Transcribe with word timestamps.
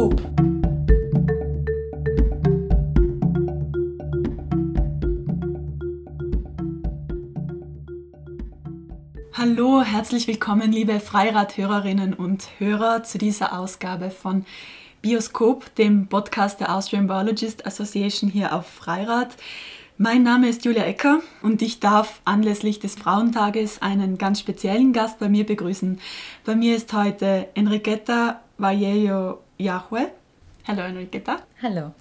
Bioskop. 0.00 0.22
Hallo, 9.34 9.82
herzlich 9.82 10.26
willkommen, 10.26 10.72
liebe 10.72 11.00
Freirad-Hörerinnen 11.00 12.14
und 12.14 12.48
Hörer, 12.58 13.02
zu 13.02 13.18
dieser 13.18 13.58
Ausgabe 13.58 14.10
von 14.10 14.46
Bioskop, 15.02 15.74
dem 15.74 16.06
Podcast 16.06 16.60
der 16.60 16.74
Austrian 16.74 17.06
Biologist 17.06 17.66
Association 17.66 18.30
hier 18.30 18.54
auf 18.54 18.66
Freirad. 18.66 19.36
Mein 19.98 20.22
Name 20.22 20.48
ist 20.48 20.64
Julia 20.64 20.84
Ecker 20.84 21.20
und 21.42 21.60
ich 21.60 21.78
darf 21.78 22.22
anlässlich 22.24 22.80
des 22.80 22.94
Frauentages 22.94 23.82
einen 23.82 24.16
ganz 24.16 24.40
speziellen 24.40 24.94
Gast 24.94 25.18
bei 25.18 25.28
mir 25.28 25.44
begrüßen. 25.44 26.00
Bei 26.46 26.54
mir 26.56 26.74
ist 26.74 26.90
heute 26.94 27.48
Enriqueta 27.54 28.40
Vallejo 28.56 29.40
Yahue. 29.60 30.10
Hallo 30.66 30.82
Enriqueta. 30.82 31.42
Hallo. 31.62 31.92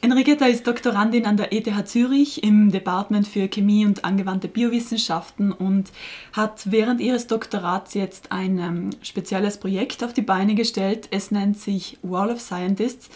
Enriqueta 0.00 0.46
ist 0.46 0.66
Doktorandin 0.66 1.26
an 1.26 1.36
der 1.36 1.52
ETH 1.52 1.88
Zürich 1.88 2.44
im 2.44 2.70
Department 2.70 3.26
für 3.26 3.48
Chemie 3.48 3.84
und 3.84 4.04
angewandte 4.04 4.46
Biowissenschaften 4.46 5.50
und 5.50 5.90
hat 6.32 6.70
während 6.70 7.00
ihres 7.00 7.26
Doktorats 7.26 7.94
jetzt 7.94 8.30
ein 8.30 8.58
ähm, 8.58 8.90
spezielles 9.02 9.58
Projekt 9.58 10.04
auf 10.04 10.12
die 10.12 10.22
Beine 10.22 10.54
gestellt. 10.54 11.08
Es 11.10 11.32
nennt 11.32 11.58
sich 11.58 11.98
Wall 12.02 12.30
of 12.30 12.40
Scientists, 12.40 13.10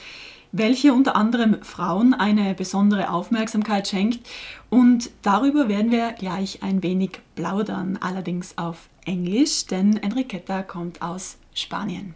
welche 0.51 0.93
unter 0.93 1.15
anderem 1.15 1.63
Frauen 1.63 2.15
eine 2.15 2.55
besondere 2.55 3.11
Aufmerksamkeit 3.11 3.87
schenkt. 3.87 4.27
Und 4.69 5.11
darüber 5.23 5.69
werden 5.69 5.93
wir 5.93 6.13
gleich 6.13 6.65
ein 6.65 6.83
wenig 6.83 7.21
plaudern, 7.37 7.99
allerdings 8.01 8.59
auf 8.59 8.89
Englisch, 9.05 9.67
denn 9.67 9.99
Enriqueta 9.99 10.63
kommt 10.63 11.01
aus 11.01 11.37
Spanien. 11.55 12.15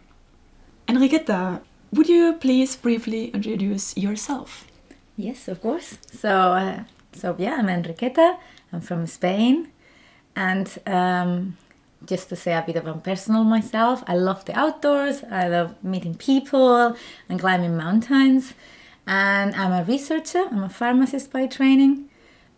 Enriqueta, 0.87 1.61
Would 1.91 2.07
you 2.07 2.33
please 2.33 2.75
briefly 2.77 3.27
introduce 3.31 3.95
yourself? 3.97 4.65
Yes, 5.17 5.47
of 5.47 5.61
course. 5.61 5.97
So, 6.13 6.29
uh, 6.29 6.83
so 7.11 7.35
yeah, 7.37 7.55
I'm 7.59 7.67
Enriqueta. 7.67 8.37
I'm 8.71 8.81
from 8.81 9.05
Spain, 9.07 9.69
and 10.35 10.67
um, 10.85 11.57
just 12.05 12.29
to 12.29 12.35
say 12.35 12.53
a 12.53 12.63
bit 12.65 12.77
about 12.77 13.03
personal 13.03 13.43
myself, 13.43 14.03
I 14.07 14.15
love 14.15 14.45
the 14.45 14.57
outdoors. 14.57 15.23
I 15.29 15.47
love 15.47 15.75
meeting 15.83 16.15
people 16.15 16.95
and 17.27 17.39
climbing 17.39 17.75
mountains. 17.75 18.53
And 19.05 19.55
I'm 19.55 19.71
a 19.71 19.83
researcher. 19.83 20.45
I'm 20.51 20.63
a 20.63 20.69
pharmacist 20.69 21.31
by 21.31 21.47
training. 21.47 22.09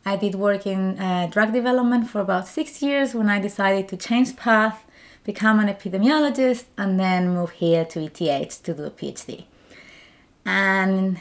I 0.05 0.15
did 0.15 0.35
work 0.35 0.65
in 0.65 0.99
uh, 0.99 1.27
drug 1.31 1.53
development 1.53 2.09
for 2.09 2.21
about 2.21 2.47
six 2.47 2.81
years 2.81 3.13
when 3.13 3.29
I 3.29 3.39
decided 3.39 3.87
to 3.89 3.97
change 3.97 4.35
path 4.35 4.83
become 5.33 5.59
an 5.59 5.67
epidemiologist, 5.75 6.65
and 6.75 6.99
then 6.99 7.35
move 7.37 7.51
here 7.51 7.85
to 7.85 7.97
ETH 8.03 8.63
to 8.63 8.73
do 8.73 8.83
a 8.85 8.89
PhD. 8.89 9.45
And 10.43 11.19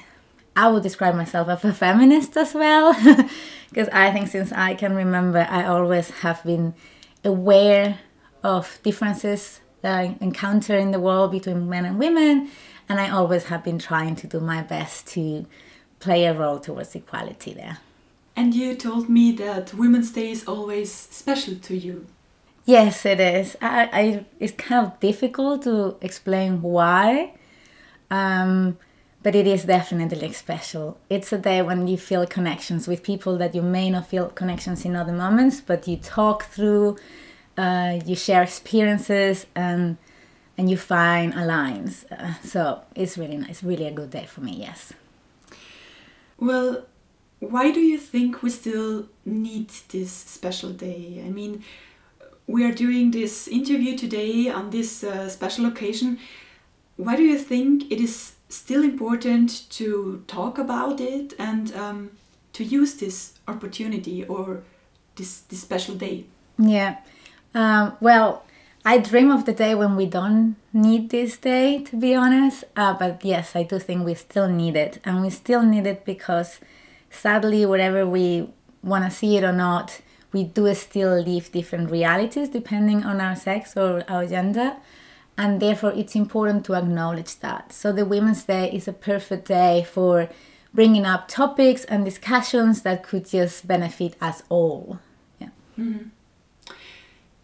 I 0.56 0.68
would 0.70 0.82
describe 0.82 1.14
myself 1.14 1.46
as 1.50 1.62
a 1.62 1.74
feminist 1.74 2.34
as 2.36 2.54
well, 2.54 2.94
because 3.68 3.88
I 3.90 4.10
think 4.10 4.28
since 4.28 4.50
I 4.50 4.74
can 4.74 4.94
remember, 4.94 5.46
I 5.50 5.66
always 5.66 6.08
have 6.22 6.42
been 6.42 6.72
aware 7.22 7.98
of 8.42 8.78
differences 8.82 9.60
that 9.82 9.94
I 10.02 10.16
encounter 10.22 10.76
in 10.84 10.90
the 10.90 11.00
world 11.00 11.32
between 11.32 11.68
men 11.68 11.84
and 11.84 11.98
women, 11.98 12.50
and 12.88 12.98
I 12.98 13.10
always 13.10 13.44
have 13.44 13.62
been 13.62 13.78
trying 13.78 14.16
to 14.16 14.26
do 14.26 14.40
my 14.40 14.62
best 14.62 15.06
to 15.08 15.44
play 16.00 16.24
a 16.24 16.32
role 16.32 16.60
towards 16.60 16.94
equality 16.94 17.52
there. 17.52 17.76
And 18.34 18.54
you 18.54 18.74
told 18.74 19.10
me 19.10 19.32
that 19.32 19.74
Women's 19.74 20.12
Day 20.12 20.30
is 20.30 20.48
always 20.48 20.90
special 20.92 21.56
to 21.56 21.76
you. 21.76 22.06
Yes, 22.68 23.06
it 23.06 23.18
is. 23.18 23.56
I, 23.62 23.88
I 24.00 24.24
it's 24.38 24.52
kind 24.52 24.86
of 24.86 25.00
difficult 25.00 25.62
to 25.62 25.96
explain 26.02 26.60
why, 26.60 27.32
um, 28.10 28.76
but 29.22 29.34
it 29.34 29.46
is 29.46 29.64
definitely 29.64 30.34
special. 30.34 30.98
It's 31.08 31.32
a 31.32 31.38
day 31.38 31.62
when 31.62 31.88
you 31.88 31.96
feel 31.96 32.26
connections 32.26 32.86
with 32.86 33.02
people 33.02 33.38
that 33.38 33.54
you 33.54 33.62
may 33.62 33.88
not 33.88 34.06
feel 34.06 34.26
connections 34.28 34.84
in 34.84 34.96
other 34.96 35.14
moments, 35.14 35.62
but 35.62 35.88
you 35.88 35.96
talk 35.96 36.44
through, 36.44 36.98
uh, 37.56 38.00
you 38.04 38.14
share 38.14 38.42
experiences, 38.42 39.46
and 39.54 39.96
and 40.58 40.68
you 40.68 40.76
find 40.76 41.32
alliance. 41.32 42.04
Uh, 42.10 42.34
so 42.44 42.82
it's 42.94 43.16
really 43.16 43.38
nice. 43.38 43.62
Really 43.62 43.86
a 43.86 43.92
good 43.92 44.10
day 44.10 44.26
for 44.26 44.42
me. 44.42 44.52
Yes. 44.52 44.92
Well, 46.38 46.86
why 47.40 47.70
do 47.70 47.80
you 47.80 47.98
think 47.98 48.42
we 48.42 48.50
still 48.50 49.08
need 49.24 49.70
this 49.88 50.12
special 50.12 50.70
day? 50.70 51.22
I 51.24 51.30
mean 51.30 51.64
we 52.48 52.64
are 52.64 52.72
doing 52.72 53.10
this 53.10 53.46
interview 53.46 53.96
today 53.96 54.48
on 54.48 54.70
this 54.70 55.04
uh, 55.04 55.28
special 55.28 55.66
occasion. 55.66 56.18
Why 56.96 57.14
do 57.14 57.22
you 57.22 57.38
think 57.38 57.92
it 57.92 58.00
is 58.00 58.32
still 58.48 58.82
important 58.82 59.70
to 59.70 60.24
talk 60.26 60.58
about 60.58 60.98
it 60.98 61.34
and 61.38 61.72
um, 61.76 62.10
to 62.54 62.64
use 62.64 62.94
this 62.94 63.34
opportunity 63.46 64.24
or 64.24 64.62
this, 65.16 65.40
this 65.42 65.60
special 65.60 65.94
day? 65.94 66.24
Yeah, 66.58 66.96
um, 67.54 67.96
well, 68.00 68.44
I 68.84 68.96
dream 68.96 69.30
of 69.30 69.44
the 69.44 69.52
day 69.52 69.74
when 69.74 69.94
we 69.94 70.06
don't 70.06 70.56
need 70.72 71.10
this 71.10 71.36
day, 71.36 71.82
to 71.84 71.96
be 71.96 72.14
honest. 72.14 72.64
Uh, 72.74 72.94
but 72.94 73.22
yes, 73.22 73.54
I 73.54 73.64
do 73.64 73.78
think 73.78 74.06
we 74.06 74.14
still 74.14 74.48
need 74.48 74.74
it. 74.74 75.00
And 75.04 75.20
we 75.20 75.28
still 75.28 75.62
need 75.62 75.86
it 75.86 76.06
because 76.06 76.60
sadly, 77.10 77.66
whatever 77.66 78.06
we 78.06 78.48
want 78.82 79.04
to 79.04 79.10
see 79.10 79.36
it 79.36 79.44
or 79.44 79.52
not, 79.52 80.00
we 80.32 80.44
do 80.44 80.72
still 80.74 81.20
live 81.20 81.50
different 81.52 81.90
realities 81.90 82.48
depending 82.48 83.04
on 83.04 83.20
our 83.20 83.36
sex 83.36 83.76
or 83.76 84.04
our 84.08 84.26
gender 84.26 84.76
and 85.38 85.60
therefore 85.62 85.92
it's 85.92 86.16
important 86.16 86.64
to 86.66 86.74
acknowledge 86.74 87.38
that. 87.38 87.72
So 87.72 87.92
the 87.92 88.04
women's 88.04 88.42
day 88.42 88.70
is 88.72 88.88
a 88.88 88.92
perfect 88.92 89.46
day 89.46 89.86
for 89.88 90.28
bringing 90.74 91.06
up 91.06 91.28
topics 91.28 91.84
and 91.84 92.04
discussions 92.04 92.82
that 92.82 93.04
could 93.04 93.26
just 93.26 93.66
benefit 93.66 94.16
us 94.20 94.42
all. 94.48 94.98
Yeah. 95.40 95.48
Mm-hmm. 95.78 96.08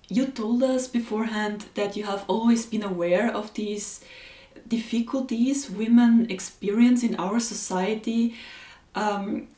you 0.09 0.27
told 0.27 0.62
us 0.62 0.89
beforehand 0.89 1.67
that 1.75 1.97
you 1.97 2.05
have 2.05 2.25
always 2.28 2.67
been 2.67 2.83
aware 2.83 3.34
of 3.34 3.55
these 3.55 4.05
difficulties 4.69 5.71
women 5.71 6.31
experience 6.31 7.03
in 7.03 7.15
our 7.17 7.39
society. 7.41 8.34
Um, 8.94 9.49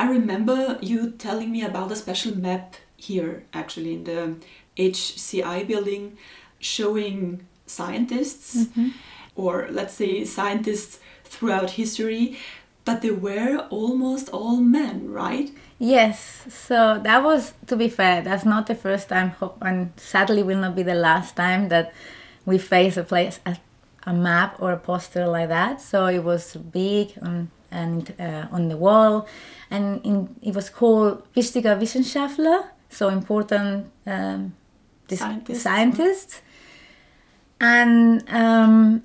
I 0.00 0.08
remember 0.08 0.78
you 0.80 1.10
telling 1.10 1.52
me 1.52 1.62
about 1.62 1.92
a 1.92 1.96
special 1.96 2.34
map 2.34 2.76
here, 2.96 3.44
actually, 3.52 3.92
in 3.92 4.04
the 4.04 4.36
HCI 4.78 5.68
building, 5.68 6.16
showing 6.58 7.46
scientists, 7.66 8.56
mm-hmm. 8.56 8.88
or 9.36 9.68
let's 9.70 9.92
say 9.92 10.24
scientists 10.24 11.00
throughout 11.24 11.72
history, 11.72 12.38
but 12.86 13.02
they 13.02 13.10
were 13.10 13.66
almost 13.68 14.30
all 14.30 14.56
men, 14.56 15.12
right? 15.12 15.50
Yes, 15.78 16.46
so 16.48 16.98
that 17.04 17.22
was, 17.22 17.52
to 17.66 17.76
be 17.76 17.90
fair, 17.90 18.22
that's 18.22 18.46
not 18.46 18.68
the 18.68 18.74
first 18.74 19.10
time, 19.10 19.34
and 19.60 19.92
sadly 19.98 20.42
will 20.42 20.60
not 20.60 20.74
be 20.74 20.82
the 20.82 20.94
last 20.94 21.36
time 21.36 21.68
that 21.68 21.92
we 22.46 22.56
face 22.56 22.96
a 22.96 23.04
place, 23.04 23.38
a, 23.44 23.58
a 24.06 24.14
map 24.14 24.56
or 24.60 24.72
a 24.72 24.78
poster 24.78 25.26
like 25.26 25.50
that. 25.50 25.78
So 25.78 26.06
it 26.06 26.24
was 26.24 26.56
big 26.56 27.12
and, 27.20 27.50
and 27.70 28.14
uh, 28.18 28.46
on 28.50 28.68
the 28.68 28.76
wall 28.76 29.26
and 29.70 30.04
in, 30.04 30.36
it 30.42 30.54
was 30.54 30.68
called 30.68 31.22
Wichtiger 31.34 31.78
Wissenschaftler, 31.78 32.64
so 32.88 33.08
important 33.08 33.86
um, 34.06 34.54
scientists. 35.08 35.62
scientists. 35.62 36.42
And 37.60 38.24
um, 38.28 39.02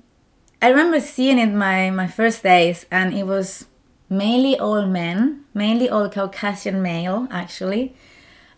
I 0.60 0.68
remember 0.68 1.00
seeing 1.00 1.38
it 1.38 1.52
my, 1.52 1.90
my 1.90 2.08
first 2.08 2.42
days, 2.42 2.86
and 2.90 3.14
it 3.14 3.24
was 3.24 3.66
mainly 4.08 4.58
all 4.58 4.86
men, 4.86 5.44
mainly 5.54 5.88
all 5.88 6.08
Caucasian 6.08 6.82
male, 6.82 7.28
actually. 7.30 7.94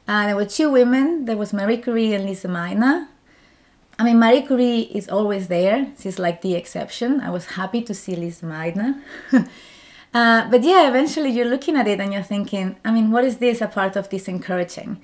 Uh, 0.06 0.26
there 0.26 0.36
were 0.36 0.46
two 0.46 0.70
women. 0.70 1.26
There 1.26 1.36
was 1.36 1.52
Marie 1.52 1.76
Curie 1.76 2.14
and 2.14 2.24
Lise 2.24 2.44
Meitner. 2.44 3.08
I 3.98 4.04
mean, 4.04 4.18
Marie 4.18 4.42
Curie 4.42 4.82
is 4.82 5.08
always 5.08 5.48
there. 5.48 5.92
She's 6.00 6.18
like 6.18 6.40
the 6.40 6.54
exception. 6.54 7.20
I 7.20 7.30
was 7.30 7.46
happy 7.46 7.82
to 7.82 7.92
see 7.92 8.16
Lise 8.16 8.40
Meitner. 8.40 9.02
Uh, 10.14 10.48
but 10.50 10.62
yeah, 10.62 10.88
eventually 10.88 11.30
you're 11.30 11.48
looking 11.48 11.76
at 11.76 11.86
it 11.86 12.00
and 12.00 12.12
you're 12.12 12.22
thinking, 12.22 12.76
I 12.84 12.90
mean, 12.90 13.10
what 13.10 13.24
is 13.24 13.38
this 13.38 13.60
a 13.60 13.68
part 13.68 13.96
of 13.96 14.08
this 14.08 14.28
encouraging? 14.28 15.00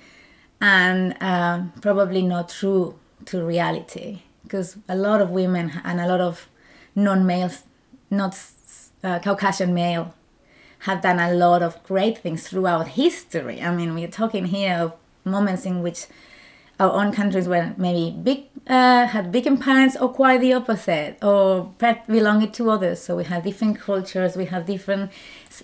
And 0.60 1.16
uh, 1.20 1.62
probably 1.80 2.22
not 2.22 2.48
true 2.48 2.98
to 3.26 3.44
reality 3.44 4.22
because 4.42 4.76
a 4.88 4.96
lot 4.96 5.20
of 5.20 5.30
women 5.30 5.80
and 5.84 6.00
a 6.00 6.06
lot 6.06 6.20
of 6.20 6.48
non 6.94 7.26
males, 7.26 7.64
not 8.10 8.38
uh, 9.02 9.18
Caucasian 9.18 9.74
male, 9.74 10.14
have 10.80 11.02
done 11.02 11.18
a 11.18 11.32
lot 11.32 11.62
of 11.62 11.82
great 11.82 12.18
things 12.18 12.48
throughout 12.48 12.88
history. 12.88 13.60
I 13.60 13.74
mean, 13.74 13.94
we're 13.94 14.08
talking 14.08 14.46
here 14.46 14.74
of 14.74 14.92
moments 15.24 15.64
in 15.64 15.82
which 15.82 16.06
our 16.78 16.92
own 16.92 17.12
countries 17.12 17.48
were 17.48 17.74
maybe 17.76 18.10
big 18.22 18.44
uh, 18.66 19.06
had 19.06 19.30
big 19.30 19.44
parents 19.60 19.96
or 20.00 20.08
quite 20.08 20.40
the 20.40 20.52
opposite 20.52 21.22
or 21.22 21.70
belonging 22.06 22.50
to 22.50 22.70
others 22.70 23.00
so 23.00 23.16
we 23.16 23.24
have 23.24 23.44
different 23.44 23.78
cultures 23.78 24.36
we 24.36 24.46
have 24.46 24.64
different 24.66 25.10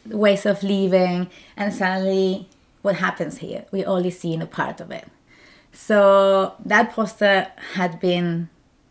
ways 0.07 0.45
of 0.45 0.63
living 0.63 1.29
and 1.57 1.73
suddenly 1.73 2.49
what 2.83 2.97
happens 2.97 3.39
here 3.39 3.65
we 3.73 3.85
only 3.85 4.11
seeing 4.11 4.43
a 4.43 4.47
part 4.47 4.81
of 4.81 4.91
it 4.91 5.07
so 5.73 6.55
that 6.65 6.93
poster 6.93 7.47
had 7.75 7.99
been 8.01 8.49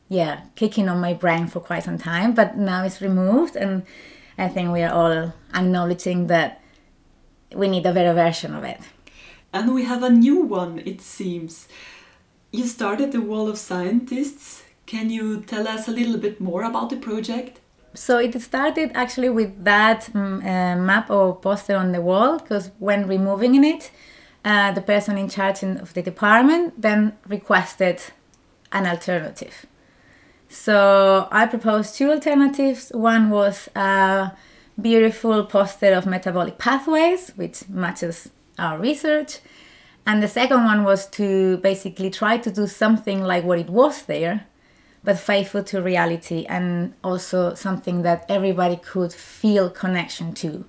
yeah, 0.10 0.42
kicking 0.56 0.90
on 0.90 1.00
my 1.00 1.14
brain 1.14 1.48
for 1.48 1.60
quite 1.60 1.84
some 1.84 2.00
time, 2.00 2.34
but 2.34 2.58
now 2.58 2.84
it's 2.84 3.00
removed, 3.00 3.56
and 3.56 3.84
I 4.38 4.50
think 4.50 4.74
we 4.74 4.82
are 4.82 4.92
all 4.92 5.34
acknowledging 5.54 6.28
that 6.28 6.62
we 7.56 7.68
need 7.68 7.86
a 7.86 7.94
better 7.94 8.14
version 8.14 8.56
of 8.56 8.64
it. 8.64 8.80
And 9.54 9.74
we 9.74 9.84
have 9.86 10.02
a 10.02 10.10
new 10.10 10.42
one, 10.42 10.80
it 10.80 11.02
seems. 11.02 11.68
You 12.52 12.66
started 12.66 13.12
the 13.12 13.22
Wall 13.22 13.48
of 13.48 13.60
Scientists. 13.60 14.64
Can 14.88 15.12
you 15.12 15.42
tell 15.42 15.68
us 15.68 15.88
a 15.88 15.92
little 15.92 16.18
bit 16.18 16.42
more 16.42 16.64
about 16.64 16.90
the 16.90 16.98
project? 16.98 17.60
So 17.94 18.18
it 18.18 18.40
started 18.42 18.92
actually 18.96 19.30
with 19.30 19.64
that 19.64 20.10
um, 20.16 20.40
map 20.40 21.12
or 21.12 21.36
poster 21.36 21.76
on 21.76 21.92
the 21.92 22.02
wall 22.02 22.40
because 22.40 22.72
when 22.80 23.08
removing 23.08 23.64
it, 23.64 23.92
uh, 24.44 24.72
the 24.72 24.82
person 24.82 25.18
in 25.18 25.30
charge 25.30 25.62
in, 25.62 25.78
of 25.78 25.94
the 25.94 26.02
department 26.02 26.82
then 26.82 27.18
requested 27.28 28.02
an 28.72 28.88
alternative. 28.88 29.68
So 30.48 31.28
I 31.32 31.46
proposed 31.46 31.96
two 31.96 32.10
alternatives. 32.10 32.92
One 32.96 33.30
was 33.30 33.70
a 33.76 34.32
beautiful 34.82 35.46
poster 35.46 35.94
of 35.94 36.08
metabolic 36.08 36.58
pathways, 36.58 37.30
which 37.36 37.70
matches 37.70 38.30
our 38.58 38.80
research. 38.80 39.40
And 40.06 40.24
the 40.24 40.28
second 40.28 40.66
one 40.66 40.84
was 40.84 41.08
to 41.12 41.58
basically 41.58 42.10
try 42.10 42.38
to 42.38 42.52
do 42.52 42.68
something 42.68 43.22
like 43.24 43.44
what 43.44 43.60
it 43.60 43.70
was 43.70 44.04
there, 44.04 44.48
but 45.04 45.20
faithful 45.20 45.64
to 45.66 45.82
reality 45.82 46.46
and 46.50 46.94
also 47.04 47.54
something 47.54 48.02
that 48.02 48.26
everybody 48.28 48.78
could 48.78 49.14
feel 49.14 49.70
connection 49.70 50.34
to, 50.34 50.66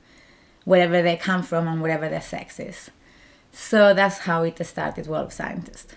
wherever 0.65 1.03
they 1.03 1.17
come 1.17 1.43
from 1.43 1.67
and 1.67 1.81
whatever 1.81 2.09
their 2.09 2.21
sex 2.21 2.61
is. 2.61 2.91
So 3.53 3.94
that's 3.94 4.19
how 4.19 4.44
it 4.44 4.65
started, 4.65 5.06
Wall 5.06 5.25
of 5.25 5.32
Scientists. 5.32 5.94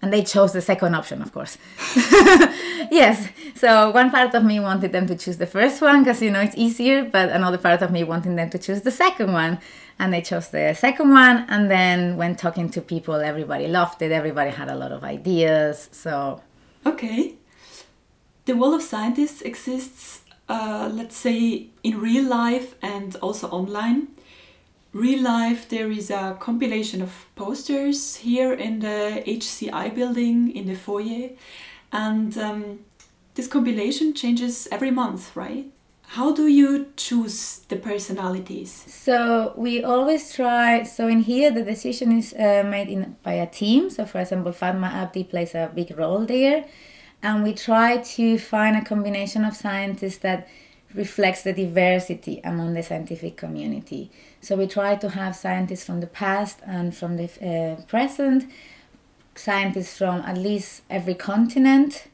And 0.00 0.12
they 0.12 0.22
chose 0.22 0.52
the 0.52 0.62
second 0.62 0.94
option 0.94 1.20
of 1.22 1.32
course. 1.32 1.58
Yes 2.90 3.28
so 3.58 3.90
one 3.90 4.10
part 4.10 4.34
of 4.34 4.44
me 4.44 4.60
wanted 4.60 4.92
them 4.92 5.06
to 5.06 5.16
choose 5.16 5.38
the 5.38 5.46
first 5.46 5.82
one 5.82 6.04
because 6.04 6.22
you 6.22 6.30
know 6.30 6.40
it's 6.40 6.56
easier 6.56 7.04
but 7.04 7.30
another 7.30 7.58
part 7.58 7.82
of 7.82 7.90
me 7.90 8.04
wanting 8.04 8.36
them 8.36 8.50
to 8.50 8.58
choose 8.58 8.82
the 8.82 8.90
second 8.90 9.32
one 9.32 9.58
and 9.98 10.12
they 10.12 10.22
chose 10.22 10.48
the 10.48 10.74
second 10.74 11.10
one. 11.10 11.46
And 11.48 11.70
then 11.70 12.16
when 12.16 12.36
talking 12.36 12.68
to 12.70 12.80
people 12.80 13.14
everybody 13.14 13.66
loved 13.66 14.02
it. 14.02 14.12
Everybody 14.12 14.50
had 14.50 14.68
a 14.68 14.76
lot 14.76 14.92
of 14.92 15.04
ideas. 15.04 15.88
So 15.92 16.42
okay. 16.86 17.34
The 18.44 18.54
wall 18.54 18.74
of 18.74 18.82
scientists 18.82 19.42
exists 19.42 20.22
uh, 20.48 20.90
let's 20.92 21.16
say 21.16 21.66
in 21.82 22.00
real 22.00 22.24
life 22.24 22.74
and 22.82 23.16
also 23.16 23.48
online. 23.48 24.08
Real 24.94 25.22
life, 25.22 25.68
there 25.68 25.90
is 25.90 26.10
a 26.10 26.36
compilation 26.40 27.02
of 27.02 27.26
posters 27.36 28.16
here 28.16 28.54
in 28.54 28.80
the 28.80 29.22
HCI 29.26 29.94
building 29.94 30.50
in 30.56 30.66
the 30.66 30.74
foyer, 30.74 31.30
and 31.92 32.36
um, 32.38 32.78
this 33.34 33.46
compilation 33.46 34.14
changes 34.14 34.66
every 34.72 34.90
month, 34.90 35.36
right? 35.36 35.66
How 36.12 36.32
do 36.32 36.46
you 36.46 36.92
choose 36.96 37.60
the 37.68 37.76
personalities? 37.76 38.72
So 38.88 39.52
we 39.56 39.84
always 39.84 40.32
try. 40.32 40.82
So 40.84 41.06
in 41.06 41.20
here, 41.20 41.50
the 41.50 41.62
decision 41.62 42.16
is 42.16 42.32
uh, 42.32 42.64
made 42.66 42.88
in 42.88 43.16
by 43.22 43.34
a 43.34 43.46
team. 43.46 43.90
So 43.90 44.06
for 44.06 44.20
example, 44.20 44.52
Fatma 44.52 44.86
Abdi 44.86 45.24
plays 45.24 45.54
a 45.54 45.70
big 45.74 45.96
role 45.98 46.24
there, 46.24 46.64
and 47.22 47.44
we 47.44 47.52
try 47.52 47.98
to 47.98 48.38
find 48.38 48.74
a 48.76 48.84
combination 48.84 49.44
of 49.44 49.54
scientists 49.54 50.18
that 50.18 50.48
reflects 50.94 51.42
the 51.42 51.52
diversity 51.52 52.40
among 52.42 52.72
the 52.72 52.82
scientific 52.82 53.36
community. 53.36 54.10
So 54.40 54.56
we 54.56 54.66
try 54.66 54.96
to 54.96 55.10
have 55.10 55.36
scientists 55.36 55.84
from 55.84 56.00
the 56.00 56.06
past 56.06 56.60
and 56.66 56.96
from 56.96 57.18
the 57.18 57.28
uh, 57.46 57.82
present, 57.82 58.50
scientists 59.34 59.98
from 59.98 60.22
at 60.22 60.38
least 60.38 60.82
every 60.88 61.14
continent. 61.14 62.08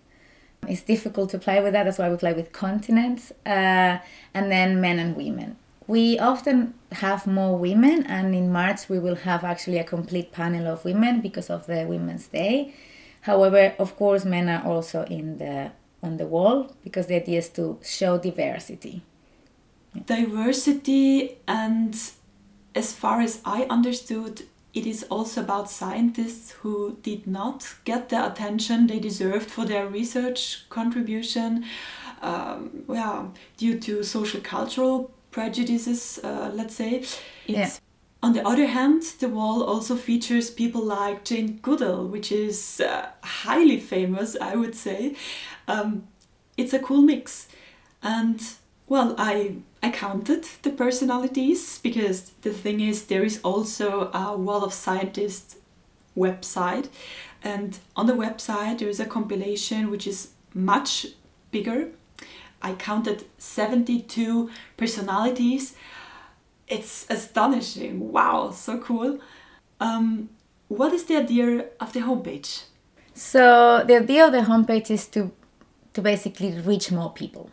It's 0.69 0.83
difficult 0.83 1.31
to 1.31 1.39
play 1.39 1.63
with 1.63 1.73
that, 1.73 1.85
that's 1.85 1.99
why 1.99 2.11
we 2.11 2.17
play 2.17 2.33
with 2.33 2.53
continents, 2.53 3.33
uh, 3.47 3.99
and 4.35 4.51
then 4.51 4.81
men 4.81 4.99
and 4.99 5.17
women. 5.17 5.57
We 5.87 6.19
often 6.19 6.75
have 6.93 7.27
more 7.27 7.59
women, 7.59 8.07
and 8.07 8.35
in 8.35 8.51
March 8.51 8.89
we 8.89 8.99
will 8.99 9.17
have 9.17 9.45
actually 9.45 9.79
a 9.79 9.85
complete 9.85 10.33
panel 10.33 10.67
of 10.67 10.85
women 10.85 11.21
because 11.21 11.51
of 11.51 11.67
the 11.67 11.85
Women's 11.87 12.27
Day. 12.29 12.75
However, 13.23 13.75
of 13.79 13.97
course, 13.97 14.25
men 14.25 14.49
are 14.49 14.65
also 14.65 15.05
in 15.05 15.39
the 15.39 15.73
on 16.03 16.19
the 16.19 16.27
wall 16.27 16.75
because 16.85 17.07
the 17.07 17.17
idea 17.17 17.39
is 17.39 17.49
to 17.49 17.79
show 17.83 18.19
diversity. 18.19 19.03
Diversity, 20.07 21.39
and 21.49 21.95
as 22.75 22.93
far 22.93 23.21
as 23.21 23.41
I 23.45 23.65
understood, 23.71 24.43
it 24.75 24.87
is 24.87 25.05
also 25.05 25.41
about 25.41 25.71
scientists 25.71 26.51
who 26.51 26.99
did 27.03 27.27
not 27.27 27.75
get 27.85 28.09
the 28.09 28.27
attention 28.27 28.87
they 28.87 28.99
deserved 28.99 29.49
for 29.49 29.65
their 29.65 29.87
research 29.87 30.69
contribution, 30.69 31.65
um, 32.23 32.85
yeah, 32.89 33.27
due 33.57 33.79
to 33.79 34.03
social 34.03 34.41
cultural 34.41 35.13
prejudices, 35.31 36.19
uh, 36.25 36.51
let's 36.53 36.75
say. 36.75 36.97
It's, 36.97 37.21
yeah. 37.47 37.71
On 38.23 38.33
the 38.33 38.47
other 38.47 38.67
hand, 38.67 39.03
the 39.21 39.29
wall 39.29 39.63
also 39.63 39.97
features 39.97 40.51
people 40.51 40.83
like 40.83 41.25
Jane 41.25 41.59
Goodall, 41.61 42.07
which 42.07 42.33
is 42.33 42.81
uh, 42.81 43.11
highly 43.23 43.79
famous, 43.79 44.35
I 44.41 44.57
would 44.57 44.75
say. 44.75 45.15
Um, 45.69 46.09
it's 46.57 46.73
a 46.73 46.79
cool 46.79 47.03
mix. 47.03 47.49
And 48.03 48.43
well, 48.87 49.15
I 49.19 49.57
I 49.85 49.91
counted 49.91 50.45
the 50.63 50.71
personalities 50.71 51.79
because 51.79 52.31
the 52.41 52.55
thing 52.55 52.81
is 52.81 53.05
there 53.05 53.23
is 53.23 53.39
also 53.43 54.11
a 54.15 54.35
Wall 54.35 54.65
of 54.65 54.73
Scientists 54.73 55.57
website 56.17 56.89
and 57.43 57.79
on 57.95 58.07
the 58.07 58.15
website 58.15 58.79
there 58.79 58.89
is 58.89 58.99
a 58.99 59.05
compilation 59.05 59.91
which 59.91 60.07
is 60.07 60.31
much 60.55 61.09
bigger. 61.51 61.91
I 62.63 62.73
counted 62.73 63.27
72 63.37 64.49
personalities. 64.79 65.75
It's 66.67 67.05
astonishing. 67.11 68.11
Wow, 68.11 68.53
so 68.53 68.79
cool. 68.79 69.19
Um, 69.81 70.31
what 70.69 70.95
is 70.95 71.05
the 71.05 71.17
idea 71.19 71.67
of 71.79 71.93
the 71.93 72.01
homepage? 72.01 72.63
So 73.13 73.85
the 73.87 73.97
idea 73.97 74.25
of 74.29 74.33
the 74.33 74.45
homepage 74.51 74.91
is 74.91 75.07
to 75.09 75.31
to 75.93 76.01
basically 76.01 76.59
reach 76.63 76.91
more 76.91 77.13
people. 77.13 77.51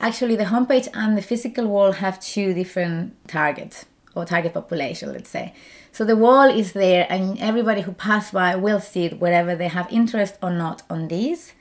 Actually, 0.00 0.36
the 0.36 0.44
homepage 0.44 0.88
and 0.94 1.16
the 1.16 1.22
physical 1.22 1.66
wall 1.66 1.92
have 1.92 2.20
two 2.20 2.54
different 2.54 3.16
targets 3.28 3.86
or 4.14 4.24
target 4.24 4.54
population, 4.54 5.12
let's 5.12 5.30
say. 5.30 5.52
So 5.92 6.04
the 6.04 6.16
wall 6.16 6.48
is 6.48 6.72
there, 6.72 7.06
and 7.10 7.38
everybody 7.40 7.80
who 7.80 7.92
pass 7.92 8.30
by 8.30 8.54
will 8.54 8.80
see 8.80 9.06
it 9.06 9.20
wherever 9.20 9.56
they 9.56 9.68
have 9.68 9.90
interest 9.90 10.36
or 10.42 10.50
not 10.50 10.82
on 10.88 11.08
these. 11.08 11.52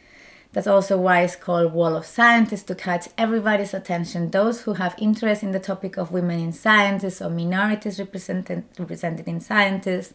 That's 0.53 0.67
also 0.67 0.97
why 0.97 1.21
it's 1.21 1.35
called 1.35 1.73
Wall 1.73 1.95
of 1.95 2.05
Scientists 2.05 2.63
to 2.63 2.75
catch 2.75 3.09
everybody's 3.17 3.73
attention. 3.73 4.31
Those 4.31 4.61
who 4.61 4.73
have 4.73 4.95
interest 4.97 5.43
in 5.43 5.51
the 5.51 5.59
topic 5.59 5.97
of 5.97 6.11
women 6.11 6.39
in 6.39 6.53
sciences 6.53 7.21
or 7.21 7.29
minorities 7.29 7.99
represented 7.99 8.63
represented 8.79 9.27
in 9.27 9.39
scientists, 9.39 10.13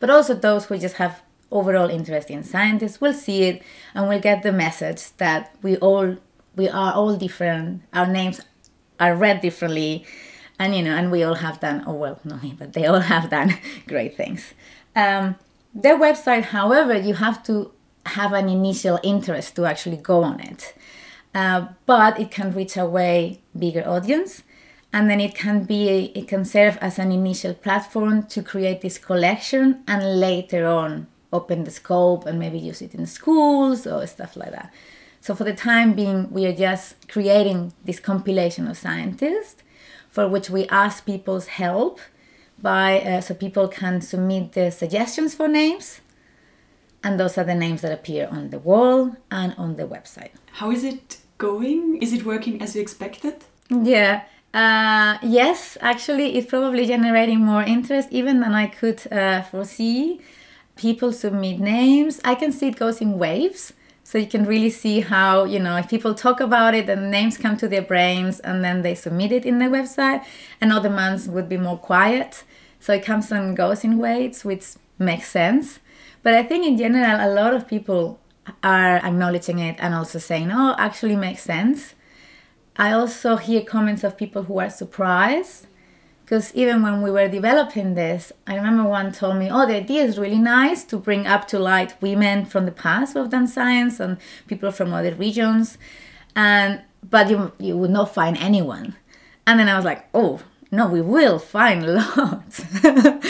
but 0.00 0.10
also 0.10 0.34
those 0.34 0.66
who 0.66 0.78
just 0.78 0.96
have 0.96 1.22
overall 1.50 1.90
interest 1.90 2.30
in 2.30 2.42
scientists 2.42 3.00
will 3.00 3.12
see 3.12 3.42
it 3.44 3.62
and 3.94 4.08
will 4.08 4.20
get 4.20 4.42
the 4.42 4.52
message 4.52 5.12
that 5.18 5.54
we 5.62 5.76
all 5.76 6.16
we 6.56 6.68
are 6.68 6.92
all 6.92 7.16
different. 7.16 7.82
Our 7.92 8.06
names 8.06 8.40
are 9.00 9.14
read 9.14 9.40
differently. 9.40 10.04
And 10.58 10.74
you 10.76 10.82
know 10.84 10.94
and 10.94 11.10
we 11.10 11.24
all 11.24 11.34
have 11.34 11.58
done 11.58 11.82
oh 11.84 11.94
well 11.94 12.20
not 12.22 12.40
me 12.44 12.54
but 12.56 12.74
they 12.74 12.86
all 12.86 13.00
have 13.00 13.28
done 13.28 13.58
great 13.88 14.16
things. 14.16 14.54
Um, 14.94 15.34
their 15.74 15.98
website 15.98 16.42
however 16.42 16.96
you 16.96 17.14
have 17.14 17.42
to 17.46 17.72
have 18.06 18.32
an 18.32 18.48
initial 18.48 19.00
interest 19.02 19.56
to 19.56 19.64
actually 19.64 19.96
go 19.96 20.22
on 20.22 20.38
it. 20.40 20.74
Uh, 21.34 21.66
but 21.86 22.20
it 22.20 22.30
can 22.30 22.52
reach 22.52 22.76
a 22.76 22.86
way 22.86 23.40
bigger 23.58 23.82
audience. 23.86 24.44
And 24.92 25.10
then 25.10 25.20
it 25.20 25.34
can 25.34 25.64
be 25.64 26.12
it 26.14 26.28
can 26.28 26.44
serve 26.44 26.76
as 26.80 27.00
an 27.00 27.10
initial 27.10 27.54
platform 27.54 28.22
to 28.28 28.42
create 28.42 28.80
this 28.80 28.96
collection 28.96 29.82
and 29.88 30.20
later 30.20 30.66
on 30.66 31.08
open 31.32 31.64
the 31.64 31.70
scope 31.70 32.26
and 32.26 32.38
maybe 32.38 32.58
use 32.58 32.80
it 32.80 32.94
in 32.94 33.06
schools 33.06 33.88
or 33.88 34.06
stuff 34.06 34.36
like 34.36 34.52
that. 34.52 34.72
So 35.24 35.34
for 35.34 35.44
the 35.44 35.54
time 35.54 35.94
being, 35.94 36.30
we 36.30 36.44
are 36.44 36.52
just 36.52 37.08
creating 37.08 37.72
this 37.82 37.98
compilation 37.98 38.68
of 38.68 38.76
scientists 38.76 39.62
for 40.10 40.28
which 40.28 40.50
we 40.50 40.68
ask 40.68 41.06
people's 41.06 41.46
help 41.46 41.98
by 42.60 43.00
uh, 43.00 43.22
so 43.22 43.32
people 43.32 43.66
can 43.66 44.02
submit 44.02 44.52
their 44.52 44.70
suggestions 44.70 45.34
for 45.34 45.48
names 45.48 46.02
and 47.02 47.18
those 47.18 47.38
are 47.38 47.44
the 47.44 47.54
names 47.54 47.80
that 47.80 47.90
appear 47.90 48.28
on 48.30 48.50
the 48.50 48.58
wall 48.58 49.16
and 49.30 49.54
on 49.56 49.76
the 49.76 49.84
website. 49.84 50.32
How 50.60 50.70
is 50.70 50.84
it 50.84 51.16
going? 51.38 52.02
Is 52.02 52.12
it 52.12 52.26
working 52.26 52.60
as 52.60 52.76
you 52.76 52.82
expected? 52.82 53.36
Yeah. 53.70 54.24
Uh, 54.52 55.16
yes, 55.22 55.78
actually, 55.80 56.36
it's 56.36 56.50
probably 56.50 56.84
generating 56.84 57.40
more 57.40 57.62
interest 57.62 58.10
even 58.10 58.40
than 58.40 58.52
I 58.52 58.66
could 58.66 59.00
uh, 59.10 59.40
foresee 59.40 60.20
people 60.76 61.12
submit 61.12 61.60
names. 61.60 62.20
I 62.24 62.34
can 62.34 62.52
see 62.52 62.68
it 62.68 62.76
goes 62.76 63.00
in 63.00 63.18
waves. 63.18 63.72
So 64.06 64.18
you 64.18 64.26
can 64.26 64.44
really 64.44 64.70
see 64.70 65.00
how, 65.00 65.44
you 65.44 65.58
know, 65.58 65.76
if 65.76 65.88
people 65.88 66.14
talk 66.14 66.38
about 66.38 66.74
it, 66.74 66.88
and 66.90 67.10
names 67.10 67.38
come 67.38 67.56
to 67.56 67.66
their 67.66 67.82
brains 67.82 68.38
and 68.38 68.62
then 68.62 68.82
they 68.82 68.94
submit 68.94 69.32
it 69.32 69.44
in 69.46 69.58
the 69.58 69.64
website. 69.64 70.24
And 70.60 70.72
other 70.72 70.90
months 70.90 71.26
would 71.26 71.48
be 71.48 71.56
more 71.56 71.78
quiet. 71.78 72.44
So 72.78 72.92
it 72.92 73.02
comes 73.02 73.32
and 73.32 73.56
goes 73.56 73.82
in 73.82 73.98
waves, 73.98 74.44
which 74.44 74.74
makes 74.98 75.30
sense. 75.30 75.80
But 76.22 76.34
I 76.34 76.42
think 76.42 76.66
in 76.66 76.76
general, 76.76 77.18
a 77.18 77.32
lot 77.32 77.54
of 77.54 77.66
people 77.66 78.20
are 78.62 78.96
acknowledging 78.96 79.58
it 79.58 79.76
and 79.78 79.94
also 79.94 80.18
saying, 80.18 80.50
oh, 80.52 80.74
actually 80.78 81.16
makes 81.16 81.42
sense. 81.42 81.94
I 82.76 82.92
also 82.92 83.36
hear 83.36 83.62
comments 83.62 84.04
of 84.04 84.18
people 84.18 84.42
who 84.44 84.58
are 84.58 84.70
surprised 84.70 85.66
because 86.24 86.54
even 86.54 86.82
when 86.82 87.02
we 87.02 87.10
were 87.10 87.28
developing 87.28 87.94
this, 87.94 88.32
I 88.46 88.56
remember 88.56 88.84
one 88.84 89.12
told 89.12 89.36
me, 89.36 89.50
oh, 89.50 89.66
the 89.66 89.76
idea 89.76 90.04
is 90.04 90.18
really 90.18 90.38
nice 90.38 90.82
to 90.84 90.96
bring 90.96 91.26
up 91.26 91.46
to 91.48 91.58
light 91.58 92.00
women 92.00 92.46
from 92.46 92.64
the 92.64 92.72
past 92.72 93.12
who 93.12 93.18
have 93.18 93.28
done 93.28 93.46
science 93.46 94.00
and 94.00 94.16
people 94.46 94.70
from 94.72 94.94
other 94.94 95.14
regions. 95.14 95.76
And 96.34 96.80
but 97.08 97.28
you 97.28 97.52
you 97.58 97.76
would 97.76 97.90
not 97.90 98.14
find 98.14 98.38
anyone. 98.38 98.96
And 99.46 99.60
then 99.60 99.68
I 99.68 99.76
was 99.76 99.84
like, 99.84 100.08
oh 100.14 100.40
no, 100.70 100.88
we 100.88 101.02
will 101.02 101.38
find 101.38 101.86
lots. 101.94 102.64
and 102.82 103.22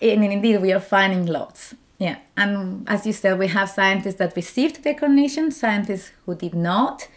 indeed 0.00 0.62
we 0.62 0.72
are 0.72 0.80
finding 0.80 1.26
lots. 1.26 1.74
Yeah. 1.98 2.18
And 2.36 2.88
as 2.88 3.06
you 3.06 3.12
said, 3.12 3.40
we 3.40 3.48
have 3.48 3.68
scientists 3.68 4.16
that 4.16 4.36
received 4.36 4.86
recognition, 4.86 5.50
scientists 5.50 6.12
who 6.24 6.36
did 6.36 6.54
not. 6.54 7.08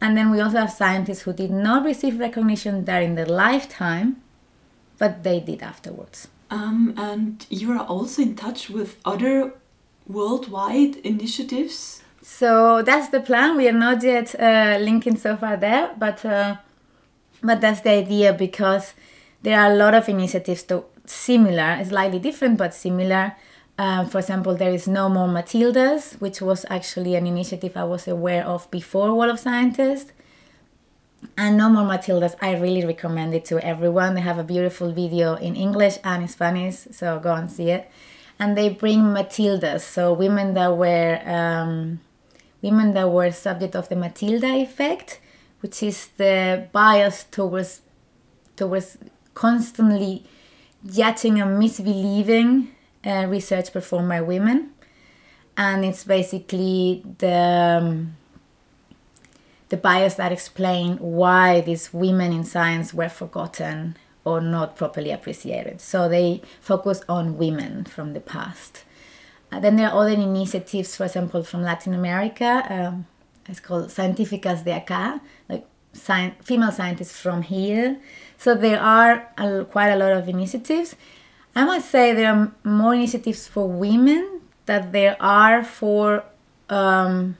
And 0.00 0.16
then 0.16 0.30
we 0.30 0.40
also 0.40 0.58
have 0.58 0.70
scientists 0.70 1.22
who 1.22 1.32
did 1.32 1.50
not 1.50 1.84
receive 1.84 2.20
recognition 2.20 2.84
during 2.84 3.16
their 3.16 3.26
lifetime 3.26 4.22
but 4.98 5.22
they 5.22 5.40
did 5.40 5.62
afterwards. 5.62 6.28
Um, 6.50 6.94
and 6.96 7.46
you 7.50 7.72
are 7.72 7.84
also 7.84 8.22
in 8.22 8.34
touch 8.34 8.70
with 8.70 8.96
other 9.04 9.52
worldwide 10.06 10.96
initiatives. 10.96 12.02
So 12.22 12.82
that's 12.82 13.08
the 13.08 13.20
plan. 13.20 13.56
We 13.56 13.68
are 13.68 13.72
not 13.72 14.02
yet 14.02 14.34
uh, 14.38 14.78
linking 14.80 15.16
so 15.16 15.36
far 15.36 15.56
there, 15.56 15.94
but 15.98 16.24
uh, 16.24 16.56
but 17.42 17.60
that's 17.60 17.80
the 17.82 17.90
idea 17.90 18.32
because 18.32 18.94
there 19.42 19.60
are 19.60 19.72
a 19.72 19.74
lot 19.76 19.94
of 19.94 20.08
initiatives 20.08 20.64
to 20.64 20.84
similar, 21.06 21.82
slightly 21.84 22.18
different 22.18 22.58
but 22.58 22.74
similar. 22.74 23.36
Uh, 23.78 24.04
for 24.04 24.18
example, 24.18 24.56
there 24.56 24.72
is 24.72 24.88
No 24.88 25.08
More 25.08 25.28
Matildas, 25.28 26.20
which 26.20 26.40
was 26.40 26.66
actually 26.68 27.14
an 27.14 27.26
initiative 27.26 27.76
I 27.76 27.84
was 27.84 28.08
aware 28.08 28.44
of 28.44 28.68
before 28.72 29.14
Wall 29.14 29.30
of 29.30 29.38
Scientists 29.38 30.12
and 31.36 31.56
No 31.56 31.68
More 31.68 31.84
Matildas, 31.84 32.34
I 32.40 32.56
really 32.56 32.84
recommend 32.84 33.34
it 33.34 33.44
to 33.46 33.64
everyone. 33.64 34.14
They 34.14 34.20
have 34.20 34.38
a 34.38 34.44
beautiful 34.44 34.92
video 34.92 35.34
in 35.34 35.56
English 35.56 35.98
and 36.04 36.22
in 36.22 36.28
Spanish, 36.28 36.86
so 36.92 37.18
go 37.20 37.32
and 37.34 37.50
see 37.50 37.70
it. 37.70 37.90
And 38.38 38.56
they 38.56 38.68
bring 38.68 39.00
Matildas, 39.00 39.80
so 39.80 40.12
women 40.12 40.54
that 40.54 40.76
were 40.76 41.20
um, 41.24 42.00
women 42.62 42.94
that 42.94 43.10
were 43.10 43.30
subject 43.32 43.74
of 43.74 43.88
the 43.88 43.96
Matilda 43.96 44.54
effect, 44.54 45.20
which 45.60 45.82
is 45.82 46.08
the 46.16 46.68
bias 46.72 47.24
towards 47.24 47.82
towards 48.56 48.98
constantly 49.34 50.24
judging 50.86 51.40
and 51.40 51.60
misbelieving 51.60 52.68
uh, 53.04 53.26
research 53.28 53.72
performed 53.72 54.08
by 54.08 54.20
women, 54.20 54.70
and 55.56 55.84
it's 55.84 56.04
basically 56.04 57.02
the 57.18 57.80
um, 57.80 58.16
the 59.68 59.76
bias 59.76 60.14
that 60.14 60.32
explain 60.32 60.96
why 60.96 61.60
these 61.60 61.92
women 61.92 62.32
in 62.32 62.44
science 62.44 62.94
were 62.94 63.08
forgotten 63.08 63.96
or 64.24 64.40
not 64.40 64.76
properly 64.76 65.10
appreciated. 65.10 65.80
So 65.80 66.08
they 66.08 66.42
focus 66.60 67.02
on 67.08 67.38
women 67.38 67.84
from 67.84 68.12
the 68.12 68.20
past. 68.20 68.84
Uh, 69.50 69.60
then 69.60 69.76
there 69.76 69.88
are 69.88 70.00
other 70.00 70.12
initiatives, 70.12 70.96
for 70.96 71.04
example, 71.04 71.42
from 71.42 71.62
Latin 71.62 71.94
America. 71.94 72.64
Um, 72.68 73.06
it's 73.46 73.60
called 73.60 73.88
Científicas 73.88 74.64
de 74.64 74.72
Acá, 74.72 75.20
like 75.48 75.64
sci- 75.94 76.34
female 76.42 76.72
scientists 76.72 77.18
from 77.18 77.42
here. 77.42 77.98
So 78.36 78.54
there 78.54 78.80
are 78.80 79.28
a, 79.38 79.64
quite 79.64 79.88
a 79.88 79.96
lot 79.96 80.12
of 80.12 80.28
initiatives. 80.28 80.96
I 81.54 81.64
must 81.64 81.90
say 81.90 82.12
there 82.12 82.32
are 82.32 82.52
more 82.62 82.94
initiatives 82.94 83.48
for 83.48 83.66
women 83.68 84.42
that 84.66 84.92
there 84.92 85.16
are 85.18 85.64
for 85.64 86.24
um, 86.68 87.38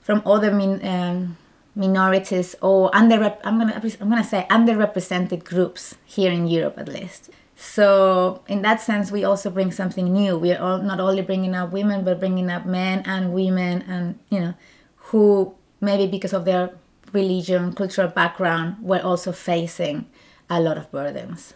from 0.00 0.22
other 0.24 0.52
min, 0.52 0.80
um, 0.86 1.36
minorities 1.74 2.54
or 2.60 2.94
under 2.94 3.36
I'm 3.44 3.58
gonna 3.58 3.80
I'm 4.00 4.08
gonna 4.08 4.24
say 4.24 4.46
underrepresented 4.50 5.44
groups 5.44 5.96
here 6.04 6.30
in 6.30 6.46
Europe 6.46 6.78
at 6.78 6.88
least. 6.88 7.30
So 7.56 8.42
in 8.48 8.62
that 8.62 8.80
sense, 8.80 9.12
we 9.12 9.22
also 9.24 9.48
bring 9.48 9.70
something 9.70 10.12
new. 10.12 10.36
We 10.36 10.52
are 10.52 10.60
all, 10.60 10.78
not 10.82 10.98
only 10.98 11.22
bringing 11.22 11.54
up 11.54 11.70
women, 11.72 12.04
but 12.04 12.18
bringing 12.18 12.50
up 12.50 12.66
men 12.66 13.02
and 13.06 13.32
women, 13.32 13.82
and 13.82 14.18
you 14.30 14.40
know, 14.40 14.54
who 14.96 15.54
maybe 15.80 16.08
because 16.08 16.32
of 16.32 16.44
their 16.44 16.70
religion, 17.12 17.72
cultural 17.72 18.08
background, 18.08 18.76
were 18.82 19.00
also 19.00 19.30
facing 19.30 20.06
a 20.50 20.60
lot 20.60 20.76
of 20.76 20.90
burdens. 20.90 21.54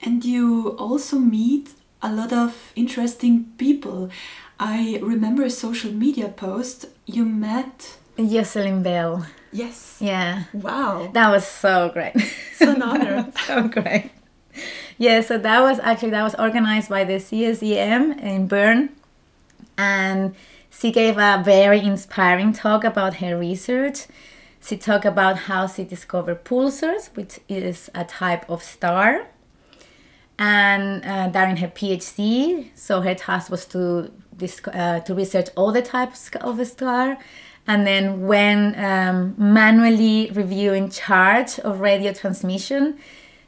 And 0.00 0.24
you 0.24 0.76
also 0.78 1.18
meet 1.18 1.74
a 2.00 2.12
lot 2.12 2.32
of 2.32 2.72
interesting 2.74 3.52
people. 3.58 4.10
I 4.58 4.98
remember 5.02 5.42
a 5.42 5.50
social 5.50 5.92
media 5.92 6.28
post 6.28 6.86
you 7.06 7.24
met 7.24 7.98
Jocelyn 8.16 8.82
Bell. 8.82 9.26
Yes. 9.54 9.98
Yeah. 10.00 10.44
Wow. 10.52 11.10
That 11.12 11.30
was 11.30 11.46
so 11.46 11.88
great. 11.90 12.12
It's 12.16 12.60
an 12.60 12.82
honor. 12.82 13.30
so 13.46 13.68
great. 13.68 14.10
Yeah, 14.98 15.20
so 15.20 15.38
that 15.38 15.60
was 15.60 15.78
actually 15.80 16.10
that 16.10 16.22
was 16.22 16.34
organized 16.34 16.88
by 16.88 17.04
the 17.04 17.14
CSEM 17.14 18.20
in 18.20 18.48
Bern 18.48 18.90
and 19.78 20.34
she 20.70 20.90
gave 20.90 21.18
a 21.18 21.40
very 21.44 21.80
inspiring 21.80 22.52
talk 22.52 22.82
about 22.84 23.14
her 23.16 23.38
research. 23.38 24.06
She 24.60 24.76
talked 24.76 25.04
about 25.04 25.38
how 25.40 25.68
she 25.68 25.84
discovered 25.84 26.44
pulsars, 26.44 27.14
which 27.14 27.38
is 27.48 27.90
a 27.94 28.04
type 28.04 28.48
of 28.50 28.62
star. 28.62 29.26
And 30.36 31.04
uh, 31.04 31.28
during 31.28 31.58
her 31.58 31.68
PhD, 31.68 32.70
so 32.74 33.02
her 33.02 33.14
task 33.14 33.50
was 33.50 33.66
to 33.66 34.10
uh, 34.72 34.98
to 35.00 35.14
research 35.14 35.48
all 35.54 35.70
the 35.70 35.82
types 35.82 36.28
of 36.40 36.58
a 36.58 36.64
star 36.64 37.18
and 37.66 37.86
then 37.86 38.26
when 38.26 38.78
um, 38.78 39.34
manually 39.38 40.30
reviewing 40.32 40.90
charge 40.90 41.58
of 41.60 41.80
radio 41.80 42.12
transmission 42.12 42.98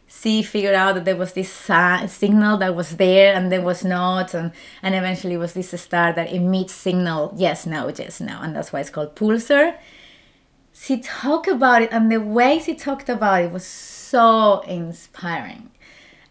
she 0.09 0.43
figured 0.43 0.75
out 0.75 0.95
that 0.95 1.05
there 1.05 1.17
was 1.17 1.33
this 1.33 1.51
signal 1.51 2.57
that 2.59 2.75
was 2.75 2.97
there 2.97 3.35
and 3.35 3.51
there 3.51 3.63
was 3.63 3.85
not 3.85 4.35
and, 4.35 4.53
and 4.83 4.95
eventually 4.95 5.37
was 5.37 5.53
this 5.55 5.79
star 5.81 6.13
that 6.13 6.33
emits 6.33 6.73
signal 6.73 7.33
yes 7.37 7.67
no 7.67 7.89
yes 7.89 8.21
no 8.21 8.39
and 8.41 8.55
that's 8.55 8.73
why 8.73 8.81
it's 8.81 8.91
called 8.91 9.15
pulsar. 9.17 9.77
She 10.73 11.01
talked 11.01 11.49
about 11.49 11.83
it 11.83 11.89
and 11.91 12.13
the 12.13 12.21
way 12.21 12.61
she 12.61 12.75
talked 12.75 13.09
about 13.09 13.43
it 13.43 13.51
was 13.51 13.67
so 13.67 14.61
inspiring. 14.61 15.71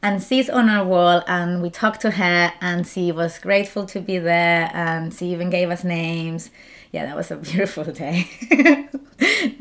And 0.01 0.21
she's 0.21 0.51
on 0.51 0.69
our 0.69 0.85
wall 0.85 1.23
and 1.27 1.63
we 1.63 1.71
talked 1.71 2.01
to 2.01 2.11
her 2.11 2.53
and 2.61 2.85
she 2.85 3.11
was 3.11 3.39
grateful 3.39 3.87
to 3.87 3.99
be 3.99 4.19
there 4.19 4.69
and 4.71 5.11
she 5.11 5.31
even 5.31 5.49
gave 5.49 5.71
us 5.71 5.83
names 5.83 6.51
yeah, 6.91 7.05
that 7.05 7.15
was 7.15 7.31
a 7.31 7.35
beautiful 7.51 7.83
day. 7.85 8.27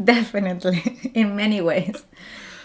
Definitely, 0.03 1.11
in 1.15 1.37
many 1.37 1.61
ways. 1.61 2.05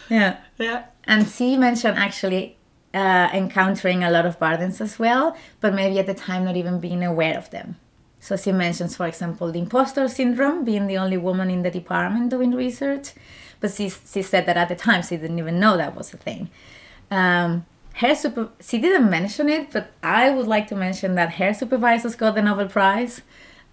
Yeah. 0.09 0.37
Yeah. 0.57 0.85
And 1.05 1.27
she 1.27 1.57
mentioned 1.57 1.97
actually 1.97 2.57
uh, 2.93 3.29
encountering 3.33 4.03
a 4.03 4.09
lot 4.09 4.25
of 4.25 4.39
burdens 4.39 4.81
as 4.81 4.99
well, 4.99 5.35
but 5.61 5.73
maybe 5.73 5.99
at 5.99 6.07
the 6.07 6.13
time 6.13 6.45
not 6.45 6.55
even 6.55 6.79
being 6.79 7.03
aware 7.03 7.37
of 7.37 7.49
them. 7.51 7.77
So 8.19 8.35
she 8.35 8.51
mentions, 8.51 8.95
for 8.95 9.07
example, 9.07 9.51
the 9.51 9.59
imposter 9.59 10.07
syndrome, 10.07 10.65
being 10.65 10.87
the 10.87 10.97
only 10.97 11.17
woman 11.17 11.49
in 11.49 11.63
the 11.63 11.71
department 11.71 12.29
doing 12.29 12.51
research. 12.53 13.13
But 13.61 13.71
she, 13.71 13.89
she 13.89 14.21
said 14.21 14.45
that 14.45 14.57
at 14.57 14.69
the 14.69 14.75
time 14.75 15.03
she 15.03 15.17
didn't 15.17 15.39
even 15.39 15.59
know 15.59 15.77
that 15.77 15.95
was 15.95 16.13
a 16.13 16.17
thing. 16.17 16.49
Um, 17.09 17.65
her 17.93 18.15
super, 18.15 18.49
she 18.61 18.77
didn't 18.77 19.09
mention 19.09 19.49
it, 19.49 19.71
but 19.71 19.91
I 20.03 20.29
would 20.29 20.47
like 20.47 20.67
to 20.67 20.75
mention 20.75 21.15
that 21.15 21.33
her 21.35 21.53
supervisors 21.53 22.15
got 22.15 22.35
the 22.35 22.41
Nobel 22.41 22.67
Prize 22.67 23.21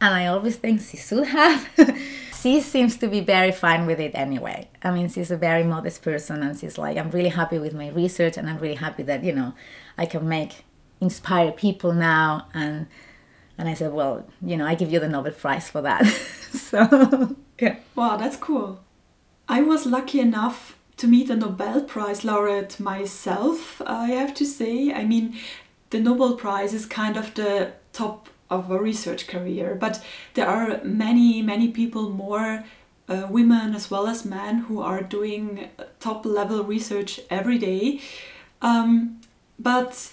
and 0.00 0.14
I 0.14 0.26
always 0.26 0.56
think 0.56 0.80
she 0.80 0.96
should 0.96 1.26
have. 1.26 1.68
she 2.40 2.60
seems 2.60 2.96
to 2.98 3.08
be 3.08 3.20
very 3.20 3.52
fine 3.52 3.86
with 3.86 3.98
it 3.98 4.12
anyway. 4.14 4.68
I 4.82 4.90
mean, 4.90 5.08
she's 5.08 5.30
a 5.30 5.36
very 5.36 5.64
modest 5.64 6.02
person, 6.02 6.42
and 6.42 6.58
she's 6.58 6.78
like, 6.78 6.96
I'm 6.96 7.10
really 7.10 7.30
happy 7.30 7.58
with 7.58 7.74
my 7.74 7.88
research, 7.88 8.36
and 8.36 8.48
I'm 8.48 8.58
really 8.58 8.74
happy 8.74 9.02
that 9.04 9.24
you 9.24 9.32
know 9.32 9.54
I 9.96 10.06
can 10.06 10.28
make 10.28 10.64
inspire 11.00 11.52
people 11.52 11.92
now. 11.92 12.48
And 12.54 12.86
and 13.58 13.68
I 13.68 13.74
said, 13.74 13.92
well, 13.92 14.26
you 14.42 14.56
know, 14.56 14.66
I 14.66 14.74
give 14.74 14.92
you 14.92 15.00
the 15.00 15.08
Nobel 15.08 15.32
Prize 15.32 15.68
for 15.70 15.82
that. 15.82 16.04
so 16.52 17.36
yeah. 17.58 17.76
Wow, 17.94 18.16
that's 18.16 18.36
cool. 18.36 18.80
I 19.48 19.62
was 19.62 19.86
lucky 19.86 20.20
enough 20.20 20.76
to 20.98 21.06
meet 21.06 21.30
a 21.30 21.36
Nobel 21.36 21.82
Prize 21.82 22.24
laureate 22.24 22.78
myself. 22.80 23.80
I 23.86 24.06
have 24.08 24.34
to 24.34 24.44
say. 24.44 24.92
I 24.92 25.04
mean, 25.04 25.36
the 25.90 26.00
Nobel 26.00 26.36
Prize 26.36 26.74
is 26.74 26.84
kind 26.84 27.16
of 27.16 27.34
the 27.34 27.72
top 27.92 28.28
of 28.50 28.70
a 28.70 28.78
research 28.78 29.26
career. 29.26 29.74
But 29.74 30.02
there 30.34 30.46
are 30.46 30.80
many, 30.84 31.42
many 31.42 31.68
people, 31.68 32.10
more 32.10 32.64
uh, 33.08 33.26
women 33.30 33.74
as 33.74 33.90
well 33.90 34.06
as 34.06 34.24
men, 34.24 34.58
who 34.60 34.80
are 34.80 35.02
doing 35.02 35.68
top 36.00 36.26
level 36.26 36.64
research 36.64 37.20
every 37.30 37.58
day. 37.58 38.00
Um, 38.62 39.20
but 39.58 40.12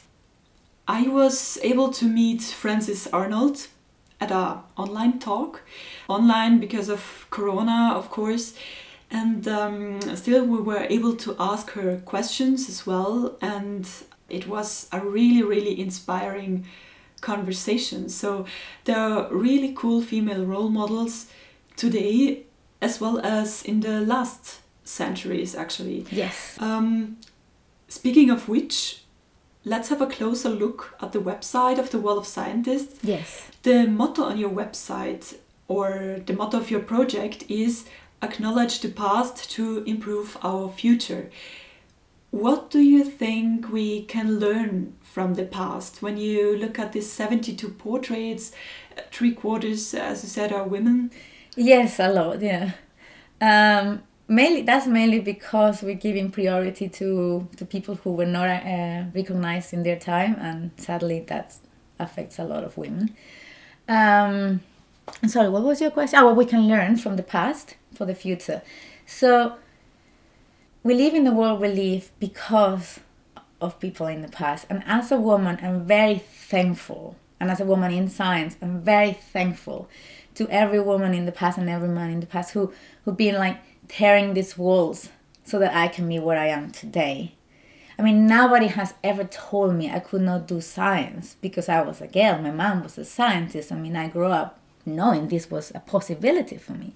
I 0.88 1.08
was 1.08 1.58
able 1.64 1.92
to 1.94 2.06
meet 2.06 2.42
Frances 2.42 3.08
Arnold 3.08 3.68
at 4.20 4.32
a 4.32 4.60
online 4.78 5.20
talk, 5.20 5.62
online 6.08 6.60
because 6.60 6.90
of 6.90 7.28
Corona, 7.30 7.94
of 7.96 8.10
course. 8.10 8.54
And 9.12 9.48
um, 9.48 10.02
still, 10.16 10.46
we 10.46 10.60
were 10.60 10.88
able 10.90 11.16
to 11.18 11.36
ask 11.40 11.72
her 11.72 11.98
questions 11.98 12.68
as 12.68 12.88
well, 12.88 13.38
and 13.42 13.88
it 14.28 14.48
was 14.48 14.88
a 14.92 15.00
really, 15.00 15.44
really 15.44 15.80
inspiring 15.80 16.66
conversations. 17.24 18.14
So 18.14 18.46
there 18.86 19.00
are 19.00 19.34
really 19.34 19.74
cool 19.74 20.02
female 20.02 20.46
role 20.46 20.70
models 20.70 21.28
today 21.76 22.44
as 22.82 23.00
well 23.02 23.20
as 23.20 23.64
in 23.64 23.80
the 23.80 24.02
last 24.02 24.60
centuries, 24.84 25.56
actually. 25.56 26.06
Yes. 26.12 26.58
Um, 26.60 27.18
speaking 27.88 28.30
of 28.30 28.50
which, 28.50 29.04
let's 29.64 29.90
have 29.90 30.02
a 30.02 30.08
closer 30.08 30.50
look 30.50 30.96
at 31.02 31.14
the 31.14 31.20
website 31.20 31.80
of 31.80 31.90
the 31.90 32.00
Wall 32.00 32.18
of 32.18 32.28
Scientists. 32.28 33.00
Yes. 33.02 33.50
The 33.64 33.88
motto 33.88 34.24
on 34.24 34.38
your 34.38 34.50
website 34.50 35.36
or 35.68 36.22
the 36.26 36.34
motto 36.34 36.58
of 36.58 36.70
your 36.70 36.82
project 36.82 37.46
is 37.50 37.86
acknowledge 38.22 38.82
the 38.82 38.90
past 38.90 39.50
to 39.52 39.84
improve 39.86 40.38
our 40.44 40.70
future. 40.70 41.30
What 42.32 42.70
do 42.70 42.80
you 42.80 43.04
think 43.04 43.72
we 43.72 44.04
can 44.04 44.40
learn 44.40 44.96
from 45.14 45.36
the 45.36 45.46
past 45.46 46.02
when 46.02 46.18
you 46.18 46.58
look 46.58 46.80
at 46.80 46.92
these 46.92 47.12
72 47.12 47.70
portraits? 47.70 48.52
Three 49.12 49.32
quarters, 49.34 49.94
as 49.94 50.24
you 50.24 50.30
said, 50.30 50.52
are 50.52 50.68
women. 50.68 51.12
Yes, 51.56 52.00
a 52.00 52.10
lot, 52.10 52.42
yeah. 52.42 52.72
Um, 53.40 54.02
mainly 54.28 54.62
that's 54.62 54.88
mainly 54.88 55.20
because 55.20 55.82
we're 55.84 55.94
giving 55.96 56.32
priority 56.32 56.88
to 56.88 57.48
to 57.58 57.66
people 57.66 57.96
who 57.96 58.14
were 58.14 58.26
not 58.26 58.48
uh, 58.48 59.04
recognized 59.14 59.74
in 59.74 59.84
their 59.84 60.00
time 60.00 60.36
and 60.40 60.72
sadly 60.78 61.20
that 61.28 61.56
affects 62.00 62.40
a 62.40 62.44
lot 62.44 62.64
of 62.64 62.78
women 62.78 63.14
um, 63.90 64.62
sorry 65.28 65.50
what 65.50 65.62
was 65.64 65.82
your 65.82 65.92
question 65.92 66.20
oh 66.20 66.34
we 66.34 66.46
can 66.46 66.68
learn 66.68 66.96
from 66.96 67.18
the 67.18 67.24
past 67.24 67.76
for 67.94 68.06
the 68.06 68.16
future 68.16 68.62
so 69.06 69.56
we 70.84 70.94
live 70.94 71.14
in 71.14 71.26
the 71.26 71.32
world 71.32 71.60
we 71.60 71.68
live 71.68 72.12
because 72.20 73.02
of 73.64 73.80
people 73.80 74.08
in 74.08 74.22
the 74.22 74.28
past 74.28 74.66
and 74.70 74.84
as 74.86 75.12
a 75.12 75.20
woman 75.20 75.58
i'm 75.62 75.86
very 75.86 76.20
thankful 76.20 77.16
and 77.40 77.50
as 77.50 77.60
a 77.60 77.66
woman 77.66 77.92
in 77.92 78.10
science 78.10 78.56
i'm 78.62 78.82
very 78.82 79.14
thankful 79.14 79.90
to 80.36 80.48
every 80.50 80.80
woman 80.80 81.14
in 81.14 81.26
the 81.26 81.32
past 81.32 81.58
and 81.58 81.70
every 81.70 81.90
man 81.90 82.12
in 82.12 82.20
the 82.20 82.26
past 82.26 82.54
who 82.54 82.72
who've 83.04 83.18
been 83.18 83.36
like 83.36 83.58
tearing 83.88 84.34
these 84.34 84.58
walls 84.58 85.10
so 85.44 85.60
that 85.60 85.76
I 85.76 85.88
can 85.88 86.08
be 86.08 86.20
where 86.20 86.40
I 86.40 86.48
am 86.48 86.72
today. 86.72 87.36
I 87.98 88.02
mean, 88.02 88.26
nobody 88.26 88.68
has 88.68 88.96
ever 89.04 89.24
told 89.24 89.76
me 89.76 89.92
I 89.92 90.00
could 90.00 90.22
not 90.22 90.48
do 90.48 90.62
science 90.62 91.36
because 91.42 91.70
I 91.70 91.82
was 91.82 92.02
a 92.02 92.08
girl. 92.08 92.40
My 92.40 92.52
mom 92.52 92.84
was 92.84 92.98
a 92.98 93.06
scientist. 93.06 93.72
I 93.72 93.76
mean, 93.76 93.96
I 93.96 94.08
grew 94.08 94.28
up 94.28 94.60
knowing 94.86 95.28
this 95.28 95.52
was 95.52 95.72
a 95.76 95.80
possibility 95.80 96.58
for 96.58 96.74
me. 96.74 96.96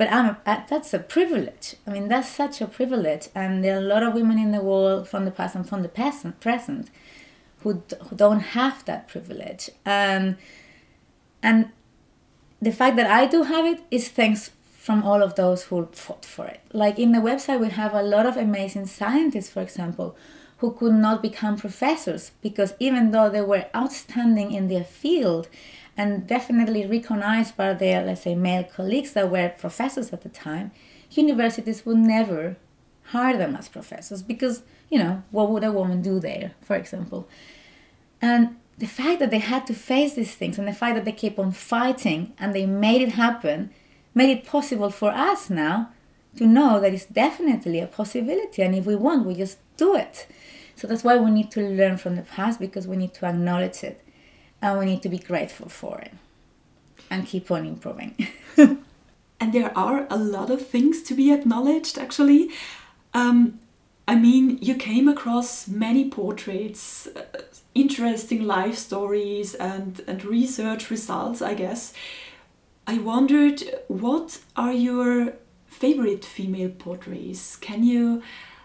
But 0.00 0.10
I'm 0.10 0.24
a, 0.24 0.38
uh, 0.46 0.62
that's 0.66 0.94
a 0.94 0.98
privilege. 0.98 1.76
I 1.86 1.90
mean, 1.90 2.08
that's 2.08 2.30
such 2.30 2.62
a 2.62 2.66
privilege. 2.66 3.28
And 3.34 3.62
there 3.62 3.76
are 3.76 3.80
a 3.80 3.92
lot 3.94 4.02
of 4.02 4.14
women 4.14 4.38
in 4.38 4.50
the 4.50 4.62
world 4.62 5.06
from 5.06 5.26
the 5.26 5.30
past 5.30 5.54
and 5.54 5.68
from 5.68 5.82
the 5.82 5.90
present 5.90 6.90
who, 7.58 7.82
who 8.04 8.16
don't 8.16 8.40
have 8.40 8.82
that 8.86 9.08
privilege. 9.08 9.68
And, 9.84 10.38
and 11.42 11.68
the 12.62 12.72
fact 12.72 12.96
that 12.96 13.10
I 13.10 13.26
do 13.26 13.42
have 13.42 13.66
it 13.66 13.82
is 13.90 14.08
thanks 14.08 14.52
from 14.72 15.02
all 15.02 15.22
of 15.22 15.34
those 15.34 15.64
who 15.64 15.86
fought 15.92 16.24
for 16.24 16.46
it. 16.46 16.62
Like 16.72 16.98
in 16.98 17.12
the 17.12 17.18
website, 17.18 17.60
we 17.60 17.68
have 17.68 17.92
a 17.92 18.02
lot 18.02 18.24
of 18.24 18.38
amazing 18.38 18.86
scientists, 18.86 19.50
for 19.50 19.60
example, 19.60 20.16
who 20.60 20.72
could 20.72 20.94
not 20.94 21.20
become 21.20 21.58
professors 21.58 22.30
because 22.40 22.72
even 22.80 23.10
though 23.10 23.28
they 23.28 23.42
were 23.42 23.66
outstanding 23.76 24.52
in 24.52 24.68
their 24.68 24.84
field 24.84 25.46
and 25.96 26.26
definitely 26.26 26.86
recognized 26.86 27.56
by 27.56 27.74
their, 27.74 28.02
let's 28.02 28.22
say, 28.22 28.34
male 28.34 28.64
colleagues 28.64 29.12
that 29.12 29.30
were 29.30 29.50
professors 29.50 30.12
at 30.12 30.22
the 30.22 30.28
time, 30.28 30.70
universities 31.10 31.84
would 31.84 31.98
never 31.98 32.56
hire 33.04 33.36
them 33.36 33.56
as 33.56 33.68
professors 33.68 34.22
because, 34.22 34.62
you 34.88 34.98
know, 34.98 35.22
what 35.30 35.50
would 35.50 35.64
a 35.64 35.72
woman 35.72 36.00
do 36.02 36.20
there, 36.20 36.52
for 36.62 36.76
example? 36.76 37.28
And 38.22 38.56
the 38.78 38.86
fact 38.86 39.20
that 39.20 39.30
they 39.30 39.38
had 39.38 39.66
to 39.66 39.74
face 39.74 40.14
these 40.14 40.34
things 40.34 40.58
and 40.58 40.66
the 40.66 40.72
fact 40.72 40.94
that 40.94 41.04
they 41.04 41.12
keep 41.12 41.38
on 41.38 41.52
fighting 41.52 42.32
and 42.38 42.54
they 42.54 42.66
made 42.66 43.02
it 43.02 43.12
happen 43.12 43.70
made 44.14 44.30
it 44.30 44.46
possible 44.46 44.90
for 44.90 45.10
us 45.10 45.50
now 45.50 45.90
to 46.36 46.46
know 46.46 46.80
that 46.80 46.94
it's 46.94 47.06
definitely 47.06 47.80
a 47.80 47.86
possibility. 47.86 48.62
And 48.62 48.74
if 48.74 48.86
we 48.86 48.96
want 48.96 49.26
we 49.26 49.34
just 49.34 49.58
do 49.76 49.94
it. 49.94 50.26
So 50.76 50.86
that's 50.86 51.04
why 51.04 51.16
we 51.18 51.30
need 51.30 51.50
to 51.52 51.60
learn 51.60 51.98
from 51.98 52.16
the 52.16 52.22
past 52.22 52.58
because 52.58 52.86
we 52.88 52.96
need 52.96 53.12
to 53.14 53.26
acknowledge 53.26 53.82
it 53.82 54.02
and 54.62 54.78
we 54.78 54.84
need 54.84 55.02
to 55.02 55.08
be 55.08 55.18
grateful 55.18 55.68
for 55.68 55.98
it 55.98 56.12
and 57.10 57.26
keep 57.26 57.50
on 57.50 57.66
improving 57.66 58.14
and 58.56 59.52
there 59.52 59.76
are 59.76 60.06
a 60.10 60.16
lot 60.16 60.50
of 60.50 60.66
things 60.66 61.02
to 61.02 61.14
be 61.14 61.32
acknowledged 61.32 61.98
actually 61.98 62.50
um, 63.14 63.58
i 64.06 64.14
mean 64.14 64.58
you 64.60 64.74
came 64.74 65.08
across 65.08 65.66
many 65.66 66.08
portraits 66.08 67.08
uh, 67.08 67.22
interesting 67.74 68.42
life 68.44 68.76
stories 68.76 69.54
and, 69.54 70.02
and 70.06 70.24
research 70.24 70.90
results 70.90 71.40
i 71.40 71.54
guess 71.54 71.92
I 72.90 72.98
wondered 72.98 73.62
what 73.86 74.40
are 74.56 74.72
your 74.72 75.34
favorite 75.68 76.24
female 76.24 76.70
portraits? 76.70 77.54
Can 77.54 77.84
you 77.84 78.20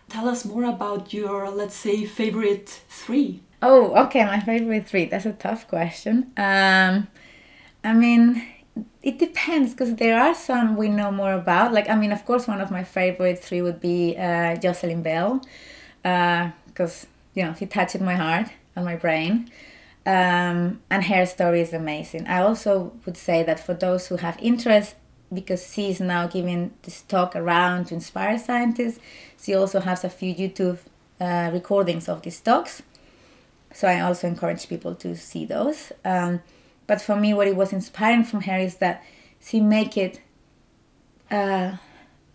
tell 0.09 0.27
us 0.27 0.43
more 0.43 0.63
about 0.63 1.13
your, 1.13 1.49
let's 1.51 1.75
say, 1.75 2.05
favorite 2.05 2.81
three? 2.89 3.41
Oh, 3.67 3.95
okay, 4.05 4.23
my 4.25 4.39
favorite 4.39 4.87
three. 4.87 5.05
That's 5.05 5.25
a 5.25 5.33
tough 5.33 5.67
question. 5.67 6.31
Um, 6.37 7.07
I 7.83 7.93
mean, 7.93 8.45
it 9.01 9.17
depends 9.17 9.71
because 9.73 9.95
there 9.95 10.19
are 10.19 10.35
some 10.35 10.75
we 10.77 10.87
know 10.87 11.11
more 11.11 11.33
about. 11.33 11.73
Like, 11.73 11.89
I 11.89 11.95
mean, 11.95 12.11
of 12.11 12.25
course, 12.25 12.47
one 12.47 12.61
of 12.61 12.69
my 12.69 12.83
favorite 12.83 13.39
three 13.43 13.63
would 13.63 13.81
be 13.81 14.15
uh, 14.17 14.55
Jocelyn 14.57 15.01
Bell 15.01 15.41
because, 16.03 17.05
uh, 17.05 17.07
you 17.33 17.43
know, 17.43 17.55
she 17.55 17.65
touched 17.65 17.99
my 17.99 18.13
heart 18.13 18.47
and 18.75 18.85
my 18.85 18.95
brain 18.97 19.49
um, 20.05 20.81
and 20.91 21.03
her 21.05 21.25
story 21.25 21.61
is 21.61 21.73
amazing. 21.73 22.27
I 22.27 22.41
also 22.41 22.93
would 23.05 23.17
say 23.17 23.41
that 23.43 23.59
for 23.59 23.73
those 23.73 24.07
who 24.07 24.17
have 24.17 24.37
interest, 24.41 24.95
because 25.33 25.73
she 25.73 25.89
is 25.89 25.99
now 25.99 26.27
giving 26.27 26.73
this 26.83 27.01
talk 27.01 27.35
around 27.35 27.85
to 27.87 27.95
inspire 27.95 28.37
scientists, 28.37 28.99
she 29.41 29.55
also 29.55 29.79
has 29.79 30.03
a 30.03 30.09
few 30.09 30.35
YouTube 30.35 30.77
uh, 31.19 31.49
recordings 31.51 32.07
of 32.07 32.21
these 32.21 32.39
talks. 32.39 32.83
So 33.75 33.87
I 33.87 33.99
also 33.99 34.27
encourage 34.27 34.67
people 34.67 34.95
to 34.95 35.15
see 35.15 35.45
those. 35.45 35.91
Um, 36.03 36.41
but 36.87 37.01
for 37.01 37.15
me, 37.15 37.33
what 37.33 37.47
it 37.47 37.55
was 37.55 37.73
inspiring 37.73 38.23
from 38.23 38.41
her 38.41 38.57
is 38.57 38.77
that 38.77 39.03
she 39.39 39.59
make 39.59 39.97
it 39.97 40.21
uh, 41.29 41.77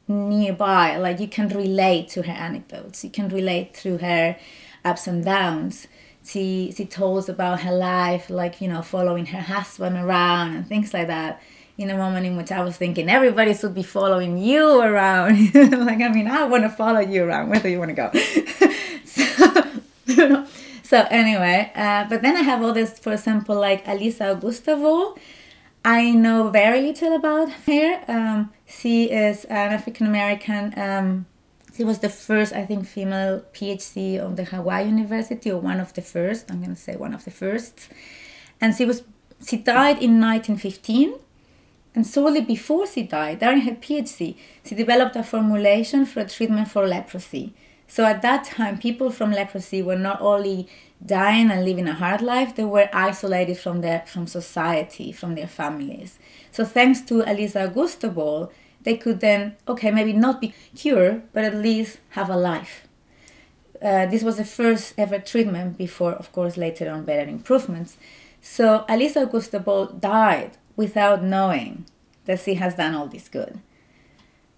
nearby, 0.07 0.97
like 0.97 1.19
you 1.19 1.29
can 1.29 1.49
relate 1.49 2.09
to 2.11 2.23
her 2.23 2.33
anecdotes, 2.33 3.03
you 3.03 3.11
can 3.11 3.29
relate 3.29 3.77
through 3.77 3.99
her 3.99 4.37
ups 4.85 5.07
and 5.07 5.25
downs 5.25 5.89
she 6.25 6.73
she 6.77 6.85
told 6.85 7.29
about 7.29 7.61
her 7.63 7.73
life, 7.73 8.31
like 8.31 8.61
you 8.61 8.69
know, 8.69 8.83
following 8.83 9.27
her 9.27 9.41
husband 9.41 9.97
around 9.97 10.55
and 10.55 10.67
things 10.67 10.93
like 10.93 11.07
that. 11.07 11.43
In 11.79 11.89
a 11.89 11.97
moment 11.97 12.27
in 12.27 12.37
which 12.37 12.53
I 12.53 12.63
was 12.63 12.77
thinking 12.77 13.09
everybody 13.09 13.55
should 13.55 13.75
be 13.75 13.83
following 13.83 14.37
you 14.37 14.83
around. 14.83 15.55
like 15.55 16.03
I 16.03 16.09
mean, 16.09 16.27
I 16.27 16.45
want 16.45 16.65
to 16.65 16.69
follow 16.69 17.01
you 17.01 17.25
around. 17.25 17.51
Do 17.63 17.69
you 17.71 17.79
want 17.79 17.89
to 17.89 17.95
go? 17.95 18.11
so, 19.07 20.47
so 20.91 21.07
anyway, 21.11 21.73
uh, 21.75 22.03
but 22.09 22.23
then 22.23 22.37
I 22.37 22.43
have 22.43 22.63
others, 22.63 22.99
for 22.99 23.13
example, 23.13 23.55
like 23.55 23.87
Elisa 23.87 24.33
Augusta 24.33 24.77
Ball. 24.77 25.17
I 25.85 26.11
know 26.11 26.51
very 26.51 26.83
little 26.83 27.15
about 27.15 27.49
her. 27.67 28.01
Um, 28.09 28.53
she 28.67 29.05
is 29.05 29.45
an 29.47 29.73
African 29.73 30.07
American 30.07 30.79
um, 30.79 31.27
she 31.81 31.85
was 31.85 32.01
the 32.01 32.11
first, 32.11 32.53
I 32.53 32.67
think, 32.67 32.87
female 32.87 33.43
PhD 33.55 34.19
of 34.19 34.37
the 34.37 34.45
Hawaii 34.45 34.85
University, 34.85 35.51
or 35.51 35.61
one 35.61 35.81
of 35.81 35.95
the 35.95 36.03
first. 36.03 36.51
I'm 36.51 36.59
going 36.59 36.75
to 36.75 36.81
say 36.81 36.95
one 36.97 37.15
of 37.15 37.25
the 37.25 37.31
first. 37.31 37.89
And 38.61 38.77
she 38.77 38.85
was 38.85 39.03
she 39.47 39.57
died 39.57 40.03
in 40.03 40.21
1915. 40.21 41.15
And 41.95 42.07
shortly 42.07 42.43
before 42.43 42.87
she 42.87 43.05
died, 43.05 43.39
during 43.41 43.63
her 43.63 43.73
PhD, 43.73 44.37
she 44.63 44.75
developed 44.75 45.17
a 45.17 45.23
formulation 45.23 46.05
for 46.05 46.21
a 46.21 46.29
treatment 46.29 46.69
for 46.69 46.87
leprosy. 46.87 47.55
So 47.91 48.05
at 48.05 48.23
that 48.23 48.45
time, 48.45 48.79
people 48.79 49.11
from 49.11 49.33
leprosy 49.33 49.83
were 49.83 49.99
not 49.99 50.21
only 50.21 50.69
dying 51.05 51.51
and 51.51 51.65
living 51.65 51.89
a 51.89 51.95
hard 51.95 52.23
life, 52.23 52.55
they 52.55 52.65
were 52.65 52.89
isolated 52.93 53.59
from 53.59 53.81
their 53.81 54.05
from 54.07 54.29
society, 54.29 55.11
from 55.11 55.35
their 55.35 55.49
families. 55.49 56.21
So 56.53 56.65
thanks 56.65 57.01
to 57.09 57.29
Elisa 57.29 57.65
Augusta 57.65 58.49
they 58.83 58.97
could 58.97 59.19
then, 59.19 59.57
okay, 59.67 59.91
maybe 59.91 60.13
not 60.13 60.41
be 60.41 60.55
cured, 60.77 61.23
but 61.33 61.45
at 61.45 61.57
least 61.57 61.99
have 62.11 62.31
a 62.31 62.37
life. 62.37 62.87
Uh, 63.83 64.07
this 64.07 64.23
was 64.23 64.37
the 64.37 64.45
first 64.45 64.95
ever 64.97 65.19
treatment 65.19 65.77
before, 65.77 66.13
of 66.13 66.31
course, 66.31 66.57
later 66.57 66.89
on 66.91 67.05
better 67.05 67.29
improvements. 67.29 67.97
So 68.41 68.85
Elisa 68.89 69.23
Augusta 69.23 69.59
died 69.99 70.53
without 70.77 71.25
knowing 71.25 71.87
that 72.27 72.41
she 72.41 72.55
has 72.55 72.77
done 72.77 72.95
all 72.95 73.09
this 73.09 73.29
good. 73.29 73.59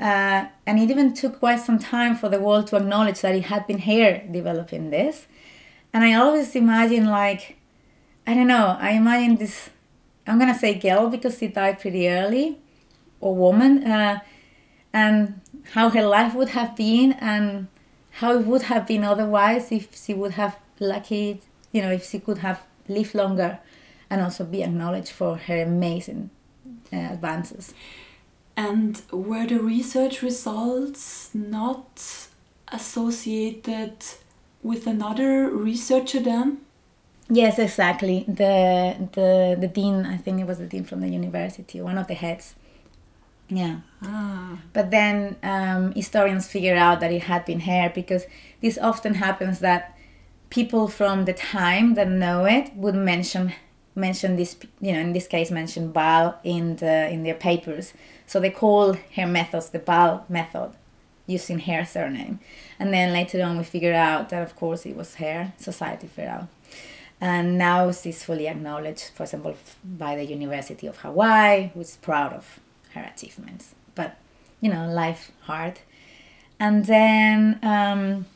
Uh, 0.03 0.49
and 0.67 0.81
it 0.81 0.91
even 0.91 1.15
took 1.15 1.39
quite 1.39 1.61
some 1.61 1.79
time 1.79 2.17
for 2.17 2.29
the 2.29 2.41
world 2.41 2.67
to 2.67 2.77
acknowledge 2.77 3.21
that 3.21 3.35
it 3.35 3.45
had 3.45 3.67
been 3.67 3.79
here 3.79 4.27
developing 4.31 4.91
this. 4.91 5.27
And 5.93 6.03
I 6.03 6.15
always 6.15 6.57
imagine, 6.57 7.07
like, 7.07 7.57
I 8.27 8.35
don't 8.35 8.49
know, 8.49 8.77
I 8.81 8.91
imagine 8.93 9.37
this, 9.37 9.71
I'm 10.27 10.39
gonna 10.39 10.59
say 10.59 10.75
girl 10.75 11.09
because 11.09 11.39
she 11.39 11.47
died 11.47 11.79
pretty 11.79 12.09
early, 12.09 12.59
or 13.21 13.35
woman 13.35 13.85
uh, 13.85 14.19
and 14.93 15.41
how 15.73 15.89
her 15.89 16.05
life 16.05 16.35
would 16.35 16.51
have 16.51 16.77
been 16.77 17.13
and 17.13 17.69
how 18.11 18.39
it 18.39 18.45
would 18.47 18.63
have 18.63 18.87
been 18.87 19.05
otherwise 19.05 19.73
if 19.73 19.97
she 19.97 20.13
would 20.13 20.33
have 20.33 20.59
lucky 20.81 21.41
you 21.71 21.81
know 21.81 21.91
if 21.91 22.05
she 22.09 22.19
could 22.19 22.39
have 22.39 22.61
lived 22.89 23.15
longer 23.15 23.59
and 24.11 24.21
also 24.21 24.45
be 24.45 24.63
acknowledged 24.63 25.11
for 25.11 25.37
her 25.37 25.63
amazing 25.63 26.29
uh, 26.93 26.97
advances. 26.97 27.73
And 28.57 29.01
were 29.11 29.47
the 29.47 29.61
research 29.61 30.23
results 30.23 31.31
not 31.35 32.29
associated 32.69 33.97
with 34.63 34.87
another 34.87 35.49
researcher 35.49 36.21
then? 36.21 36.59
Yes, 37.29 37.59
exactly. 37.59 38.25
The 38.29 39.09
the 39.13 39.57
the 39.59 39.69
dean, 39.69 40.05
I 40.05 40.17
think 40.19 40.41
it 40.41 40.47
was 40.47 40.59
the 40.59 40.67
dean 40.67 40.85
from 40.85 41.01
the 41.01 41.09
university, 41.09 41.81
one 41.81 41.97
of 41.97 42.07
the 42.07 42.15
heads. 42.15 42.55
Yeah. 43.49 43.81
Ah. 44.03 44.59
But 44.73 44.91
then 44.91 45.37
um, 45.43 45.93
historians 45.93 46.49
figure 46.49 46.77
out 46.77 47.01
that 47.01 47.13
it 47.13 47.23
had 47.23 47.45
been 47.45 47.61
her 47.61 47.91
because 47.95 48.25
this 48.61 48.79
often 48.79 49.15
happens 49.15 49.61
that 49.61 49.97
people 50.51 50.89
from 50.89 51.25
the 51.25 51.33
time 51.33 51.95
that 51.95 52.09
know 52.09 52.45
it 52.45 52.75
would 52.77 52.95
mention 52.95 53.53
mention 53.95 54.37
this 54.37 54.57
you 54.81 54.93
know 54.93 54.99
in 55.01 55.13
this 55.13 55.27
case 55.27 55.51
mention 55.51 55.93
Ball 55.93 56.35
in 56.45 56.77
the 56.77 57.11
in 57.11 57.23
their 57.25 57.35
papers 57.35 57.93
so 58.27 58.41
they 58.41 58.51
call 58.51 58.95
her 59.17 59.27
methods 59.27 59.71
the 59.71 59.79
Ball 59.79 60.25
method 60.29 60.73
using 61.27 61.61
her 61.61 61.85
surname. 61.85 62.41
And 62.79 62.93
then 62.93 63.13
later 63.13 63.43
on 63.43 63.59
we 63.59 63.65
figured 63.65 63.95
out 63.95 64.29
that 64.31 64.43
of 64.43 64.57
course 64.57 64.87
it 64.87 64.97
was 64.97 65.17
her 65.17 65.53
society 65.59 66.07
feral. 66.07 66.49
And 67.21 67.57
now 67.57 67.93
she's 67.93 68.25
fully 68.25 68.49
acknowledged 68.49 69.11
for 69.15 69.23
example 69.23 69.55
by 69.85 70.17
the 70.17 70.25
University 70.25 70.87
of 70.87 70.99
Hawaii 70.99 71.71
who's 71.75 71.97
proud 71.97 72.33
of 72.33 72.61
her 72.95 73.11
achievements. 73.15 73.75
But 73.95 74.17
you 74.61 74.71
know 74.71 74.89
life 74.89 75.31
hard. 75.43 75.79
And 76.59 76.85
then 76.87 77.59
um, 77.63 78.27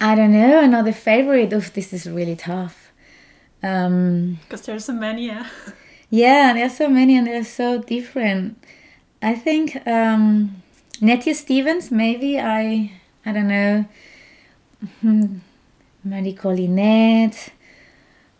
I 0.00 0.14
don't 0.14 0.32
know 0.32 0.60
another 0.60 0.92
favorite. 0.92 1.52
Of 1.52 1.72
this 1.72 1.92
is 1.92 2.08
really 2.08 2.36
tough. 2.36 2.92
Um, 3.62 4.38
because 4.42 4.62
there's 4.62 4.84
so 4.84 4.92
many, 4.92 5.26
yeah. 5.26 5.48
Yeah, 6.10 6.52
there's 6.54 6.76
so 6.76 6.88
many 6.88 7.16
and 7.16 7.26
they're 7.26 7.44
so 7.44 7.82
different. 7.82 8.62
I 9.20 9.34
think 9.34 9.86
um, 9.86 10.62
Nettie 11.00 11.34
Stevens, 11.34 11.90
maybe 11.90 12.38
I, 12.38 12.92
I 13.24 13.32
don't 13.32 13.48
know. 13.48 13.84
Hmm, 15.00 15.38
Marie 16.04 16.34
Collinette. 16.34 17.50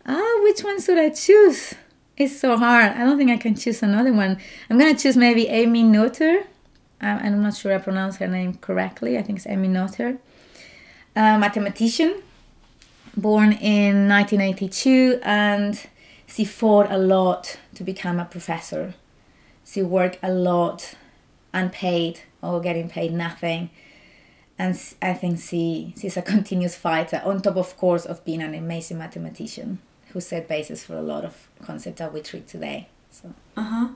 Ah, 0.07 0.41
which 0.45 0.63
one 0.63 0.81
should 0.81 0.99
I 0.99 1.11
choose? 1.11 1.75
It's 2.17 2.39
so 2.39 2.57
hard. 2.57 2.93
I 2.93 3.05
don't 3.05 3.19
think 3.19 3.31
I 3.31 3.37
can 3.37 3.55
choose 3.57 3.83
another 3.83 4.13
one. 4.13 4.39
I'm 4.71 4.79
gonna 4.79 4.95
choose 4.95 5.17
maybe 5.17 5.49
Amy 5.49 5.83
Noether. 5.83 6.45
I'm 7.01 7.43
not 7.43 7.57
sure 7.57 7.75
I 7.75 7.79
pronounce 7.79 8.17
her 8.17 8.27
name 8.29 8.55
correctly. 8.55 9.19
I 9.19 9.23
think 9.23 9.39
it's 9.39 9.47
Amy 9.47 9.69
Noether. 9.69 10.19
A 11.15 11.39
mathematician 11.39 12.23
born 13.17 13.53
in 13.53 14.09
1982 14.09 15.21
and 15.23 15.87
she 16.27 16.45
fought 16.45 16.91
a 16.91 16.99
lot 16.99 17.59
to 17.75 17.85
become 17.85 18.19
a 18.19 18.25
professor. 18.25 18.95
She 19.65 19.83
worked 19.83 20.19
a 20.23 20.31
lot 20.31 20.95
unpaid 21.53 22.21
or 22.43 22.61
getting 22.61 22.89
paid 22.89 23.13
nothing. 23.13 23.71
And 24.59 24.79
I 25.03 25.15
think 25.15 25.41
she, 25.41 25.95
she's 26.01 26.17
a 26.17 26.23
continuous 26.23 26.77
fighter, 26.77 27.21
on 27.25 27.43
top, 27.43 27.57
of 27.57 27.77
course, 27.77 28.07
of 28.07 28.25
being 28.25 28.43
an 28.43 28.55
amazing 28.55 28.99
mathematician 28.99 29.81
who 30.13 30.21
set 30.21 30.49
basis 30.49 30.85
for 30.85 30.97
a 30.97 31.03
lot 31.03 31.25
of 31.25 31.49
concepts 31.63 31.99
that 31.99 32.13
we 32.13 32.23
treat 32.23 32.49
today. 32.49 32.89
So. 33.11 33.35
Uh 33.57 33.63
huh. 33.63 33.89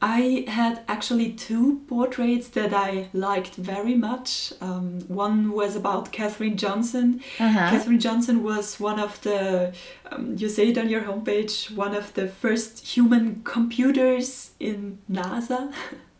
I 0.00 0.44
had 0.46 0.82
actually 0.86 1.32
two 1.32 1.80
portraits 1.88 2.48
that 2.50 2.72
I 2.72 3.08
liked 3.12 3.56
very 3.56 3.94
much. 3.94 4.52
Um, 4.60 5.00
one 5.08 5.50
was 5.50 5.74
about 5.74 6.12
Katherine 6.12 6.56
Johnson. 6.56 7.20
Uh-huh. 7.40 7.70
Katherine 7.70 7.98
Johnson 7.98 8.44
was 8.44 8.78
one 8.78 9.00
of 9.00 9.20
the, 9.22 9.74
um, 10.12 10.36
you 10.36 10.48
say 10.48 10.68
it 10.68 10.78
on 10.78 10.88
your 10.88 11.02
homepage, 11.02 11.74
one 11.74 11.96
of 11.96 12.14
the 12.14 12.28
first 12.28 12.86
human 12.86 13.42
computers 13.42 14.52
in 14.60 15.00
NASA. 15.10 15.72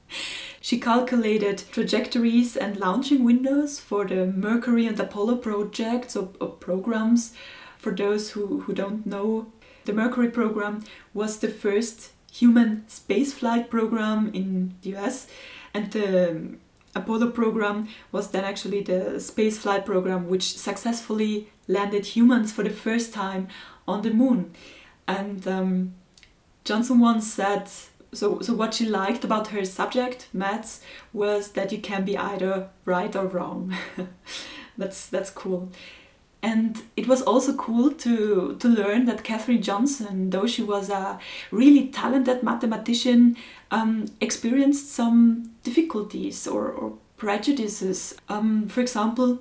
she 0.61 0.81
calculated 0.81 1.63
trajectories 1.71 2.57
and 2.57 2.81
launching 2.81 3.23
windows 3.23 3.79
for 3.79 4.05
the 4.05 4.27
Mercury 4.27 4.87
and 4.87 4.99
Apollo 4.99 5.37
projects 5.37 6.17
or, 6.17 6.31
or 6.41 6.49
programs. 6.49 7.33
For 7.79 7.95
those 7.95 8.31
who, 8.33 8.63
who 8.63 8.75
don't 8.75 9.07
know, 9.07 9.53
the 9.85 9.93
Mercury 9.93 10.31
program 10.31 10.83
was 11.15 11.39
the 11.39 11.49
first 11.49 12.11
human 12.39 12.85
spaceflight 12.89 13.69
program 13.69 14.31
in 14.35 14.75
the 14.83 14.97
US, 14.97 15.27
and 15.75 15.91
the 15.93 16.59
Apollo 16.95 17.31
program 17.31 17.89
was 18.13 18.31
then 18.31 18.45
actually 18.45 18.83
the 18.83 19.19
spaceflight 19.19 19.85
program 19.85 20.29
which 20.29 20.57
successfully 20.57 21.49
landed 21.67 22.07
humans 22.07 22.53
for 22.53 22.65
the 22.65 22.71
first 22.71 23.13
time 23.13 23.49
on 23.87 24.03
the 24.03 24.11
moon. 24.11 24.53
And 25.07 25.47
um, 25.47 25.95
Johnson 26.65 26.99
once 26.99 27.33
said, 27.33 27.69
so, 28.13 28.41
so 28.41 28.55
what 28.55 28.75
she 28.75 28.87
liked 28.87 29.25
about 29.25 29.49
her 29.49 29.65
subject, 29.65 30.29
maths, 30.33 30.81
was 31.13 31.53
that 31.53 31.73
you 31.73 31.79
can 31.79 32.05
be 32.05 32.17
either 32.17 32.69
right 32.85 33.15
or 33.15 33.27
wrong. 33.27 33.75
that's 34.79 35.07
that's 35.07 35.31
cool. 35.31 35.71
And 36.41 36.83
it 36.97 37.09
was 37.09 37.23
also 37.23 37.55
cool 37.55 37.91
to, 37.91 38.57
to 38.61 38.69
learn 38.69 39.07
that 39.07 39.25
Katherine 39.25 39.63
Johnson, 39.63 40.31
though 40.31 40.47
she 40.47 40.63
was 40.63 40.89
a 40.89 41.19
really 41.51 41.89
talented 41.89 42.43
mathematician, 42.45 43.37
um, 43.73 44.07
experienced 44.21 44.93
some 44.93 45.51
difficulties 45.65 46.47
or, 46.47 46.71
or 46.71 46.97
prejudices. 47.17 48.15
Um, 48.29 48.69
for 48.69 48.81
example, 48.81 49.41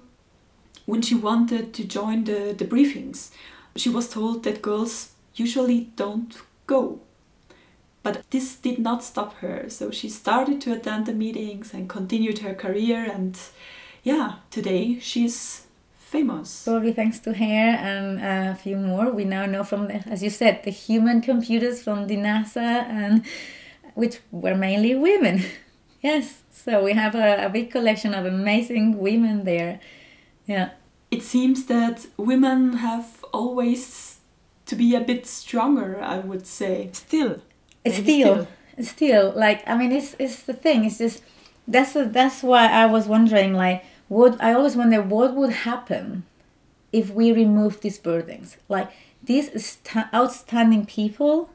when 0.88 1.04
she 1.04 1.14
wanted 1.14 1.74
to 1.76 1.84
join 1.84 2.24
the, 2.24 2.56
the 2.58 2.66
briefings, 2.66 3.30
she 3.76 3.90
was 3.90 4.10
told 4.10 4.44
that 4.44 4.64
girls 4.64 5.12
usually 5.36 5.92
don't 5.96 6.36
go. 6.66 7.00
But 8.02 8.24
this 8.32 8.56
did 8.56 8.80
not 8.80 9.04
stop 9.04 9.36
her, 9.36 9.70
so 9.70 9.92
she 9.92 10.10
started 10.10 10.62
to 10.62 10.74
attend 10.74 11.06
the 11.06 11.14
meetings 11.14 11.74
and 11.74 11.88
continued 11.88 12.40
her 12.40 12.56
career. 12.56 13.04
And 13.04 13.38
yeah, 14.04 14.36
today 14.50 14.98
she's 15.00 15.67
famous. 16.08 16.64
Probably 16.64 16.94
thanks 16.94 17.20
to 17.20 17.34
her 17.34 17.44
and 17.44 18.20
uh, 18.20 18.54
a 18.54 18.56
few 18.56 18.78
more. 18.78 19.12
We 19.12 19.26
now 19.26 19.46
know 19.46 19.64
from, 19.64 19.88
the, 19.88 19.96
as 20.08 20.24
you 20.24 20.30
said, 20.30 20.64
the 20.64 20.72
human 20.72 21.22
computers 21.22 21.84
from 21.84 22.08
the 22.08 22.18
NASA, 22.18 22.58
and 22.58 23.26
which 23.94 24.20
were 24.32 24.56
mainly 24.56 24.96
women. 24.96 25.44
yes, 26.02 26.44
so 26.50 26.84
we 26.84 26.94
have 26.94 27.16
a, 27.16 27.46
a 27.46 27.50
big 27.50 27.72
collection 27.72 28.14
of 28.14 28.26
amazing 28.26 28.98
women 28.98 29.44
there. 29.44 29.80
Yeah. 30.46 30.72
It 31.12 31.24
seems 31.24 31.66
that 31.66 32.08
women 32.18 32.74
have 32.78 33.24
always 33.34 34.20
to 34.66 34.76
be 34.76 34.96
a 34.96 35.02
bit 35.02 35.26
stronger, 35.26 36.00
I 36.02 36.20
would 36.20 36.46
say. 36.46 36.90
Still. 36.94 37.42
Still, 37.86 38.04
still, 38.04 38.48
still, 38.82 39.34
like 39.34 39.66
I 39.66 39.78
mean, 39.78 39.94
it's 39.94 40.14
it's 40.20 40.44
the 40.44 40.54
thing. 40.54 40.84
It's 40.84 40.98
just 40.98 41.24
that's 41.70 41.96
a, 41.96 42.04
that's 42.04 42.44
why 42.44 42.68
I 42.68 42.86
was 42.86 43.08
wondering, 43.08 43.54
like 43.54 43.86
what 44.08 44.42
I 44.42 44.54
always 44.54 44.76
wonder 44.76 45.02
what 45.02 45.36
would 45.36 45.52
happen 45.52 46.24
if 46.92 47.12
we 47.12 47.32
remove 47.32 47.82
these 47.82 47.98
burdens. 47.98 48.58
Like 48.70 48.90
these 49.24 49.80
outstanding 50.14 50.86
people 50.86 51.50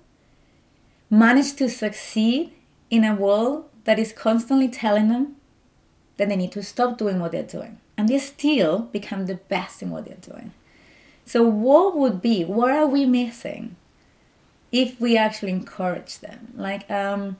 manage 1.11 1.55
to 1.57 1.69
succeed 1.69 2.53
in 2.91 3.05
a 3.05 3.15
world 3.15 3.65
that 3.85 3.99
is 3.99 4.12
constantly 4.12 4.69
telling 4.69 5.09
them 5.09 5.37
that 6.17 6.29
they 6.29 6.37
need 6.37 6.53
to 6.53 6.62
stop 6.62 6.99
doing 6.99 7.19
what 7.19 7.33
they're 7.33 7.43
doing. 7.43 7.79
And 7.97 8.09
they 8.09 8.19
still 8.19 8.81
become 8.81 9.27
the 9.27 9.35
best 9.35 9.83
in 9.83 9.91
what 9.91 10.07
they're 10.07 10.17
doing. 10.17 10.53
So, 11.25 11.43
what 11.43 11.97
would 11.97 12.21
be, 12.21 12.45
what 12.45 12.71
are 12.71 12.87
we 12.87 13.07
missing 13.07 13.77
if 14.71 15.01
we 15.01 15.17
actually 15.17 15.53
encourage 15.53 16.19
them? 16.19 16.53
Like, 16.57 16.91
um, 16.91 17.38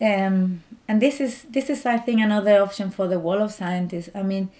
um, 0.00 0.62
and 0.90 1.00
this 1.00 1.20
is 1.20 1.42
this 1.42 1.70
is 1.70 1.86
I 1.86 1.98
think 1.98 2.20
another 2.20 2.60
option 2.60 2.90
for 2.90 3.06
the 3.06 3.20
wall 3.20 3.40
of 3.40 3.52
scientists. 3.52 4.10
I 4.12 4.24
mean, 4.24 4.50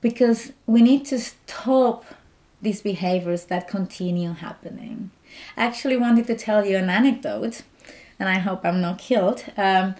because 0.00 0.52
we 0.64 0.80
need 0.80 1.04
to 1.06 1.18
stop 1.18 2.04
these 2.62 2.80
behaviors 2.82 3.46
that 3.46 3.66
continue 3.66 4.32
happening. 4.34 5.10
I 5.56 5.64
actually 5.64 5.96
wanted 5.96 6.28
to 6.28 6.36
tell 6.36 6.64
you 6.64 6.76
an 6.76 6.88
anecdote, 6.88 7.62
and 8.20 8.28
I 8.28 8.38
hope 8.38 8.60
I'm 8.64 8.80
not 8.80 8.98
killed. 8.98 9.42
Um, 9.56 9.96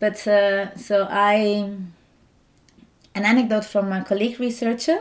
but 0.00 0.16
uh, 0.28 0.76
so 0.76 1.08
I, 1.10 1.34
an 3.14 3.24
anecdote 3.32 3.64
from 3.64 3.90
a 3.90 4.04
colleague 4.04 4.38
researcher, 4.38 4.98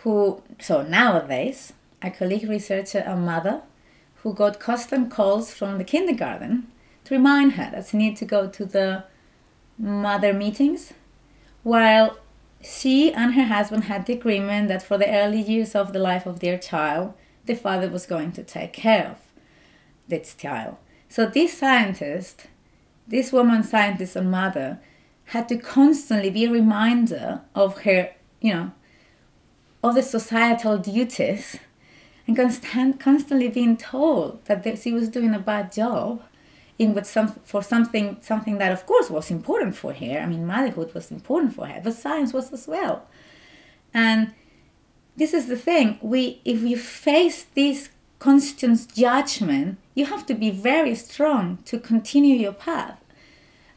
who 0.00 0.42
so 0.60 0.80
nowadays 0.80 1.74
a 2.00 2.10
colleague 2.10 2.48
researcher, 2.48 3.04
a 3.06 3.16
mother, 3.16 3.60
who 4.22 4.32
got 4.32 4.58
constant 4.58 5.10
calls 5.10 5.52
from 5.52 5.76
the 5.76 5.84
kindergarten 5.84 6.68
to 7.08 7.14
remind 7.14 7.52
her 7.52 7.70
that 7.70 7.86
she 7.86 7.96
needs 7.96 8.20
to 8.20 8.26
go 8.26 8.48
to 8.48 8.64
the 8.66 9.04
mother 9.78 10.34
meetings, 10.34 10.92
while 11.62 12.18
she 12.62 13.12
and 13.12 13.34
her 13.34 13.44
husband 13.44 13.84
had 13.84 14.04
the 14.04 14.12
agreement 14.12 14.68
that 14.68 14.82
for 14.82 14.98
the 14.98 15.08
early 15.10 15.40
years 15.40 15.74
of 15.74 15.92
the 15.92 15.98
life 15.98 16.26
of 16.26 16.40
their 16.40 16.58
child, 16.58 17.14
the 17.46 17.54
father 17.54 17.88
was 17.88 18.04
going 18.04 18.32
to 18.32 18.42
take 18.42 18.74
care 18.74 19.06
of 19.12 19.16
this 20.06 20.34
child. 20.34 20.76
So 21.08 21.24
this 21.24 21.56
scientist, 21.56 22.48
this 23.06 23.32
woman 23.32 23.62
scientist 23.62 24.14
and 24.14 24.30
mother, 24.30 24.78
had 25.26 25.48
to 25.48 25.56
constantly 25.56 26.28
be 26.28 26.44
a 26.44 26.50
reminder 26.50 27.40
of 27.54 27.82
her, 27.82 28.10
you 28.40 28.52
know, 28.52 28.72
of 29.82 29.94
the 29.94 30.02
societal 30.02 30.76
duties 30.76 31.56
and 32.26 32.36
constant, 32.36 33.00
constantly 33.00 33.48
being 33.48 33.78
told 33.78 34.44
that 34.44 34.78
she 34.78 34.92
was 34.92 35.08
doing 35.08 35.32
a 35.32 35.38
bad 35.38 35.72
job 35.72 36.22
in 36.78 36.94
with 36.94 37.06
some 37.06 37.28
for 37.44 37.62
something 37.62 38.18
something 38.20 38.58
that 38.58 38.72
of 38.72 38.86
course 38.86 39.10
was 39.10 39.30
important 39.30 39.76
for 39.76 39.92
her. 39.92 40.18
I 40.18 40.26
mean, 40.26 40.46
motherhood 40.46 40.94
was 40.94 41.10
important 41.10 41.54
for 41.54 41.66
her, 41.66 41.80
but 41.82 41.94
science 41.94 42.32
was 42.32 42.52
as 42.52 42.68
well. 42.68 43.06
And 43.92 44.32
this 45.16 45.34
is 45.34 45.46
the 45.48 45.56
thing: 45.56 45.98
we 46.00 46.40
if 46.44 46.62
you 46.62 46.76
face 46.76 47.44
this 47.54 47.90
constant 48.18 48.94
judgment, 48.94 49.78
you 49.94 50.06
have 50.06 50.26
to 50.26 50.34
be 50.34 50.50
very 50.50 50.94
strong 50.94 51.58
to 51.64 51.78
continue 51.78 52.36
your 52.36 52.52
path. 52.52 52.98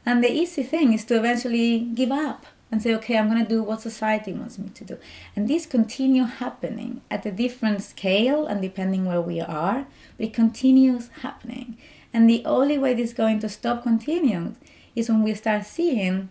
And 0.06 0.24
the 0.24 0.32
easy 0.32 0.64
thing 0.64 0.94
is 0.94 1.06
to 1.06 1.18
eventually 1.18 1.80
give 1.80 2.12
up 2.12 2.46
and 2.72 2.82
say, 2.82 2.96
okay, 2.96 3.18
I'm 3.18 3.30
going 3.30 3.44
to 3.44 3.48
do 3.48 3.62
what 3.62 3.82
society 3.82 4.32
wants 4.34 4.58
me 4.58 4.70
to 4.70 4.86
do. 4.86 4.98
And 5.36 5.48
this 5.48 5.66
continue 5.66 6.24
happening 6.24 7.02
at 7.12 7.26
a 7.26 7.32
different 7.32 7.84
scale 7.84 8.48
and 8.48 8.62
depending 8.62 9.06
where 9.06 9.22
we 9.22 9.42
are, 9.42 9.86
but 10.18 10.28
it 10.28 10.34
continues 10.34 11.10
happening. 11.22 11.78
And 12.14 12.30
the 12.30 12.44
only 12.46 12.78
way 12.78 12.94
this 12.94 13.12
is 13.12 13.16
going 13.16 13.40
to 13.40 13.50
stop 13.50 13.84
continuing 13.84 14.58
is 14.96 15.10
when 15.10 15.24
we 15.24 15.34
start 15.34 15.66
seeing, 15.66 16.30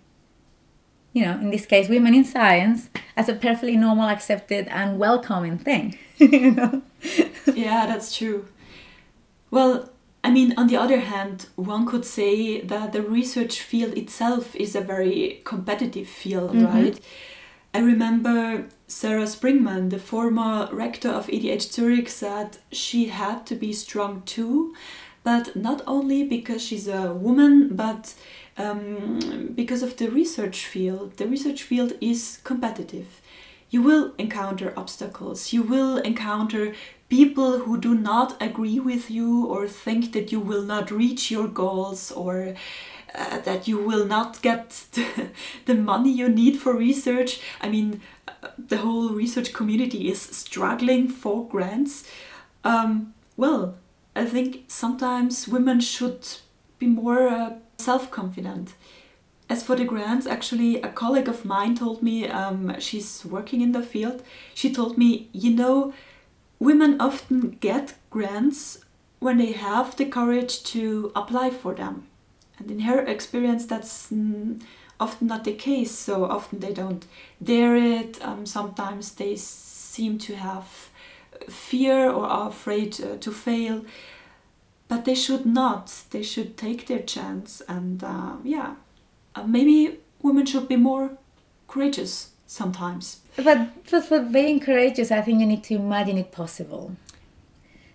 you 1.12 1.24
know, 1.24 1.32
in 1.32 1.50
this 1.50 1.66
case, 1.66 1.88
women 1.88 2.14
in 2.14 2.24
science 2.24 2.90
as 3.16 3.28
a 3.28 3.34
perfectly 3.34 3.76
normal, 3.76 4.08
accepted, 4.08 4.68
and 4.68 4.98
welcoming 4.98 5.58
thing. 5.58 5.98
you 6.18 6.50
know? 6.50 6.82
yeah, 7.54 7.86
that's 7.86 8.14
true. 8.14 8.46
Well, 9.50 9.90
I 10.22 10.30
mean, 10.30 10.52
on 10.56 10.66
the 10.66 10.76
other 10.76 11.00
hand, 11.00 11.46
one 11.56 11.86
could 11.86 12.04
say 12.04 12.60
that 12.60 12.92
the 12.92 13.02
research 13.02 13.60
field 13.60 13.96
itself 13.96 14.54
is 14.54 14.76
a 14.76 14.80
very 14.80 15.40
competitive 15.44 16.08
field, 16.08 16.52
mm-hmm. 16.52 16.66
right? 16.66 17.00
I 17.72 17.78
remember 17.78 18.68
Sarah 18.86 19.24
Springman, 19.26 19.90
the 19.90 19.98
former 19.98 20.68
rector 20.72 21.08
of 21.08 21.30
ETH 21.30 21.62
Zurich, 21.62 22.08
said 22.08 22.58
she 22.72 23.06
had 23.06 23.46
to 23.46 23.54
be 23.54 23.72
strong 23.72 24.22
too, 24.26 24.74
but 25.22 25.54
not 25.54 25.82
only 25.86 26.24
because 26.24 26.62
she's 26.62 26.88
a 26.88 27.12
woman, 27.12 27.74
but 27.76 28.14
um, 28.56 29.52
because 29.54 29.82
of 29.82 29.96
the 29.96 30.08
research 30.10 30.66
field. 30.66 31.16
The 31.16 31.26
research 31.26 31.62
field 31.62 31.92
is 32.00 32.40
competitive. 32.44 33.20
You 33.70 33.82
will 33.82 34.14
encounter 34.18 34.72
obstacles, 34.76 35.52
you 35.52 35.62
will 35.62 35.98
encounter 35.98 36.74
people 37.08 37.58
who 37.60 37.78
do 37.78 37.94
not 37.94 38.40
agree 38.40 38.80
with 38.80 39.10
you 39.10 39.46
or 39.46 39.66
think 39.66 40.12
that 40.12 40.32
you 40.32 40.40
will 40.40 40.62
not 40.62 40.90
reach 40.90 41.30
your 41.30 41.48
goals 41.48 42.10
or 42.12 42.54
uh, 43.14 43.40
that 43.40 43.66
you 43.66 43.76
will 43.78 44.06
not 44.06 44.40
get 44.42 44.84
the, 45.66 45.74
money 45.74 46.10
you 46.10 46.28
need 46.28 46.56
for 46.56 46.72
research. 46.72 47.40
I 47.60 47.68
mean, 47.68 48.00
uh, 48.28 48.48
the 48.56 48.78
whole 48.78 49.10
research 49.10 49.52
community 49.52 50.08
is 50.08 50.20
struggling 50.20 51.08
for 51.08 51.48
grants. 51.48 52.08
Um, 52.62 53.14
well, 53.36 53.76
I 54.14 54.24
think 54.24 54.64
sometimes 54.68 55.46
women 55.46 55.80
should 55.80 56.26
be 56.78 56.86
more 56.86 57.28
uh, 57.28 57.54
self 57.78 58.10
confident. 58.10 58.74
As 59.48 59.64
for 59.64 59.74
the 59.74 59.84
grants, 59.84 60.26
actually, 60.26 60.80
a 60.80 60.88
colleague 60.88 61.28
of 61.28 61.44
mine 61.44 61.74
told 61.74 62.02
me, 62.02 62.28
um, 62.28 62.78
she's 62.78 63.24
working 63.24 63.60
in 63.60 63.72
the 63.72 63.82
field, 63.82 64.22
she 64.54 64.72
told 64.72 64.96
me, 64.96 65.28
you 65.32 65.50
know, 65.50 65.92
women 66.60 67.00
often 67.00 67.56
get 67.60 67.94
grants 68.10 68.78
when 69.18 69.38
they 69.38 69.52
have 69.52 69.96
the 69.96 70.06
courage 70.06 70.62
to 70.64 71.10
apply 71.16 71.50
for 71.50 71.74
them. 71.74 72.06
And 72.58 72.70
in 72.70 72.80
her 72.80 73.00
experience, 73.00 73.66
that's 73.66 74.12
often 75.00 75.26
not 75.26 75.44
the 75.44 75.54
case. 75.54 75.90
So 75.90 76.26
often 76.26 76.60
they 76.60 76.72
don't 76.72 77.04
dare 77.42 77.74
it. 77.74 78.24
Um, 78.24 78.46
sometimes 78.46 79.12
they 79.12 79.34
seem 79.36 80.18
to 80.18 80.36
have 80.36 80.89
fear 81.48 82.10
or 82.10 82.26
are 82.26 82.48
afraid 82.48 83.00
uh, 83.00 83.16
to 83.18 83.30
fail. 83.30 83.84
But 84.88 85.04
they 85.04 85.14
should 85.14 85.46
not. 85.46 86.04
They 86.10 86.22
should 86.22 86.56
take 86.56 86.86
their 86.86 87.00
chance. 87.00 87.62
And 87.68 88.02
uh, 88.02 88.36
yeah, 88.42 88.74
uh, 89.34 89.44
maybe 89.44 89.98
women 90.22 90.46
should 90.46 90.68
be 90.68 90.76
more 90.76 91.12
courageous 91.68 92.30
sometimes. 92.46 93.20
But, 93.36 93.68
but 93.90 94.04
for 94.04 94.20
being 94.20 94.58
courageous, 94.58 95.10
I 95.12 95.20
think 95.22 95.40
you 95.40 95.46
need 95.46 95.62
to 95.64 95.74
imagine 95.74 96.18
it 96.18 96.32
possible. 96.32 96.96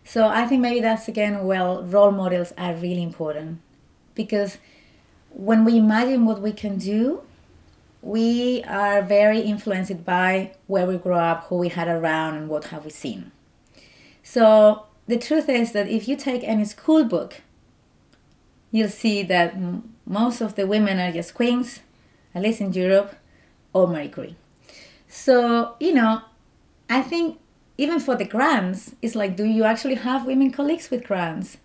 So 0.06 0.28
I 0.28 0.46
think 0.46 0.62
maybe 0.62 0.80
that's 0.80 1.08
again, 1.08 1.46
well, 1.46 1.84
role 1.84 2.12
models 2.12 2.54
are 2.58 2.74
really 2.76 3.04
important 3.04 3.60
because 4.14 4.58
when 5.32 5.66
we 5.66 5.78
imagine 5.78 6.26
what 6.26 6.42
we 6.42 6.54
can 6.54 6.78
do, 6.78 7.22
we 8.02 8.64
are 8.64 9.02
very 9.02 9.42
influenced 9.42 10.06
by 10.06 10.52
where 10.68 10.86
we 10.86 10.98
grow 10.98 11.18
up, 11.18 11.46
who 11.46 11.58
we 11.58 11.70
had 11.70 11.88
around, 11.88 12.36
and 12.36 12.48
what 12.48 12.66
have 12.66 12.86
we 12.86 12.92
seen. 12.92 13.32
So 14.36 14.88
the 15.08 15.18
truth 15.18 15.48
is 15.48 15.72
that 15.72 15.88
if 15.88 16.10
you 16.10 16.18
take 16.18 16.44
any 16.44 16.66
school 16.66 17.06
book, 17.06 17.42
you'll 18.70 18.90
see 18.90 19.24
that 19.24 19.56
most 20.06 20.42
of 20.42 20.56
the 20.56 20.68
women 20.68 21.00
are 21.00 21.14
just 21.14 21.34
queens, 21.34 21.80
at 22.34 22.42
least 22.42 22.60
in 22.60 22.74
Europe, 22.74 23.16
or 23.72 23.88
Marie 23.88 24.10
Curie. 24.10 24.36
So, 25.08 25.78
you 25.80 25.94
know, 25.94 26.22
I 26.90 27.02
think 27.02 27.40
even 27.78 28.02
for 28.02 28.18
the 28.18 28.26
grants, 28.26 28.94
it's 29.02 29.16
like, 29.16 29.38
do 29.38 29.46
you 29.46 29.64
actually 29.64 29.96
have 29.96 30.26
women 30.26 30.52
colleagues 30.52 30.92
with 30.92 31.06
grants? 31.06 31.56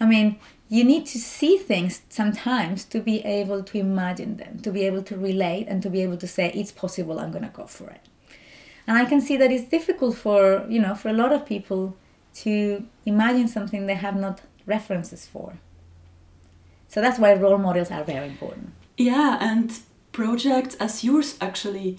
I 0.00 0.06
mean, 0.06 0.40
you 0.68 0.82
need 0.82 1.06
to 1.06 1.18
see 1.20 1.56
things 1.56 2.02
sometimes 2.08 2.84
to 2.86 2.98
be 2.98 3.24
able 3.24 3.62
to 3.62 3.78
imagine 3.78 4.38
them, 4.38 4.58
to 4.64 4.72
be 4.72 4.82
able 4.82 5.04
to 5.04 5.16
relate, 5.16 5.68
and 5.68 5.80
to 5.84 5.88
be 5.88 6.02
able 6.02 6.16
to 6.16 6.26
say, 6.26 6.50
it's 6.52 6.72
possible, 6.72 7.20
I'm 7.20 7.30
going 7.30 7.44
to 7.44 7.50
go 7.50 7.68
for 7.68 7.90
it. 7.90 8.00
And 8.88 8.98
I 8.98 9.04
can 9.04 9.20
see 9.20 9.36
that 9.36 9.52
it's 9.52 9.68
difficult 9.68 10.16
for, 10.16 10.66
you 10.68 10.80
know, 10.80 10.96
for 10.96 11.10
a 11.10 11.12
lot 11.12 11.32
of 11.32 11.46
people 11.46 11.96
to 12.42 12.84
imagine 13.04 13.48
something 13.48 13.86
they 13.86 13.94
have 13.94 14.16
not 14.16 14.40
references 14.66 15.26
for. 15.26 15.58
So 16.88 17.00
that's 17.00 17.18
why 17.18 17.34
role 17.34 17.58
models 17.58 17.90
are 17.90 18.04
very 18.04 18.28
important. 18.28 18.72
Yeah, 18.96 19.38
and 19.40 19.78
projects 20.12 20.74
as 20.76 21.04
yours 21.04 21.36
actually 21.40 21.98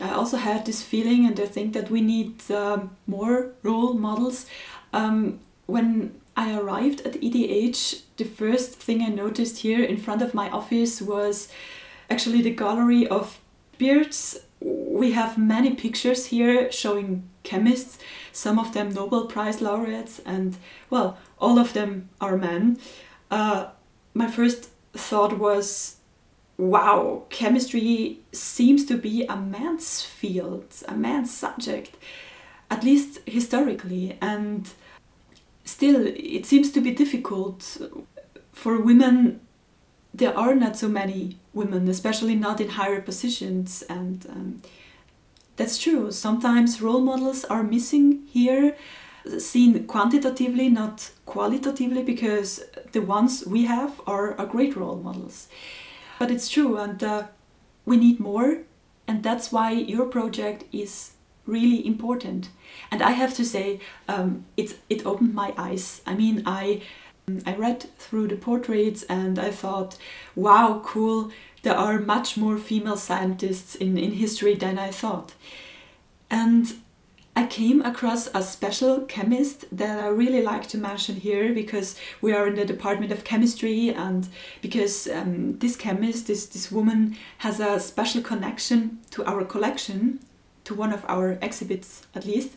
I 0.00 0.10
also 0.10 0.36
had 0.36 0.66
this 0.66 0.82
feeling, 0.82 1.26
and 1.26 1.38
I 1.38 1.46
think 1.46 1.72
that 1.72 1.90
we 1.90 2.00
need 2.00 2.50
um, 2.50 2.96
more 3.06 3.52
role 3.62 3.94
models. 3.94 4.46
Um, 4.92 5.40
when 5.66 6.20
I 6.36 6.58
arrived 6.58 7.02
at 7.02 7.16
ETH, 7.22 8.16
the 8.16 8.24
first 8.24 8.74
thing 8.74 9.02
I 9.02 9.08
noticed 9.08 9.58
here 9.58 9.82
in 9.84 9.96
front 9.96 10.20
of 10.20 10.34
my 10.34 10.50
office 10.50 11.00
was 11.00 11.48
actually 12.10 12.42
the 12.42 12.50
gallery 12.50 13.06
of 13.06 13.38
beards. 13.78 14.40
We 14.64 15.12
have 15.12 15.36
many 15.36 15.74
pictures 15.74 16.26
here 16.26 16.72
showing 16.72 17.28
chemists, 17.42 17.98
some 18.32 18.58
of 18.58 18.72
them 18.72 18.94
Nobel 18.94 19.26
Prize 19.26 19.60
laureates, 19.60 20.20
and 20.24 20.56
well, 20.88 21.18
all 21.38 21.58
of 21.58 21.74
them 21.74 22.08
are 22.20 22.38
men. 22.38 22.78
Uh, 23.30 23.66
my 24.14 24.30
first 24.30 24.70
thought 24.94 25.38
was 25.38 25.96
wow, 26.56 27.24
chemistry 27.30 28.20
seems 28.32 28.84
to 28.86 28.96
be 28.96 29.24
a 29.26 29.36
man's 29.36 30.02
field, 30.02 30.66
a 30.86 30.94
man's 30.94 31.36
subject, 31.36 31.96
at 32.70 32.84
least 32.84 33.20
historically. 33.26 34.16
And 34.20 34.70
still, 35.64 36.06
it 36.06 36.46
seems 36.46 36.70
to 36.72 36.80
be 36.80 36.92
difficult 36.92 37.78
for 38.52 38.80
women. 38.80 39.40
There 40.16 40.36
are 40.38 40.54
not 40.54 40.76
so 40.76 40.88
many 40.88 41.38
women, 41.52 41.88
especially 41.88 42.36
not 42.36 42.60
in 42.60 42.68
higher 42.68 43.00
positions. 43.00 43.82
And 43.88 44.24
um, 44.30 44.62
that's 45.56 45.76
true. 45.76 46.12
Sometimes 46.12 46.80
role 46.80 47.00
models 47.00 47.44
are 47.44 47.64
missing 47.64 48.22
here, 48.30 48.76
seen 49.38 49.86
quantitatively, 49.86 50.68
not 50.68 51.10
qualitatively, 51.26 52.02
because 52.02 52.62
the 52.92 53.00
ones 53.00 53.44
we 53.46 53.64
have 53.64 54.00
are, 54.06 54.38
are 54.38 54.46
great 54.46 54.76
role 54.76 54.96
models. 54.96 55.48
But 56.18 56.30
it's 56.30 56.48
true, 56.48 56.76
and 56.76 57.02
uh, 57.02 57.24
we 57.84 57.96
need 57.96 58.20
more, 58.20 58.58
and 59.08 59.22
that's 59.22 59.50
why 59.50 59.72
your 59.72 60.06
project 60.06 60.64
is 60.72 61.12
really 61.46 61.84
important. 61.86 62.50
And 62.90 63.02
I 63.02 63.10
have 63.10 63.34
to 63.34 63.44
say, 63.44 63.80
um, 64.08 64.44
it 64.56 64.78
it 64.88 65.04
opened 65.04 65.34
my 65.34 65.52
eyes. 65.58 66.02
I 66.06 66.14
mean, 66.14 66.42
I 66.46 66.82
I 67.46 67.54
read 67.54 67.86
through 67.98 68.28
the 68.28 68.36
portraits 68.36 69.02
and 69.04 69.38
I 69.38 69.50
thought, 69.50 69.96
wow, 70.34 70.82
cool. 70.84 71.30
There 71.62 71.74
are 71.74 71.98
much 71.98 72.36
more 72.36 72.58
female 72.58 72.98
scientists 72.98 73.74
in, 73.74 73.96
in 73.96 74.12
history 74.12 74.54
than 74.54 74.78
I 74.78 74.90
thought. 74.90 75.32
And 76.30 76.74
I 77.36 77.46
came 77.46 77.82
across 77.82 78.28
a 78.34 78.42
special 78.42 79.00
chemist 79.06 79.64
that 79.72 80.04
I 80.04 80.08
really 80.08 80.42
like 80.42 80.68
to 80.68 80.78
mention 80.78 81.16
here 81.16 81.52
because 81.52 81.98
we 82.20 82.32
are 82.32 82.46
in 82.46 82.54
the 82.54 82.64
Department 82.64 83.10
of 83.10 83.24
Chemistry 83.24 83.88
and 83.88 84.28
because 84.60 85.08
um, 85.08 85.58
this 85.58 85.74
chemist, 85.74 86.28
this, 86.28 86.46
this 86.46 86.70
woman, 86.70 87.16
has 87.38 87.58
a 87.58 87.80
special 87.80 88.22
connection 88.22 88.98
to 89.10 89.24
our 89.24 89.44
collection, 89.44 90.20
to 90.64 90.74
one 90.74 90.92
of 90.92 91.04
our 91.08 91.38
exhibits 91.42 92.06
at 92.14 92.24
least. 92.24 92.52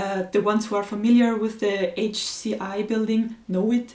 Uh, 0.00 0.22
the 0.32 0.40
ones 0.40 0.62
who 0.66 0.76
are 0.76 0.86
familiar 0.94 1.30
with 1.36 1.54
the 1.60 1.76
HCI 2.10 2.76
building 2.88 3.22
know 3.48 3.72
it. 3.72 3.88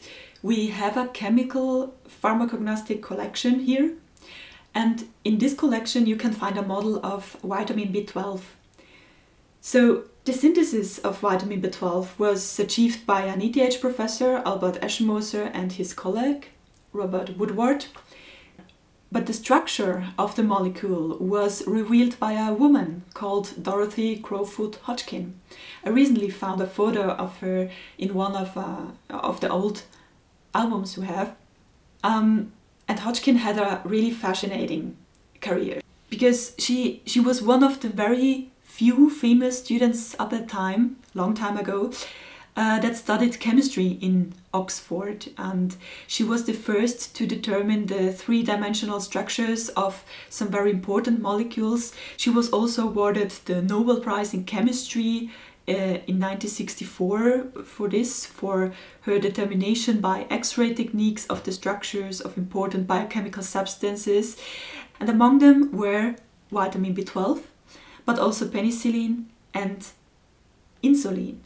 We 0.44 0.58
have 0.68 0.96
a 0.98 1.08
chemical 1.22 1.96
pharmacognostic 2.22 3.02
collection 3.02 3.54
here, 3.70 3.88
and 4.74 4.96
in 5.24 5.40
this 5.40 5.54
collection 5.62 6.06
you 6.06 6.18
can 6.24 6.34
find 6.42 6.58
a 6.58 6.62
model 6.74 6.96
of 7.14 7.22
vitamin 7.44 7.90
B12 7.94 8.42
so 9.66 10.04
The 10.26 10.34
synthesis 10.34 11.00
of 11.00 11.22
vitamin 11.22 11.60
B12 11.60 12.20
was 12.20 12.60
achieved 12.60 13.08
by 13.08 13.22
an 13.22 13.42
ETH 13.42 13.82
professor, 13.82 14.44
Albert 14.46 14.80
Eschenmoser, 14.80 15.50
and 15.56 15.72
his 15.72 15.92
colleague, 15.92 16.50
Robert 16.94 17.36
Woodward. 17.36 17.88
But 19.16 19.28
the 19.28 19.34
structure 19.34 20.08
of 20.20 20.36
the 20.36 20.44
molecule 20.44 21.16
was 21.22 21.66
revealed 21.66 22.20
by 22.20 22.34
a 22.34 22.54
woman 22.54 23.04
called 23.14 23.64
Dorothy 23.64 24.18
Crowfoot 24.18 24.76
Hodgkin. 24.82 25.40
I 25.86 25.90
recently 25.92 26.30
found 26.30 26.60
a 26.60 26.68
photo 26.68 27.12
of 27.12 27.38
her 27.38 27.72
in 27.98 28.14
one 28.14 28.36
of, 28.36 28.58
uh, 28.58 28.88
of 29.10 29.40
the 29.40 29.48
old 29.48 29.84
albums 30.54 30.98
we 30.98 31.06
have. 31.06 31.34
Um, 32.04 32.52
and 32.90 33.00
Hodgkin 33.00 33.38
had 33.38 33.58
a 33.58 33.82
really 33.86 34.12
fascinating 34.12 34.98
career 35.40 35.80
because 36.10 36.54
she 36.60 37.02
she 37.06 37.22
was 37.22 37.42
one 37.42 37.64
of 37.64 37.80
the 37.80 37.88
very 37.88 38.52
few 38.64 39.10
female 39.10 39.54
students 39.54 40.14
at 40.20 40.30
that 40.32 40.50
time, 40.50 40.98
long 41.14 41.34
time 41.34 41.56
ago, 41.56 41.94
uh, 42.56 42.80
that 42.80 42.96
studied 42.96 43.40
chemistry 43.40 43.98
in 44.02 44.34
Oxford, 44.54 45.28
and 45.38 45.76
she 46.08 46.24
was 46.24 46.46
the 46.46 46.54
first 46.54 47.16
to 47.16 47.28
determine 47.28 47.88
the 47.88 48.14
three 48.14 48.44
dimensional 48.44 49.02
structures 49.02 49.70
of 49.70 50.06
some 50.30 50.48
very 50.48 50.72
important 50.72 51.20
molecules. 51.22 51.94
She 52.16 52.30
was 52.30 52.50
also 52.50 52.88
awarded 52.88 53.32
the 53.46 53.62
Nobel 53.62 54.00
Prize 54.00 54.34
in 54.34 54.46
Chemistry 54.46 55.32
uh, 55.68 56.00
in 56.08 56.20
1964 56.22 57.64
for 57.66 57.90
this, 57.90 58.26
for 58.26 58.74
her 59.02 59.20
determination 59.20 60.00
by 60.00 60.26
X 60.30 60.58
ray 60.58 60.74
techniques 60.74 61.26
of 61.26 61.44
the 61.44 61.52
structures 61.52 62.22
of 62.22 62.38
important 62.38 62.88
biochemical 62.88 63.44
substances. 63.44 64.38
And 65.00 65.10
among 65.10 65.40
them 65.40 65.72
were 65.74 66.16
vitamin 66.52 66.96
B12, 66.96 67.42
but 68.06 68.18
also 68.18 68.48
penicillin 68.48 69.26
and 69.54 69.86
insulin. 70.84 71.40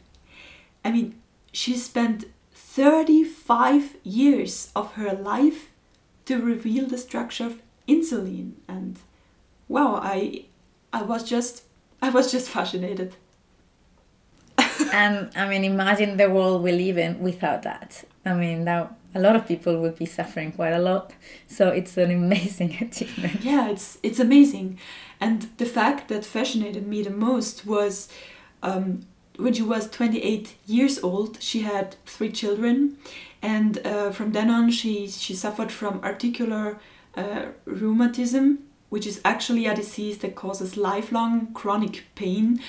I 0.84 0.90
mean, 0.90 1.20
she 1.52 1.76
spent 1.76 2.26
35 2.52 3.96
years 4.04 4.70
of 4.74 4.92
her 4.92 5.12
life 5.12 5.70
to 6.26 6.40
reveal 6.40 6.86
the 6.86 6.98
structure 6.98 7.46
of 7.46 7.60
insulin 7.88 8.52
and 8.68 8.98
wow, 9.68 10.00
I 10.02 10.44
I 10.92 11.02
was 11.02 11.24
just 11.24 11.64
I 12.02 12.10
was 12.10 12.30
just 12.30 12.48
fascinated. 12.48 13.16
and 14.92 15.30
I 15.36 15.48
mean, 15.48 15.64
imagine 15.64 16.16
the 16.16 16.30
world 16.30 16.62
we 16.62 16.72
live 16.72 16.98
in 16.98 17.20
without 17.20 17.62
that. 17.62 18.04
I 18.24 18.34
mean, 18.34 18.64
that 18.64 18.92
a 19.14 19.20
lot 19.20 19.36
of 19.36 19.46
people 19.46 19.80
would 19.80 19.96
be 19.96 20.06
suffering 20.06 20.52
quite 20.52 20.72
a 20.72 20.78
lot. 20.78 21.12
So 21.46 21.68
it's 21.68 21.96
an 21.96 22.10
amazing 22.10 22.76
achievement. 22.80 23.42
Yeah, 23.42 23.68
it's 23.70 23.98
it's 24.02 24.20
amazing, 24.20 24.78
and 25.20 25.48
the 25.58 25.66
fact 25.66 26.08
that 26.08 26.24
fascinated 26.24 26.86
me 26.86 27.02
the 27.02 27.10
most 27.10 27.66
was 27.66 28.08
um, 28.62 29.00
when 29.40 29.52
she 29.52 29.62
was 29.62 29.88
28 29.90 30.54
years 30.66 31.02
old. 31.02 31.42
She 31.42 31.62
had 31.62 31.96
three 32.06 32.30
children, 32.30 32.98
and 33.42 33.84
uh, 33.86 34.10
from 34.10 34.32
then 34.32 34.50
on, 34.50 34.70
she 34.70 35.08
she 35.08 35.34
suffered 35.34 35.72
from 35.72 36.00
articular 36.02 36.78
uh, 37.16 37.46
rheumatism, 37.64 38.58
which 38.88 39.06
is 39.06 39.20
actually 39.24 39.66
a 39.66 39.74
disease 39.74 40.18
that 40.18 40.34
causes 40.34 40.76
lifelong 40.76 41.52
chronic 41.52 42.04
pain. 42.14 42.60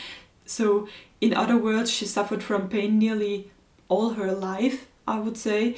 So, 0.45 0.87
in 1.19 1.33
other 1.33 1.57
words, 1.57 1.91
she 1.91 2.05
suffered 2.05 2.43
from 2.43 2.69
pain 2.69 2.97
nearly 2.97 3.51
all 3.87 4.11
her 4.11 4.31
life, 4.31 4.87
I 5.07 5.19
would 5.19 5.37
say. 5.37 5.77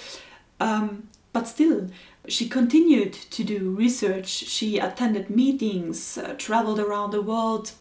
Um, 0.59 1.09
but 1.33 1.47
still, 1.47 1.89
she 2.27 2.47
continued 2.47 3.13
to 3.13 3.43
do 3.43 3.71
research. 3.71 4.27
She 4.27 4.77
attended 4.77 5.29
meetings, 5.29 6.17
uh, 6.17 6.35
traveled 6.37 6.79
around 6.79 7.11
the 7.11 7.21
world 7.21 7.73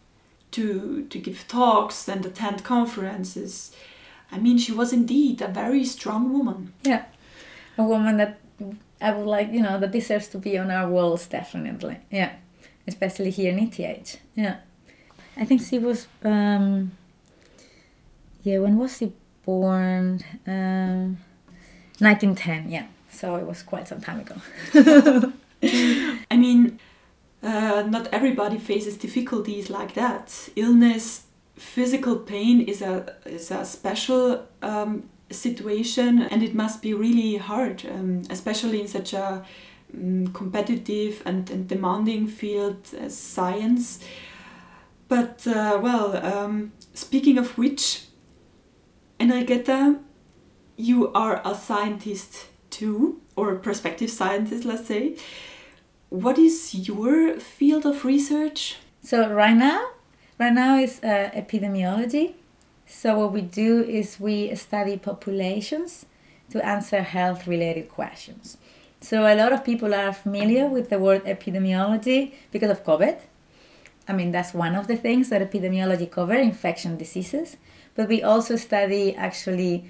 to, 0.53 1.07
to 1.11 1.19
give 1.19 1.47
talks 1.49 2.09
and 2.09 2.25
attend 2.25 2.65
conferences. 2.65 3.75
I 4.31 4.39
mean, 4.39 4.59
she 4.59 4.73
was 4.73 4.93
indeed 4.93 5.43
a 5.43 5.49
very 5.49 5.85
strong 5.85 6.33
woman. 6.33 6.73
Yeah, 6.83 7.05
a 7.77 7.83
woman 7.83 8.17
that 8.19 8.39
I 9.01 9.13
would 9.13 9.27
like, 9.27 9.53
you 9.53 9.61
know, 9.61 9.79
that 9.79 9.91
deserves 9.91 10.29
to 10.29 10.39
be 10.39 10.57
on 10.57 10.71
our 10.71 10.89
walls, 10.89 11.27
definitely. 11.27 11.99
Yeah, 12.11 12.33
especially 12.87 13.31
here 13.31 13.53
in 13.53 13.59
ETH. 13.59 14.21
Yeah. 14.35 14.59
I 15.37 15.45
think 15.45 15.63
she 15.63 15.79
was, 15.79 16.07
um, 16.25 16.93
yeah, 18.43 18.59
when 18.59 18.77
was 18.77 18.99
she 18.99 19.13
born? 19.45 20.23
Um, 20.47 21.19
1910, 21.99 22.71
yeah. 22.71 22.87
So 23.11 23.37
it 23.37 23.47
was 23.47 23.63
quite 23.63 23.89
some 23.89 24.01
time 24.01 24.21
ago. 24.21 24.35
I 26.31 26.37
mean, 26.37 26.79
uh, 27.43 27.85
not 27.89 28.09
everybody 28.13 28.59
faces 28.59 28.97
difficulties 28.97 29.71
like 29.71 29.95
that. 29.95 30.49
Illness, 30.57 31.27
physical 31.57 32.17
pain 32.17 32.61
is 32.61 32.83
a 32.83 33.15
is 33.27 33.51
a 33.51 33.65
special 33.65 34.47
um, 34.63 35.09
situation, 35.31 36.23
and 36.23 36.43
it 36.43 36.55
must 36.55 36.83
be 36.83 36.95
really 36.95 37.37
hard, 37.37 37.85
um, 37.87 38.23
especially 38.31 38.81
in 38.81 38.89
such 38.89 39.13
a 39.13 39.45
um, 39.95 40.29
competitive 40.29 41.23
and, 41.27 41.51
and, 41.51 41.69
demanding 41.69 42.27
field 42.27 42.87
as 42.99 43.17
science. 43.17 44.01
But 45.09 45.47
uh, 45.47 45.79
well, 45.83 46.17
um, 46.25 46.73
speaking 46.95 47.39
of 47.39 47.59
which, 47.59 48.07
Enriqueta 49.21 49.99
you 50.77 51.13
are 51.13 51.41
a 51.45 51.55
scientist 51.55 52.47
too, 52.71 53.21
or 53.37 53.53
a 53.53 53.59
prospective 53.59 54.11
scientist, 54.11 54.65
let's 54.65 54.87
say. 54.87 55.17
What 56.13 56.39
is 56.39 56.75
your 56.75 57.41
field 57.41 57.87
of 57.87 58.05
research? 58.05 58.77
So 59.03 59.33
right 59.33 59.57
now, 59.57 59.93
right 60.39 60.53
now 60.53 60.77
is 60.77 61.03
uh, 61.03 61.31
epidemiology. 61.33 62.35
So 62.87 63.19
what 63.19 63.33
we 63.33 63.41
do 63.41 63.83
is 63.83 64.21
we 64.21 64.55
study 64.55 64.99
populations 64.99 66.05
to 66.51 66.63
answer 66.63 67.01
health-related 67.01 67.89
questions. 67.89 68.59
So 69.01 69.23
a 69.23 69.35
lot 69.35 69.55
of 69.55 69.65
people 69.65 69.95
are 69.95 70.13
familiar 70.13 70.67
with 70.67 70.91
the 70.91 70.99
word 70.99 71.25
epidemiology 71.25 72.35
because 72.51 72.71
of 72.71 72.85
COVID. 72.85 73.19
I 74.07 74.13
mean, 74.13 74.33
that's 74.33 74.53
one 74.53 74.75
of 74.75 74.89
the 74.89 74.97
things 74.97 75.31
that 75.31 75.41
epidemiology 75.41 76.11
cover, 76.11 76.35
infection 76.35 76.99
diseases. 76.99 77.57
But 77.95 78.09
we 78.09 78.23
also 78.23 78.57
study 78.57 79.17
actually 79.17 79.87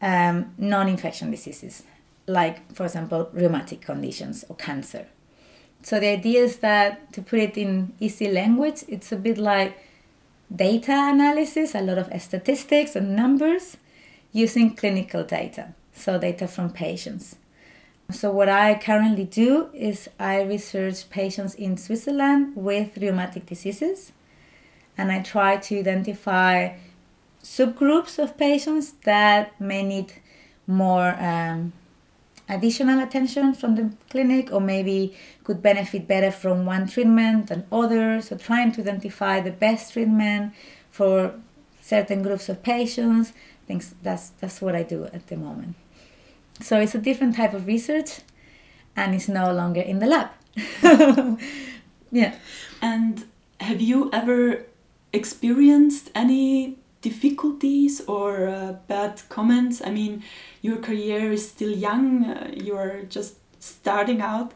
um, 0.00 0.54
non 0.56 0.88
infection 0.88 1.32
diseases, 1.32 1.82
like, 2.28 2.72
for 2.72 2.84
example, 2.84 3.28
rheumatic 3.32 3.80
conditions 3.80 4.44
or 4.48 4.54
cancer. 4.54 5.08
So 5.84 6.00
the 6.00 6.08
idea 6.08 6.42
is 6.42 6.56
that, 6.60 7.12
to 7.12 7.20
put 7.20 7.40
it 7.40 7.58
in 7.58 7.92
easy 8.00 8.32
language, 8.32 8.84
it's 8.88 9.12
a 9.12 9.16
bit 9.16 9.36
like 9.36 9.76
data 10.54 10.92
analysis, 10.92 11.74
a 11.74 11.82
lot 11.82 11.98
of 11.98 12.08
statistics 12.22 12.96
and 12.96 13.14
numbers 13.14 13.76
using 14.32 14.74
clinical 14.74 15.24
data, 15.24 15.74
so 15.92 16.18
data 16.18 16.48
from 16.48 16.70
patients. 16.70 17.36
So, 18.10 18.30
what 18.30 18.48
I 18.48 18.76
currently 18.76 19.24
do 19.24 19.68
is 19.74 20.08
I 20.18 20.42
research 20.42 21.10
patients 21.10 21.54
in 21.54 21.76
Switzerland 21.76 22.56
with 22.56 22.96
rheumatic 22.96 23.44
diseases, 23.44 24.12
and 24.96 25.12
I 25.12 25.20
try 25.20 25.58
to 25.58 25.78
identify 25.78 26.76
subgroups 27.42 28.18
of 28.18 28.38
patients 28.38 28.92
that 29.04 29.60
may 29.60 29.82
need 29.82 30.14
more 30.66 31.14
um, 31.18 31.74
additional 32.48 33.00
attention 33.00 33.54
from 33.54 33.74
the 33.74 33.92
clinic 34.10 34.52
or 34.52 34.60
maybe 34.60 35.16
could 35.44 35.62
benefit 35.62 36.06
better 36.06 36.30
from 36.30 36.66
one 36.66 36.88
treatment 36.88 37.48
than 37.48 37.66
others. 37.72 38.28
So, 38.28 38.36
trying 38.36 38.72
to 38.72 38.80
identify 38.80 39.40
the 39.40 39.50
best 39.50 39.92
treatment 39.92 40.54
for 40.90 41.34
certain 41.80 42.22
groups 42.22 42.48
of 42.48 42.62
patients. 42.62 43.32
I 43.64 43.66
think 43.66 43.84
that's, 44.02 44.30
that's 44.40 44.60
what 44.60 44.74
I 44.74 44.82
do 44.82 45.04
at 45.04 45.26
the 45.28 45.36
moment. 45.36 45.76
So, 46.60 46.80
it's 46.80 46.94
a 46.94 46.98
different 46.98 47.36
type 47.36 47.54
of 47.54 47.66
research 47.66 48.20
and 48.96 49.14
it's 49.14 49.28
no 49.28 49.52
longer 49.52 49.80
in 49.80 49.98
the 49.98 50.06
lab. 50.06 50.28
yeah. 52.12 52.36
And 52.80 53.24
have 53.60 53.80
you 53.80 54.10
ever 54.12 54.66
experienced 55.12 56.10
any 56.14 56.78
difficulties 57.08 58.00
or 58.06 58.48
uh, 58.48 58.72
bad 58.88 59.22
comments? 59.28 59.82
I 59.84 59.90
mean, 59.90 60.22
your 60.62 60.78
career 60.78 61.32
is 61.32 61.48
still 61.54 61.74
young, 61.88 62.24
uh, 62.24 62.50
you're 62.54 63.02
just 63.16 63.34
starting 63.60 64.20
out. 64.20 64.52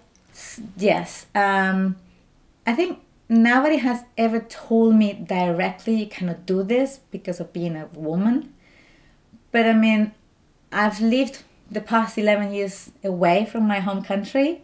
Yes. 0.76 1.26
Um, 1.34 1.96
I 2.66 2.72
think 2.74 3.00
nobody 3.28 3.76
has 3.76 4.00
ever 4.16 4.40
told 4.40 4.94
me 4.94 5.12
directly 5.12 5.94
you 6.02 6.06
cannot 6.06 6.46
do 6.46 6.62
this 6.62 7.00
because 7.10 7.38
of 7.40 7.52
being 7.52 7.76
a 7.76 7.86
woman. 7.92 8.54
But 9.52 9.66
I 9.66 9.74
mean, 9.74 10.12
I've 10.72 11.00
lived 11.00 11.42
the 11.70 11.80
past 11.80 12.16
11 12.16 12.52
years 12.52 12.90
away 13.04 13.46
from 13.50 13.66
my 13.66 13.80
home 13.80 14.02
country. 14.02 14.62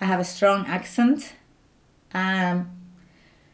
I 0.00 0.04
have 0.04 0.20
a 0.20 0.24
strong 0.24 0.66
accent. 0.66 1.32
Um, 2.14 2.77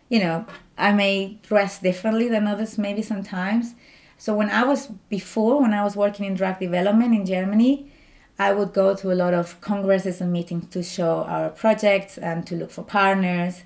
you 0.09 0.21
know, 0.21 0.47
I 0.77 0.93
may 0.93 1.39
dress 1.43 1.79
differently 1.79 2.29
than 2.29 2.47
others, 2.47 2.79
maybe 2.79 3.03
sometimes. 3.03 3.75
So 4.19 4.35
when 4.35 4.51
I 4.51 4.65
was 4.65 4.89
before, 5.09 5.61
when 5.61 5.75
I 5.75 5.85
was 5.85 5.97
working 5.97 6.27
in 6.27 6.35
drug 6.35 6.59
development 6.59 7.15
in 7.15 7.27
Germany, 7.27 7.91
I 8.39 8.53
would 8.53 8.73
go 8.73 8.95
to 8.97 9.13
a 9.13 9.15
lot 9.15 9.35
of 9.35 9.61
congresses 9.61 10.21
and 10.21 10.33
meetings 10.33 10.69
to 10.71 10.83
show 10.83 11.25
our 11.25 11.51
projects 11.51 12.19
and 12.19 12.47
to 12.47 12.57
look 12.57 12.71
for 12.71 12.83
partners. 12.83 13.63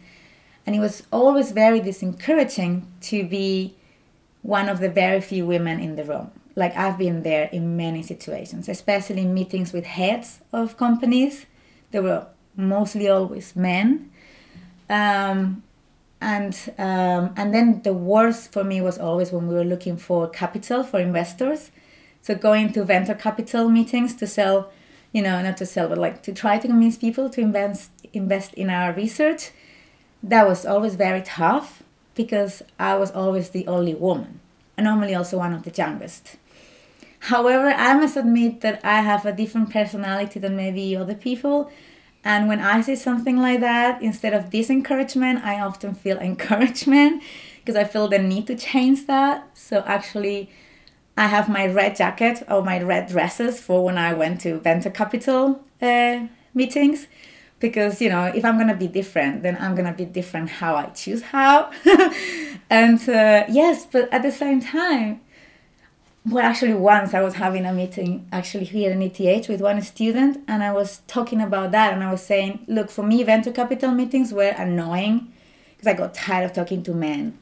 And 0.67 0.77
it 0.77 0.81
was 0.81 1.05
always 1.11 1.53
very 1.53 1.81
disencouraging 1.81 2.83
to 3.03 3.25
be 3.25 3.75
one 4.43 4.69
of 4.69 4.81
the 4.81 4.89
very 4.91 5.21
few 5.21 5.47
women 5.47 5.81
in 5.81 5.97
the 5.97 6.05
room. 6.05 6.31
Like 6.55 6.77
I've 6.77 6.99
been 6.99 7.23
there 7.23 7.49
in 7.53 7.77
many 7.77 8.03
situations, 8.03 8.69
especially 8.69 9.23
in 9.23 9.33
meetings 9.33 9.73
with 9.73 9.87
heads 9.87 10.41
of 10.53 10.77
companies. 10.77 11.47
There 11.91 12.03
were 12.03 12.27
mostly 12.57 13.09
always 13.09 13.57
men. 13.57 14.11
Um, 14.91 15.63
and 16.21 16.55
um, 16.79 17.33
and 17.37 17.55
then 17.55 17.83
the 17.83 17.93
worst 17.93 18.53
for 18.53 18.65
me 18.65 18.81
was 18.81 18.99
always 18.99 19.33
when 19.33 19.47
we 19.47 19.55
were 19.55 19.65
looking 19.65 19.97
for 19.97 20.29
capital 20.29 20.83
for 20.83 20.99
investors. 21.01 21.71
So 22.23 22.35
going 22.35 22.73
to 22.73 22.85
venture 22.85 23.15
capital 23.15 23.69
meetings 23.69 24.15
to 24.17 24.27
sell 24.27 24.71
you 25.13 25.23
know 25.23 25.41
not 25.43 25.57
to 25.59 25.67
sell 25.67 25.89
but 25.89 25.99
like 25.99 26.23
to 26.23 26.33
try 26.33 26.59
to 26.59 26.69
convince 26.69 26.99
people 26.99 27.31
to 27.31 27.41
invest 27.41 27.91
invest 28.13 28.55
in 28.55 28.71
our 28.71 28.93
research. 28.93 29.51
That 30.23 30.47
was 30.49 30.67
always 30.67 30.97
very 30.97 31.23
tough 31.23 31.83
because 32.15 32.63
i 32.79 32.97
was 32.97 33.13
always 33.13 33.51
the 33.51 33.65
only 33.69 33.95
woman 33.95 34.41
and 34.77 34.85
normally 34.85 35.15
also 35.15 35.39
one 35.39 35.53
of 35.53 35.63
the 35.63 35.71
youngest. 35.71 36.37
However 37.21 37.69
i 37.69 37.95
must 37.95 38.17
admit 38.17 38.61
that 38.63 38.81
i 38.85 39.01
have 39.01 39.25
a 39.25 39.33
different 39.33 39.71
personality 39.71 40.41
than 40.41 40.57
maybe 40.57 40.97
other 40.97 41.15
people 41.15 41.71
and 42.25 42.49
when 42.49 42.61
I 42.61 42.81
say 42.81 42.95
something 42.95 43.37
like 43.37 43.61
that, 43.61 44.03
instead 44.03 44.35
of 44.35 44.51
disencouragement, 44.51 45.43
I 45.45 45.61
often 45.61 45.95
feel 45.95 46.19
encouragement 46.31 47.23
because 47.59 47.77
I 47.77 47.85
feel 47.85 48.09
the 48.09 48.19
need 48.19 48.47
to 48.49 48.57
change 48.57 49.07
that. 49.07 49.49
So 49.57 49.83
actually, 49.87 50.51
I 51.17 51.27
have 51.27 51.49
my 51.49 51.67
red 51.67 51.97
jacket 51.97 52.43
or 52.49 52.63
my 52.63 52.83
red 52.83 53.09
dresses 53.09 53.61
for 53.61 53.85
when 53.85 53.99
I 53.99 54.15
went 54.15 54.41
to 54.43 54.59
venture 54.59 54.91
capital 54.91 55.65
uh, 55.83 56.27
meetings. 56.55 57.07
Because, 57.61 58.01
you 58.01 58.09
know, 58.09 58.27
if 58.27 58.45
I'm 58.45 58.55
going 58.55 58.69
to 58.69 58.77
be 58.77 58.87
different, 58.87 59.43
then 59.43 59.57
I'm 59.61 59.75
going 59.75 59.87
to 59.87 59.93
be 59.93 60.05
different 60.05 60.49
how 60.49 60.77
I 60.77 60.87
choose 60.87 61.23
how. 61.23 61.73
and 62.71 63.01
uh, 63.09 63.45
yes, 63.49 63.85
but 63.85 64.13
at 64.13 64.23
the 64.23 64.31
same 64.31 64.61
time, 64.61 65.21
well 66.27 66.45
actually 66.45 66.75
once 66.75 67.15
i 67.15 67.21
was 67.23 67.35
having 67.35 67.65
a 67.65 67.73
meeting 67.73 68.27
actually 68.33 68.65
here 68.65 68.91
in 68.91 69.03
eth 69.03 69.49
with 69.49 69.61
one 69.61 69.81
student 69.83 70.43
and 70.49 70.63
i 70.63 70.73
was 70.73 71.01
talking 71.07 71.41
about 71.41 71.71
that 71.71 71.93
and 71.93 72.03
i 72.03 72.11
was 72.11 72.23
saying 72.23 72.65
look 72.67 72.91
for 72.91 73.03
me 73.03 73.23
venture 73.23 73.53
capital 73.53 73.91
meetings 73.91 74.33
were 74.33 74.55
annoying 74.57 75.33
because 75.71 75.87
i 75.87 75.95
got 75.95 76.13
tired 76.15 76.45
of 76.45 76.53
talking 76.53 76.83
to 76.83 76.93
men 76.93 77.39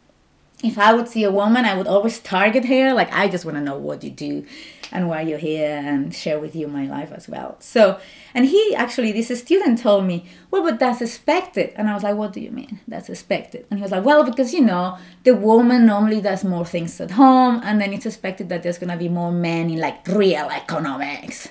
if 0.63 0.79
I 0.79 0.95
would 0.95 1.09
see 1.09 1.23
a 1.25 1.31
woman, 1.31 1.65
I 1.65 1.77
would 1.77 1.87
always 1.87 2.19
target 2.19 2.65
her. 2.65 2.95
Like, 2.95 3.13
I 3.13 3.29
just 3.29 3.45
want 3.45 3.57
to 3.57 3.63
know 3.63 3.77
what 3.77 4.03
you 4.03 4.11
do 4.11 4.47
and 4.91 5.09
why 5.09 5.21
you're 5.21 5.39
here 5.39 5.83
and 5.85 6.15
share 6.15 6.39
with 6.39 6.57
you 6.57 6.67
my 6.69 6.87
life 6.87 7.13
as 7.13 7.29
well. 7.29 7.57
So, 7.61 8.01
and 8.33 8.47
he 8.47 8.75
actually, 8.75 9.13
this 9.13 9.29
student 9.39 9.79
told 9.79 10.07
me, 10.07 10.27
well, 10.51 10.63
but 10.63 10.79
that's 10.79 11.03
expected. 11.03 11.73
And 11.77 11.89
I 11.89 11.95
was 11.95 12.03
like, 12.03 12.17
what 12.17 12.33
do 12.33 12.41
you 12.41 12.51
mean? 12.51 12.81
That's 12.89 13.11
expected. 13.11 13.67
And 13.71 13.79
he 13.79 13.83
was 13.83 13.93
like, 13.93 14.05
well, 14.05 14.25
because, 14.25 14.55
you 14.55 14.63
know, 14.63 14.97
the 15.25 15.35
woman 15.35 15.87
normally 15.87 16.21
does 16.21 16.45
more 16.45 16.65
things 16.65 17.01
at 17.01 17.11
home. 17.13 17.61
And 17.63 17.81
then 17.81 17.93
it's 17.93 18.07
expected 18.07 18.49
that 18.49 18.63
there's 18.63 18.79
going 18.79 18.91
to 18.91 18.97
be 18.97 19.09
more 19.09 19.33
men 19.33 19.69
in 19.69 19.79
like 19.79 20.07
real 20.09 20.49
economics. 20.49 21.49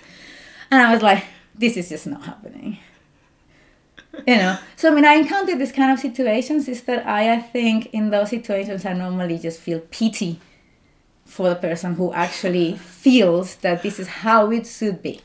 And 0.71 0.81
I 0.81 0.91
was 0.91 1.03
like, 1.03 1.23
this 1.53 1.77
is 1.77 1.89
just 1.89 2.07
not 2.07 2.23
happening 2.23 2.79
you 4.27 4.35
know? 4.35 4.57
So 4.75 4.91
i 4.91 4.95
mean 4.95 5.05
i 5.05 5.13
encountered 5.13 5.59
this 5.59 5.71
kind 5.71 5.91
of 5.91 5.99
situations 5.99 6.67
is 6.67 6.83
that 6.83 7.05
i 7.05 7.33
i 7.33 7.39
think 7.39 7.87
in 7.87 8.09
those 8.09 8.29
situations 8.29 8.85
i 8.85 8.93
normally 8.93 9.37
just 9.37 9.59
feel 9.59 9.79
pity 9.79 10.39
for 11.25 11.49
the 11.49 11.55
person 11.55 11.95
who 11.95 12.13
actually 12.13 12.77
feels 12.77 13.55
that 13.57 13.81
this 13.83 13.99
is 13.99 14.07
how 14.07 14.51
it 14.51 14.65
should 14.65 15.01
be. 15.01 15.21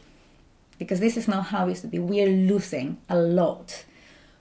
Because 0.79 0.99
this 0.99 1.17
is 1.17 1.29
not 1.29 1.47
how 1.47 1.69
it 1.69 1.77
should 1.77 1.91
be. 1.91 1.99
We're 1.99 2.27
losing 2.27 2.99
a 3.09 3.17
lot 3.17 3.85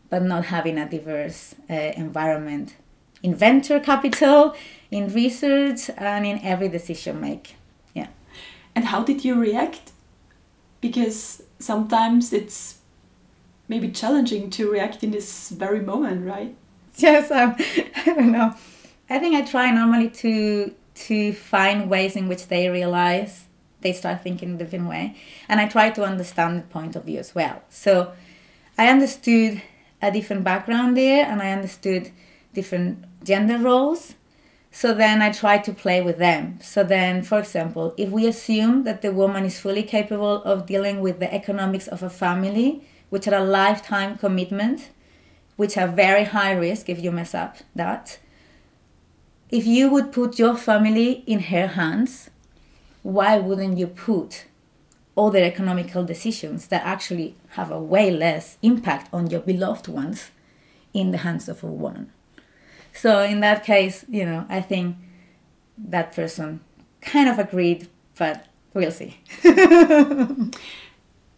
but 0.10 0.24
not 0.24 0.46
having 0.46 0.78
a 0.80 0.90
diverse 0.90 1.54
uh, 1.70 1.74
environment. 1.74 2.76
In 3.22 3.36
venture 3.36 3.80
capital 3.80 4.56
in 4.90 5.14
research 5.14 5.92
and 5.98 6.26
in 6.26 6.40
every 6.40 6.70
decision 6.70 7.22
make. 7.22 7.56
Yeah. 7.94 8.08
And 8.74 8.86
how 8.86 9.04
did 9.04 9.24
you 9.24 9.40
react? 9.40 9.92
Because 10.82 11.44
sometimes 11.60 12.34
it's 12.34 12.79
maybe 13.70 13.90
challenging 13.90 14.50
to 14.50 14.70
react 14.70 15.04
in 15.04 15.12
this 15.12 15.50
very 15.50 15.80
moment, 15.80 16.28
right? 16.28 16.56
Yes, 16.98 17.32
um, 17.40 17.56
I 17.96 18.04
don't 18.04 18.34
know. 18.34 18.54
I 19.10 19.20
think 19.20 19.36
I 19.36 19.42
try 19.44 19.72
normally 19.72 20.10
to 20.24 20.74
to 21.08 21.32
find 21.32 21.90
ways 21.90 22.18
in 22.18 22.28
which 22.28 22.48
they 22.48 22.68
realize 22.68 23.46
they 23.80 23.94
start 23.94 24.22
thinking 24.22 24.56
a 24.56 24.58
different 24.58 24.90
way, 24.90 25.16
and 25.48 25.62
I 25.62 25.68
try 25.70 25.92
to 25.92 26.04
understand 26.04 26.60
the 26.60 26.64
point 26.64 26.98
of 26.98 27.06
view 27.06 27.20
as 27.20 27.34
well. 27.34 27.62
So 27.70 28.12
I 28.78 28.90
understood 28.90 29.62
a 30.02 30.12
different 30.12 30.44
background 30.44 30.98
there, 30.98 31.26
and 31.26 31.42
I 31.42 31.52
understood 31.52 32.12
different 32.54 33.06
gender 33.24 33.58
roles. 33.58 34.16
So 34.72 34.94
then 34.94 35.22
I 35.22 35.32
try 35.32 35.58
to 35.60 35.74
play 35.74 36.02
with 36.02 36.18
them. 36.18 36.60
So 36.62 36.84
then, 36.84 37.24
for 37.24 37.40
example, 37.40 37.94
if 37.98 38.10
we 38.10 38.28
assume 38.28 38.84
that 38.84 39.02
the 39.02 39.12
woman 39.12 39.46
is 39.46 39.60
fully 39.60 39.84
capable 39.84 40.44
of 40.44 40.66
dealing 40.66 41.00
with 41.00 41.20
the 41.20 41.34
economics 41.34 41.88
of 41.88 42.04
a 42.04 42.10
family, 42.10 42.84
which 43.10 43.28
are 43.28 43.36
a 43.36 43.44
lifetime 43.44 44.18
commitment, 44.18 44.90
which 45.56 45.78
are 45.78 45.88
very 45.88 46.26
high 46.26 46.52
risk 46.52 46.90
if 46.90 47.02
you 47.02 47.12
mess 47.12 47.34
up 47.34 47.58
that. 47.76 48.20
If 49.50 49.66
you 49.66 49.90
would 49.90 50.12
put 50.12 50.38
your 50.38 50.56
family 50.56 51.24
in 51.26 51.40
her 51.40 51.68
hands, 51.68 52.30
why 53.02 53.38
wouldn't 53.40 53.78
you 53.78 53.88
put 53.88 54.46
other 55.18 55.40
economical 55.40 56.04
decisions 56.04 56.68
that 56.68 56.86
actually 56.86 57.36
have 57.50 57.72
a 57.72 57.80
way 57.80 58.12
less 58.12 58.58
impact 58.62 59.10
on 59.12 59.30
your 59.30 59.42
beloved 59.42 59.88
ones 59.88 60.32
in 60.94 61.12
the 61.12 61.20
hands 61.20 61.50
of 61.50 61.64
a 61.64 61.68
woman? 61.68 62.12
So 62.94 63.22
in 63.22 63.40
that 63.40 63.64
case, 63.64 64.06
you 64.08 64.26
know, 64.26 64.46
I 64.50 64.62
think 64.62 64.98
that 65.78 66.16
person 66.16 66.60
kind 67.02 67.30
of 67.30 67.40
agreed, 67.40 67.88
but 68.18 68.46
we'll 68.74 68.92
see. 68.92 69.18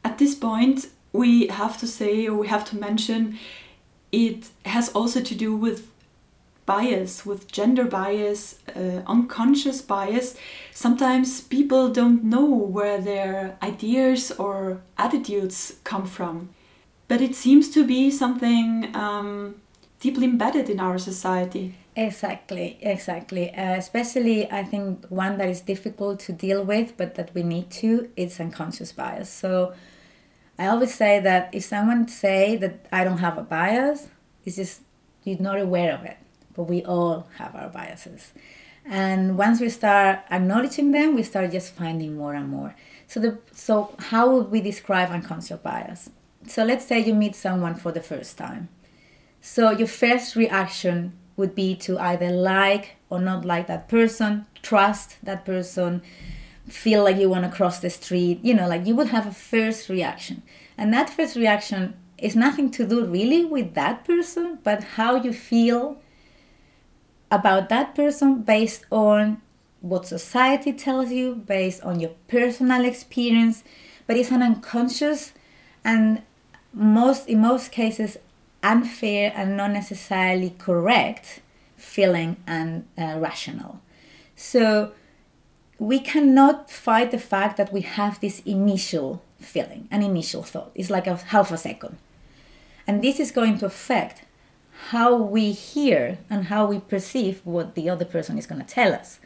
At 0.04 0.18
this 0.18 0.36
point, 0.36 0.88
we 1.14 1.48
have 1.48 1.78
to 1.80 1.88
say 1.88 2.28
or 2.28 2.36
we 2.36 2.48
have 2.48 2.66
to 2.66 2.78
mention 2.78 3.38
it 4.12 4.50
has 4.66 4.90
also 4.90 5.22
to 5.22 5.36
do 5.36 5.56
with 5.56 5.88
bias, 6.66 7.26
with 7.26 7.52
gender 7.52 7.86
bias, 7.86 8.60
uh, 8.76 9.02
unconscious 9.08 9.82
bias. 9.82 10.38
Sometimes 10.74 11.42
people 11.42 11.90
don't 11.90 12.24
know 12.24 12.46
where 12.46 13.00
their 13.00 13.58
ideas 13.62 14.32
or 14.32 14.82
attitudes 14.98 15.76
come 15.84 16.06
from. 16.06 16.50
But 17.08 17.20
it 17.22 17.36
seems 17.36 17.70
to 17.72 17.86
be 17.86 18.10
something 18.10 18.96
um, 18.96 19.56
deeply 20.00 20.26
embedded 20.26 20.70
in 20.70 20.80
our 20.80 20.98
society. 20.98 21.76
Exactly, 21.96 22.78
exactly. 22.82 23.54
Uh, 23.54 23.76
especially, 23.76 24.50
I 24.50 24.64
think 24.64 25.06
one 25.10 25.38
that 25.40 25.50
is 25.50 25.60
difficult 25.60 26.22
to 26.22 26.32
deal 26.32 26.64
with, 26.64 26.96
but 26.96 27.16
that 27.16 27.34
we 27.34 27.44
need 27.44 27.70
to, 27.82 28.10
it's 28.16 28.40
unconscious 28.40 28.94
bias. 28.94 29.30
So, 29.30 29.74
I 30.62 30.68
always 30.68 30.94
say 30.94 31.20
that 31.22 31.50
if 31.54 31.64
someone 31.64 32.08
say 32.08 32.56
that 32.58 32.86
I 32.92 33.04
don't 33.04 33.18
have 33.18 33.40
a 33.40 33.42
bias, 33.42 34.10
it's 34.46 34.58
just 34.58 34.82
you're 35.24 35.40
not 35.40 35.60
aware 35.60 35.92
of 35.92 36.06
it. 36.06 36.18
But 36.54 36.66
we 36.66 36.84
all 36.86 37.28
have 37.40 37.56
our 37.56 37.70
biases. 37.70 38.32
And 38.86 39.40
once 39.40 39.60
we 39.60 39.70
start 39.70 40.20
acknowledging 40.30 40.92
them, 40.92 41.16
we 41.16 41.24
start 41.24 41.52
just 41.52 41.74
finding 41.74 42.16
more 42.16 42.36
and 42.36 42.48
more. 42.48 42.76
So 43.08 43.20
the 43.20 43.40
so 43.52 43.96
how 44.12 44.30
would 44.30 44.52
we 44.52 44.62
describe 44.62 45.10
unconscious 45.10 45.60
bias? 45.60 46.12
So 46.46 46.64
let's 46.64 46.86
say 46.86 47.00
you 47.00 47.16
meet 47.16 47.36
someone 47.36 47.74
for 47.74 47.92
the 47.92 48.02
first 48.12 48.38
time. 48.38 48.70
So 49.42 49.72
your 49.72 49.88
first 49.88 50.36
reaction 50.36 51.14
would 51.38 51.56
be 51.56 51.76
to 51.78 51.98
either 51.98 52.30
like 52.30 52.98
or 53.10 53.20
not 53.20 53.46
like 53.46 53.66
that 53.66 53.88
person, 53.88 54.46
trust 54.62 55.18
that 55.24 55.44
person, 55.44 56.04
feel 56.68 57.04
like 57.04 57.18
you 57.18 57.30
want 57.30 57.44
to 57.44 57.50
cross 57.50 57.80
the 57.80 57.90
street, 57.90 58.40
you 58.44 58.54
know, 58.54 58.68
like 58.68 58.86
you 58.86 58.96
would 58.96 59.10
have 59.10 59.28
a 59.28 59.32
first 59.32 59.90
reaction. 59.90 60.44
And 60.78 60.94
that 60.94 61.10
first 61.10 61.36
reaction 61.36 61.96
is 62.18 62.36
nothing 62.36 62.70
to 62.72 62.88
do 62.88 63.06
really 63.06 63.46
with 63.46 63.74
that 63.74 64.06
person, 64.06 64.60
but 64.64 64.84
how 64.84 65.16
you 65.16 65.34
feel 65.34 65.98
about 67.32 67.70
that 67.70 67.96
person 67.96 68.42
based 68.42 68.86
on 68.92 69.42
what 69.82 70.06
society 70.06 70.72
tells 70.72 71.12
you, 71.12 71.36
based 71.36 71.82
on 71.82 72.00
your 72.00 72.12
personal 72.28 72.86
experience, 72.86 73.64
but 74.06 74.16
it's 74.16 74.30
an 74.32 74.44
unconscious 74.44 75.34
and 75.84 76.22
most 76.74 77.28
in 77.28 77.42
most 77.42 77.72
cases 77.72 78.18
unfair 78.64 79.34
and 79.36 79.58
not 79.58 79.72
necessarily 79.72 80.54
correct 80.58 81.42
feeling 81.76 82.38
and 82.46 82.86
uh, 82.98 83.18
rational. 83.18 83.82
So 84.36 84.92
we 85.82 86.00
cannot 86.00 86.70
fight 86.70 87.10
the 87.10 87.18
fact 87.18 87.58
that 87.58 87.74
we 87.74 87.82
have 87.82 88.20
this 88.20 88.40
initial 88.42 89.20
feeling, 89.40 89.88
an 89.90 90.04
initial 90.04 90.44
thought. 90.44 90.70
It's 90.76 90.92
like 90.92 91.08
a 91.08 91.16
half 91.16 91.52
a 91.52 91.58
second. 91.58 91.98
And 92.86 93.04
this 93.04 93.20
is 93.20 93.32
going 93.32 93.58
to 93.58 93.66
affect 93.66 94.22
how 94.90 95.16
we 95.16 95.54
hear 95.54 96.20
and 96.30 96.46
how 96.46 96.68
we 96.68 96.82
perceive 96.82 97.42
what 97.46 97.74
the 97.74 97.90
other 97.90 98.06
person 98.06 98.38
is 98.38 98.46
going 98.46 98.62
to 98.62 98.68
tell 98.68 98.94
us, 98.94 99.20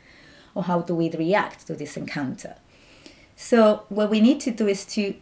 or 0.53 0.63
how 0.63 0.79
do 0.79 0.95
we 0.95 1.11
react 1.11 1.67
to 1.67 1.75
this 1.75 1.97
encounter. 1.97 2.55
So, 3.35 3.83
what 3.89 4.09
we 4.09 4.21
need 4.21 4.39
to 4.41 4.51
do 4.51 4.65
is 4.65 4.85
to 4.95 5.13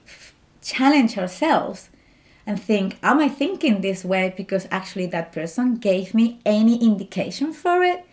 challenge 0.61 1.17
ourselves 1.17 1.89
and 2.45 2.61
think, 2.61 2.97
Am 3.01 3.17
I 3.17 3.27
thinking 3.27 3.81
this 3.81 4.05
way 4.05 4.31
because 4.37 4.67
actually 4.69 5.07
that 5.07 5.31
person 5.31 5.77
gave 5.77 6.13
me 6.13 6.39
any 6.45 6.79
indication 6.79 7.53
for 7.53 7.81
it? 7.81 8.05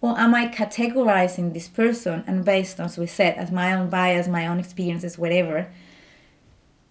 Or 0.00 0.16
am 0.18 0.34
I 0.34 0.46
categorizing 0.46 1.52
this 1.52 1.68
person 1.68 2.22
and 2.26 2.44
based, 2.44 2.78
on, 2.78 2.86
as 2.86 2.98
we 2.98 3.06
said, 3.06 3.36
as 3.36 3.50
my 3.50 3.74
own 3.74 3.90
bias, 3.90 4.28
my 4.28 4.46
own 4.46 4.60
experiences, 4.60 5.18
whatever, 5.18 5.68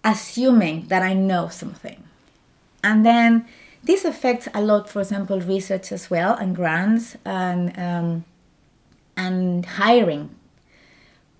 assuming 0.04 0.88
that 0.88 1.02
I 1.02 1.14
know 1.14 1.48
something? 1.48 2.04
And 2.84 3.06
then 3.06 3.46
this 3.82 4.04
affects 4.04 4.48
a 4.52 4.60
lot, 4.60 4.90
for 4.90 5.00
example, 5.00 5.40
research 5.40 5.90
as 5.90 6.10
well, 6.10 6.34
and 6.34 6.54
grants 6.54 7.16
and 7.24 7.78
um, 7.78 8.24
and 9.16 9.64
hiring. 9.64 10.30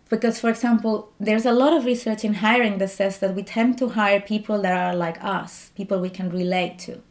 Because, 0.09 0.41
for 0.41 0.49
example, 0.49 1.12
there's 1.21 1.45
a 1.45 1.53
lot 1.53 1.75
of 1.75 1.85
research 1.85 2.25
in 2.25 2.35
hiring 2.35 2.79
that 2.79 2.89
says 2.89 3.19
that 3.19 3.35
we 3.35 3.43
tend 3.43 3.77
to 3.79 3.91
hire 3.91 4.21
people 4.21 4.62
that 4.62 4.73
are 4.73 4.97
like 4.97 5.23
us, 5.23 5.71
people 5.77 6.01
we 6.01 6.09
can 6.09 6.31
relate 6.31 6.79
to. 6.79 7.03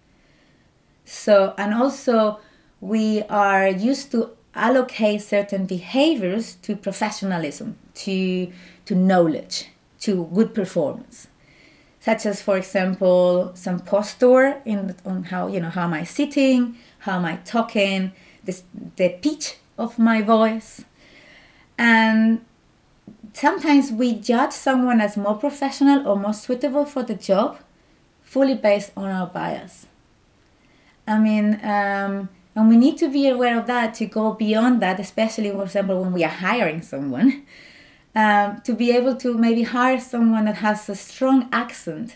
So, 1.06 1.54
and 1.60 1.76
also 1.76 2.40
we 2.82 3.22
are 3.30 3.68
used 3.68 4.12
to 4.12 4.37
allocate 4.58 5.22
certain 5.22 5.66
behaviors 5.66 6.56
to 6.56 6.76
professionalism, 6.76 7.78
to, 7.94 8.52
to 8.86 8.96
knowledge, 8.96 9.68
to 10.02 10.26
good 10.34 10.54
performance. 10.54 11.28
Such 12.00 12.26
as, 12.26 12.42
for 12.42 12.58
example, 12.58 13.52
some 13.54 13.80
posture 13.80 14.62
in 14.66 14.96
on 15.06 15.24
how 15.24 15.48
you 15.48 15.60
know 15.60 15.70
how 15.70 15.84
am 15.84 15.94
I 15.94 16.04
sitting, 16.04 16.78
how 17.00 17.18
am 17.18 17.26
I 17.26 17.38
talking, 17.38 18.14
this, 18.44 18.64
the 18.96 19.10
pitch 19.10 19.58
of 19.78 20.00
my 20.00 20.22
voice, 20.22 20.86
and 21.78 22.46
sometimes 23.34 23.92
we 23.92 24.14
judge 24.16 24.54
someone 24.54 25.02
as 25.02 25.18
more 25.18 25.36
professional 25.36 26.08
or 26.08 26.16
more 26.16 26.34
suitable 26.34 26.86
for 26.86 27.04
the 27.04 27.14
job 27.14 27.60
fully 28.24 28.56
based 28.56 28.92
on 28.98 29.10
our 29.10 29.28
bias. 29.28 29.88
I 31.08 31.20
mean, 31.20 31.60
um, 31.64 32.30
and 32.58 32.70
we 32.70 32.76
need 32.76 32.98
to 32.98 33.08
be 33.08 33.28
aware 33.28 33.60
of 33.60 33.68
that 33.68 33.94
to 33.94 34.08
go 34.08 34.34
beyond 34.34 34.82
that, 34.82 35.00
especially, 35.00 35.52
for 35.52 35.62
example, 35.62 36.02
when 36.02 36.12
we 36.12 36.24
are 36.24 36.38
hiring 36.48 36.82
someone, 36.82 37.46
um, 38.16 38.60
to 38.62 38.74
be 38.74 38.90
able 38.92 39.16
to 39.18 39.38
maybe 39.38 39.62
hire 39.62 40.00
someone 40.00 40.46
that 40.46 40.56
has 40.56 40.90
a 40.90 40.96
strong 40.96 41.48
accent 41.54 42.16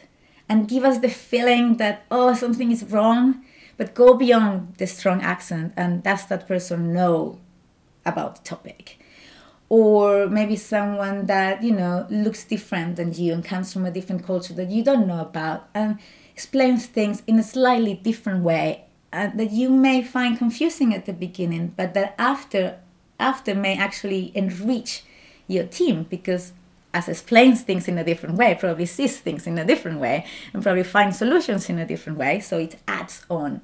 and 0.50 0.68
give 0.68 0.84
us 0.84 0.98
the 0.98 1.10
feeling 1.10 1.78
that, 1.78 2.06
oh, 2.10 2.34
something 2.34 2.72
is 2.72 2.84
wrong, 2.86 3.46
but 3.78 3.94
go 3.94 4.16
beyond 4.16 4.74
the 4.78 4.88
strong 4.88 5.22
accent 5.22 5.74
and 5.78 6.02
does 6.02 6.26
that 6.26 6.48
person 6.48 6.92
know 6.92 7.40
about 8.04 8.38
the 8.38 8.42
topic? 8.42 8.98
Or 9.70 10.28
maybe 10.28 10.56
someone 10.56 11.28
that, 11.28 11.62
you 11.62 11.72
know, 11.72 12.08
looks 12.10 12.46
different 12.46 12.96
than 12.96 13.14
you 13.14 13.32
and 13.32 13.46
comes 13.46 13.72
from 13.72 13.86
a 13.86 13.92
different 13.92 14.26
culture 14.26 14.56
that 14.56 14.72
you 14.72 14.84
don't 14.84 15.06
know 15.06 15.22
about. 15.22 15.70
And 15.76 16.00
explains 16.34 16.88
things 16.88 17.22
in 17.28 17.38
a 17.38 17.44
slightly 17.44 17.94
different 17.94 18.44
way 18.44 18.86
uh, 19.14 19.30
that 19.36 19.52
you 19.52 19.70
may 19.70 20.02
find 20.02 20.38
confusing 20.38 20.94
at 20.94 21.06
the 21.06 21.14
beginning, 21.14 21.74
but 21.76 21.94
that 21.94 22.16
after 22.18 22.80
after 23.20 23.54
may 23.54 23.78
actually 23.78 24.32
enrich 24.34 25.04
your 25.48 25.66
team 25.66 26.04
because 26.04 26.54
as 26.94 27.08
explains 27.08 27.62
things 27.62 27.88
in 27.88 27.98
a 27.98 28.04
different 28.04 28.36
way, 28.36 28.58
probably 28.60 28.86
sees 28.86 29.20
things 29.20 29.48
in 29.48 29.58
a 29.58 29.66
different 29.66 30.00
way, 30.00 30.26
and 30.54 30.62
probably 30.64 30.84
finds 30.84 31.18
solutions 31.18 31.70
in 31.70 31.80
a 31.80 31.86
different 31.86 32.18
way. 32.18 32.40
So 32.40 32.58
it 32.58 32.78
adds 32.88 33.26
on. 33.30 33.62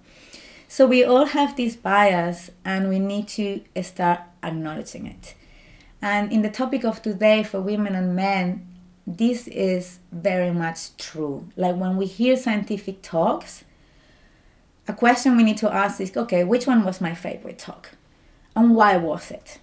So 0.70 0.86
we 0.86 1.04
all 1.04 1.26
have 1.26 1.56
this 1.56 1.76
bias, 1.76 2.52
and 2.64 2.90
we 2.90 3.00
need 3.00 3.28
to 3.30 3.62
start 3.82 4.22
acknowledging 4.44 5.08
it. 5.08 5.36
And 6.02 6.32
in 6.32 6.42
the 6.42 6.50
topic 6.50 6.86
of 6.86 7.02
today 7.02 7.44
for 7.44 7.60
women 7.60 7.96
and 7.96 8.16
men, 8.16 8.68
this 9.06 9.48
is 9.48 10.00
very 10.12 10.52
much 10.52 10.96
true. 10.98 11.50
Like 11.56 11.76
when 11.76 11.98
we 11.98 12.06
hear 12.06 12.38
scientific 12.38 13.02
talks, 13.02 13.64
a 14.88 14.94
question 14.94 15.38
we 15.38 15.44
need 15.44 15.58
to 15.58 15.74
ask 15.74 16.00
is 16.00 16.16
okay, 16.16 16.44
which 16.44 16.68
one 16.68 16.84
was 16.84 17.02
my 17.02 17.14
favorite 17.14 17.60
talk? 17.60 17.92
And 18.56 18.76
why 18.76 18.98
was 18.98 19.32
it? 19.32 19.60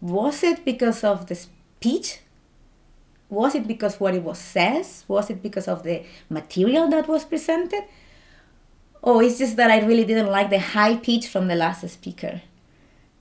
Was 0.00 0.42
it 0.42 0.64
because 0.64 1.04
of 1.04 1.26
the 1.26 1.34
speech? 1.34 2.20
Was 3.28 3.54
it 3.54 3.66
because 3.66 3.98
what 3.98 4.14
it 4.14 4.22
was 4.22 4.38
says? 4.38 5.04
Was 5.08 5.30
it 5.30 5.42
because 5.42 5.68
of 5.68 5.82
the 5.82 6.04
material 6.28 6.88
that 6.88 7.08
was 7.08 7.24
presented? 7.24 7.84
Or 9.02 9.22
it's 9.22 9.38
just 9.38 9.56
that 9.56 9.70
I 9.70 9.84
really 9.84 10.04
didn't 10.04 10.30
like 10.30 10.50
the 10.50 10.58
high 10.58 10.96
pitch 10.96 11.28
from 11.28 11.48
the 11.48 11.54
last 11.54 11.88
speaker? 11.88 12.42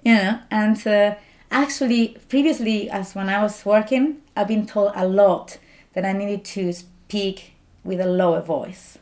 You 0.04 0.16
know, 0.16 0.40
and 0.52 0.88
uh, 0.88 1.16
actually, 1.52 2.18
previously, 2.30 2.90
as 2.90 3.16
when 3.16 3.30
I 3.30 3.42
was 3.42 3.66
working, 3.66 4.22
I've 4.36 4.48
been 4.48 4.66
told 4.66 4.92
a 4.96 5.08
lot 5.08 5.58
that 5.94 6.06
I 6.06 6.12
needed 6.12 6.46
to 6.46 6.74
speak 6.74 7.54
with 7.84 8.00
a 8.00 8.06
lower 8.06 8.42
voice. 8.42 8.98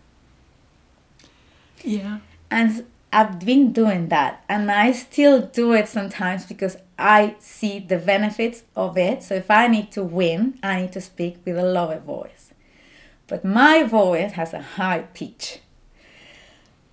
Yeah. 1.83 2.19
And 2.49 2.85
I've 3.11 3.39
been 3.39 3.71
doing 3.71 4.09
that 4.09 4.43
and 4.49 4.71
I 4.71 4.91
still 4.91 5.41
do 5.41 5.73
it 5.73 5.87
sometimes 5.87 6.45
because 6.45 6.77
I 6.97 7.35
see 7.39 7.79
the 7.79 7.97
benefits 7.97 8.63
of 8.75 8.97
it. 8.97 9.23
So 9.23 9.35
if 9.35 9.51
I 9.51 9.67
need 9.67 9.91
to 9.91 10.03
win, 10.03 10.57
I 10.63 10.81
need 10.81 10.93
to 10.93 11.01
speak 11.01 11.37
with 11.45 11.57
a 11.57 11.63
lower 11.63 11.99
voice. 11.99 12.53
But 13.27 13.45
my 13.45 13.83
voice 13.83 14.33
has 14.33 14.53
a 14.53 14.61
high 14.61 15.01
pitch. 15.13 15.59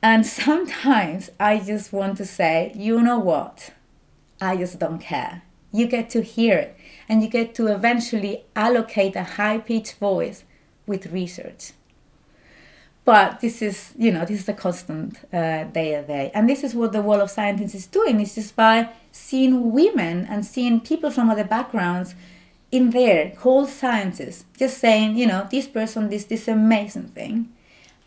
And 0.02 0.26
sometimes 0.26 1.30
I 1.38 1.58
just 1.58 1.92
want 1.92 2.16
to 2.18 2.24
say, 2.24 2.72
you 2.74 3.00
know 3.00 3.18
what? 3.18 3.70
I 4.40 4.56
just 4.56 4.78
don't 4.78 4.98
care. 4.98 5.42
You 5.72 5.86
get 5.86 6.10
to 6.10 6.22
hear 6.22 6.56
it 6.58 6.76
and 7.08 7.22
you 7.22 7.28
get 7.28 7.54
to 7.56 7.68
eventually 7.68 8.44
allocate 8.56 9.16
a 9.16 9.24
high 9.24 9.58
pitched 9.58 9.98
voice 9.98 10.44
with 10.86 11.06
research. 11.06 11.72
But 13.10 13.40
this 13.40 13.60
is, 13.60 13.92
you 13.98 14.12
know, 14.12 14.24
this 14.24 14.38
is 14.38 14.48
a 14.48 14.52
constant 14.52 15.18
uh, 15.32 15.64
day 15.64 15.96
to 15.96 16.02
day. 16.06 16.30
And 16.32 16.48
this 16.48 16.62
is 16.62 16.76
what 16.76 16.92
the 16.92 17.02
Wall 17.02 17.20
of 17.20 17.28
Scientists 17.28 17.74
is 17.74 17.86
doing, 17.88 18.20
is 18.20 18.36
just 18.36 18.54
by 18.54 18.90
seeing 19.10 19.72
women 19.72 20.28
and 20.30 20.46
seeing 20.46 20.80
people 20.80 21.10
from 21.10 21.28
other 21.28 21.42
backgrounds 21.42 22.14
in 22.70 22.90
their 22.90 23.34
whole 23.34 23.66
sciences, 23.66 24.44
just 24.56 24.78
saying, 24.78 25.16
you 25.16 25.26
know, 25.26 25.48
this 25.50 25.66
person, 25.66 26.08
this 26.08 26.26
this 26.26 26.46
amazing 26.46 27.08
thing. 27.08 27.52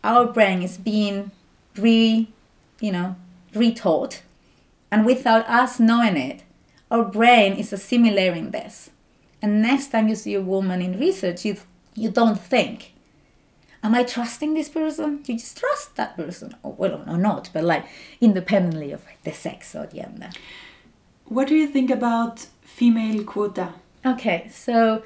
Our 0.02 0.24
brain 0.24 0.62
is 0.62 0.78
being 0.78 1.32
re, 1.76 2.26
you 2.80 2.92
know, 2.92 3.16
retaught. 3.52 4.22
And 4.90 5.04
without 5.04 5.46
us 5.50 5.78
knowing 5.78 6.16
it, 6.16 6.44
our 6.90 7.04
brain 7.04 7.52
is 7.58 7.74
assimilating 7.74 8.52
this. 8.52 8.88
And 9.42 9.60
next 9.60 9.88
time 9.88 10.08
you 10.08 10.14
see 10.14 10.32
a 10.32 10.40
woman 10.40 10.80
in 10.80 10.98
research, 10.98 11.44
you, 11.44 11.58
you 11.94 12.08
don't 12.08 12.40
think, 12.40 12.93
Am 13.84 13.94
I 13.94 14.02
trusting 14.02 14.54
this 14.54 14.70
person? 14.70 15.22
You 15.26 15.38
just 15.38 15.58
trust 15.58 15.94
that 15.96 16.16
person. 16.16 16.56
Or, 16.62 16.72
well, 16.72 17.04
or 17.06 17.18
not, 17.18 17.50
but 17.52 17.64
like 17.64 17.84
independently 18.18 18.92
of 18.92 19.02
the 19.24 19.32
sex 19.32 19.74
or 19.76 19.86
the 19.86 19.98
gender. 19.98 20.30
What 21.26 21.48
do 21.48 21.54
you 21.54 21.66
think 21.66 21.90
about 21.90 22.46
female 22.62 23.22
quota? 23.24 23.74
Okay, 24.04 24.48
so 24.50 25.02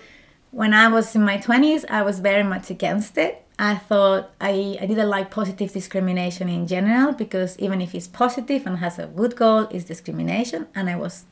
when 0.52 0.72
I 0.72 0.86
was 0.88 1.14
in 1.16 1.22
my 1.22 1.38
20s, 1.38 1.84
I 1.90 2.02
was 2.02 2.20
very 2.20 2.44
much 2.44 2.70
against 2.70 3.18
it. 3.18 3.44
I 3.58 3.74
thought 3.74 4.30
I, 4.40 4.78
I 4.80 4.86
didn't 4.86 5.08
like 5.08 5.32
positive 5.32 5.72
discrimination 5.72 6.48
in 6.48 6.68
general 6.68 7.12
because 7.12 7.58
even 7.58 7.80
if 7.80 7.94
it's 7.96 8.06
positive 8.06 8.64
and 8.64 8.78
has 8.78 9.00
a 9.00 9.06
good 9.06 9.34
goal, 9.34 9.66
it's 9.72 9.84
discrimination, 9.84 10.68
and 10.76 10.88
I 10.88 10.94
was 10.94 11.24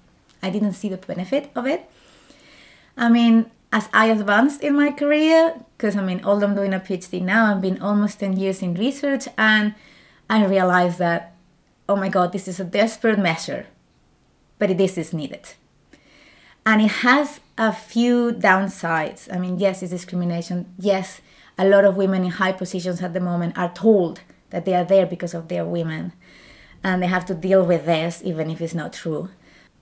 I 0.43 0.51
didn't 0.51 0.73
see 0.73 0.89
the 0.89 0.97
benefit 0.97 1.51
of 1.55 1.67
it. 1.67 1.89
I 2.97 3.09
mean, 3.09 3.51
as 3.77 3.91
I 3.93 4.07
advanced 4.07 4.63
in 4.63 4.75
my 4.75 4.91
career, 4.91 5.55
because 5.77 5.97
I 5.97 6.03
mean, 6.03 6.23
although 6.25 6.47
I'm 6.47 6.55
doing 6.55 6.73
a 6.73 6.81
PhD 6.81 7.21
now, 7.21 7.43
I've 7.51 7.61
been 7.61 7.83
almost 7.83 8.19
10 8.21 8.39
years 8.39 8.63
in 8.63 8.73
research, 8.73 9.29
and 9.37 9.75
I 10.31 10.47
realized 10.47 10.99
that, 10.99 11.35
oh 11.87 11.97
my 11.97 12.09
God, 12.09 12.33
this 12.33 12.49
is 12.49 12.59
a 12.59 12.65
desperate 12.65 13.19
measure, 13.19 13.67
but 14.59 14.79
this 14.79 14.97
is 14.97 15.13
needed. 15.13 15.45
And 16.65 16.81
it 16.81 16.91
has 17.05 17.41
a 17.59 17.71
few 17.71 18.33
downsides. 18.33 19.29
I 19.31 19.37
mean, 19.39 19.59
yes, 19.59 19.83
it's 19.83 19.93
discrimination. 19.93 20.73
Yes, 20.79 21.21
a 21.59 21.69
lot 21.69 21.85
of 21.85 21.99
women 21.99 22.25
in 22.25 22.31
high 22.31 22.53
positions 22.53 23.03
at 23.03 23.13
the 23.13 23.21
moment 23.21 23.59
are 23.59 23.75
told 23.75 24.23
that 24.51 24.65
they 24.65 24.75
are 24.75 24.87
there 24.87 25.05
because 25.05 25.35
of 25.35 25.49
their 25.49 25.67
women, 25.67 26.15
and 26.83 27.03
they 27.03 27.09
have 27.09 27.27
to 27.27 27.35
deal 27.35 27.63
with 27.63 27.85
this, 27.85 28.23
even 28.25 28.49
if 28.49 28.63
it's 28.63 28.75
not 28.75 28.95
true. 28.95 29.29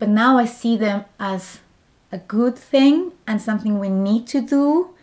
But 0.00 0.08
now 0.08 0.36
I 0.36 0.46
see 0.46 0.76
them 0.76 1.04
as 1.20 1.60
a 2.14 2.18
good 2.18 2.56
thing 2.56 3.12
and 3.26 3.42
something 3.42 3.78
we 3.78 3.88
need 3.88 4.26
to 4.28 4.40
do 4.40 4.94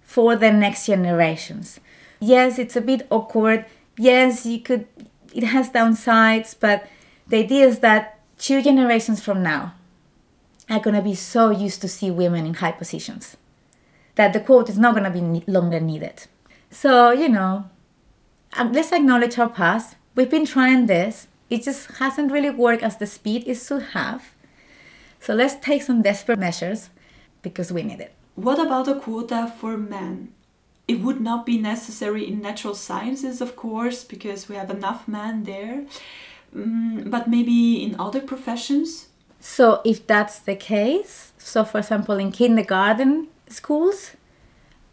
for 0.00 0.36
the 0.36 0.52
next 0.52 0.86
generations. 0.86 1.80
Yes, 2.20 2.58
it's 2.58 2.76
a 2.76 2.80
bit 2.80 3.06
awkward. 3.10 3.66
Yes, 3.98 4.46
you 4.46 4.60
could 4.60 4.86
it 5.34 5.44
has 5.44 5.70
downsides, 5.70 6.54
but 6.58 6.86
the 7.26 7.38
idea 7.38 7.66
is 7.66 7.80
that 7.80 8.20
two 8.38 8.62
generations 8.62 9.20
from 9.22 9.42
now 9.42 9.74
are 10.70 10.80
going 10.80 10.94
to 10.94 11.02
be 11.02 11.14
so 11.14 11.50
used 11.50 11.80
to 11.80 11.88
see 11.88 12.10
women 12.10 12.46
in 12.46 12.54
high 12.54 12.72
positions 12.72 13.36
that 14.14 14.32
the 14.32 14.40
quote 14.40 14.68
is 14.68 14.78
not 14.78 14.94
going 14.94 15.10
to 15.10 15.18
be 15.18 15.50
longer 15.50 15.80
needed. 15.80 16.26
So, 16.70 17.10
you 17.10 17.28
know, 17.28 17.70
um, 18.54 18.72
let's 18.72 18.92
acknowledge 18.92 19.38
our 19.38 19.48
past. 19.48 19.96
We've 20.14 20.30
been 20.30 20.46
trying 20.46 20.86
this. 20.86 21.26
It 21.48 21.64
just 21.64 21.92
hasn't 21.92 22.30
really 22.30 22.50
worked 22.50 22.82
as 22.82 22.98
the 22.98 23.06
speed 23.06 23.44
is 23.44 23.66
should 23.66 23.82
have. 23.94 24.34
So 25.22 25.34
let's 25.34 25.54
take 25.54 25.82
some 25.82 26.02
desperate 26.02 26.38
measures 26.38 26.90
because 27.42 27.72
we 27.72 27.82
need 27.82 28.00
it. 28.00 28.12
What 28.34 28.58
about 28.58 28.88
a 28.88 28.96
quota 28.98 29.52
for 29.58 29.78
men? 29.78 30.32
It 30.88 31.00
would 31.00 31.20
not 31.20 31.46
be 31.46 31.58
necessary 31.58 32.26
in 32.26 32.42
natural 32.42 32.74
sciences, 32.74 33.40
of 33.40 33.54
course, 33.54 34.02
because 34.02 34.48
we 34.48 34.56
have 34.56 34.70
enough 34.70 35.06
men 35.06 35.44
there. 35.44 35.84
Mm, 36.54 37.08
but 37.08 37.28
maybe 37.28 37.82
in 37.84 37.94
other 37.98 38.20
professions, 38.20 39.08
So 39.42 39.80
if 39.84 40.06
that's 40.06 40.38
the 40.38 40.54
case, 40.54 41.32
so 41.36 41.64
for 41.64 41.78
example, 41.78 42.16
in 42.16 42.30
kindergarten 42.30 43.26
schools, 43.48 44.12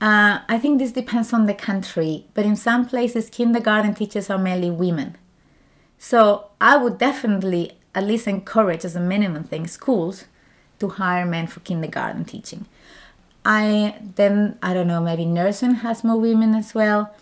uh, 0.02 0.40
I 0.50 0.58
think 0.58 0.80
this 0.80 0.92
depends 0.92 1.34
on 1.34 1.46
the 1.46 1.54
country, 1.54 2.26
but 2.34 2.46
in 2.46 2.56
some 2.56 2.88
places, 2.88 3.30
kindergarten 3.30 3.94
teachers 3.94 4.28
are 4.32 4.40
mainly 4.40 4.72
women. 4.72 5.18
So 6.00 6.48
I 6.60 6.78
would 6.78 6.98
definitely 6.98 7.79
at 7.96 8.04
least 8.04 8.28
encourage, 8.28 8.86
as 8.86 8.96
a 8.96 9.00
minimum 9.00 9.44
thing, 9.44 9.68
schools 9.68 10.26
to 10.80 10.90
hire 10.90 11.26
men 11.26 11.48
for 11.48 11.60
kindergarten 11.62 12.26
teaching. 12.26 12.66
I 13.46 13.96
then 14.16 14.58
I 14.62 14.74
don't 14.74 14.88
know 14.88 15.02
maybe 15.02 15.26
nursing 15.26 15.76
has 15.76 16.04
more 16.04 16.20
women 16.20 16.54
as 16.56 16.74
well. 16.76 17.14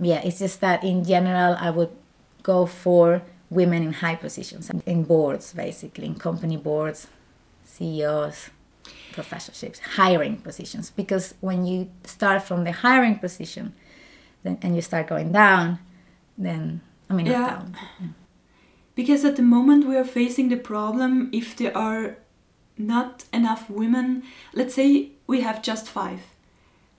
Yeah, 0.00 0.20
it's 0.24 0.38
just 0.38 0.60
that 0.60 0.84
in 0.84 1.04
general 1.04 1.56
I 1.58 1.70
would 1.70 1.90
go 2.42 2.66
for 2.66 3.22
women 3.50 3.82
in 3.82 3.92
high 3.94 4.14
positions 4.14 4.70
in 4.86 5.04
boards 5.04 5.52
basically 5.52 6.06
in 6.06 6.14
company 6.14 6.56
boards, 6.56 7.08
CEOs, 7.64 8.50
professorships, 9.12 9.80
hiring 9.96 10.36
positions. 10.36 10.90
Because 10.90 11.34
when 11.40 11.66
you 11.66 11.90
start 12.04 12.42
from 12.42 12.64
the 12.64 12.72
hiring 12.72 13.18
position, 13.18 13.74
then 14.44 14.58
and 14.62 14.76
you 14.76 14.82
start 14.82 15.08
going 15.08 15.32
down, 15.32 15.78
then 16.36 16.80
I 17.10 17.14
mean 17.14 17.26
Yeah. 17.26 17.40
not 17.40 17.48
down. 17.50 17.76
yeah. 18.00 18.06
Because 18.98 19.24
at 19.24 19.36
the 19.36 19.42
moment 19.42 19.86
we 19.86 19.96
are 19.96 20.04
facing 20.04 20.48
the 20.48 20.56
problem 20.56 21.30
if 21.32 21.54
there 21.54 21.76
are 21.78 22.16
not 22.76 23.26
enough 23.32 23.70
women, 23.70 24.24
let's 24.52 24.74
say 24.74 25.12
we 25.28 25.40
have 25.42 25.62
just 25.62 25.88
five, 25.88 26.22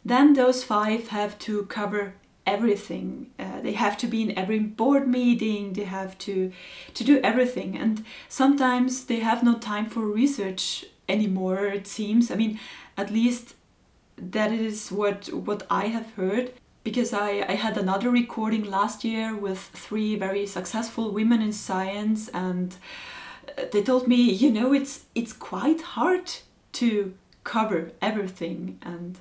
then 0.05 0.31
those 0.31 0.63
five 0.63 1.09
have 1.09 1.37
to 1.39 1.63
cover 1.65 2.13
everything. 2.47 3.31
Uh, 3.37 3.59
they 3.59 3.73
have 3.73 3.97
to 3.97 4.07
be 4.07 4.21
in 4.21 4.37
every 4.37 4.59
board 4.59 5.09
meeting, 5.09 5.73
they 5.73 5.83
have 5.83 6.17
to, 6.19 6.53
to 6.93 7.03
do 7.03 7.19
everything. 7.21 7.77
And 7.77 8.05
sometimes 8.29 9.03
they 9.03 9.19
have 9.19 9.43
no 9.43 9.55
time 9.57 9.85
for 9.85 10.05
research 10.05 10.85
anymore, 11.09 11.65
it 11.65 11.85
seems. 11.85 12.31
I 12.31 12.35
mean, 12.35 12.61
at 12.95 13.11
least 13.11 13.55
that 14.15 14.53
is 14.53 14.89
what 14.89 15.27
what 15.33 15.67
I 15.69 15.87
have 15.87 16.13
heard 16.13 16.53
because 16.83 17.13
I, 17.13 17.45
I 17.47 17.53
had 17.53 17.77
another 17.77 18.09
recording 18.09 18.63
last 18.63 19.03
year 19.03 19.35
with 19.35 19.59
three 19.59 20.15
very 20.15 20.45
successful 20.45 21.11
women 21.11 21.41
in 21.41 21.53
science 21.53 22.29
and 22.29 22.75
uh, 23.57 23.63
they 23.71 23.83
told 23.83 24.07
me 24.07 24.15
you 24.15 24.51
know 24.51 24.73
it's 24.73 25.05
it's 25.15 25.33
quite 25.33 25.81
hard 25.81 26.31
to 26.73 27.13
cover 27.43 27.91
everything 28.01 28.79
and 28.81 29.17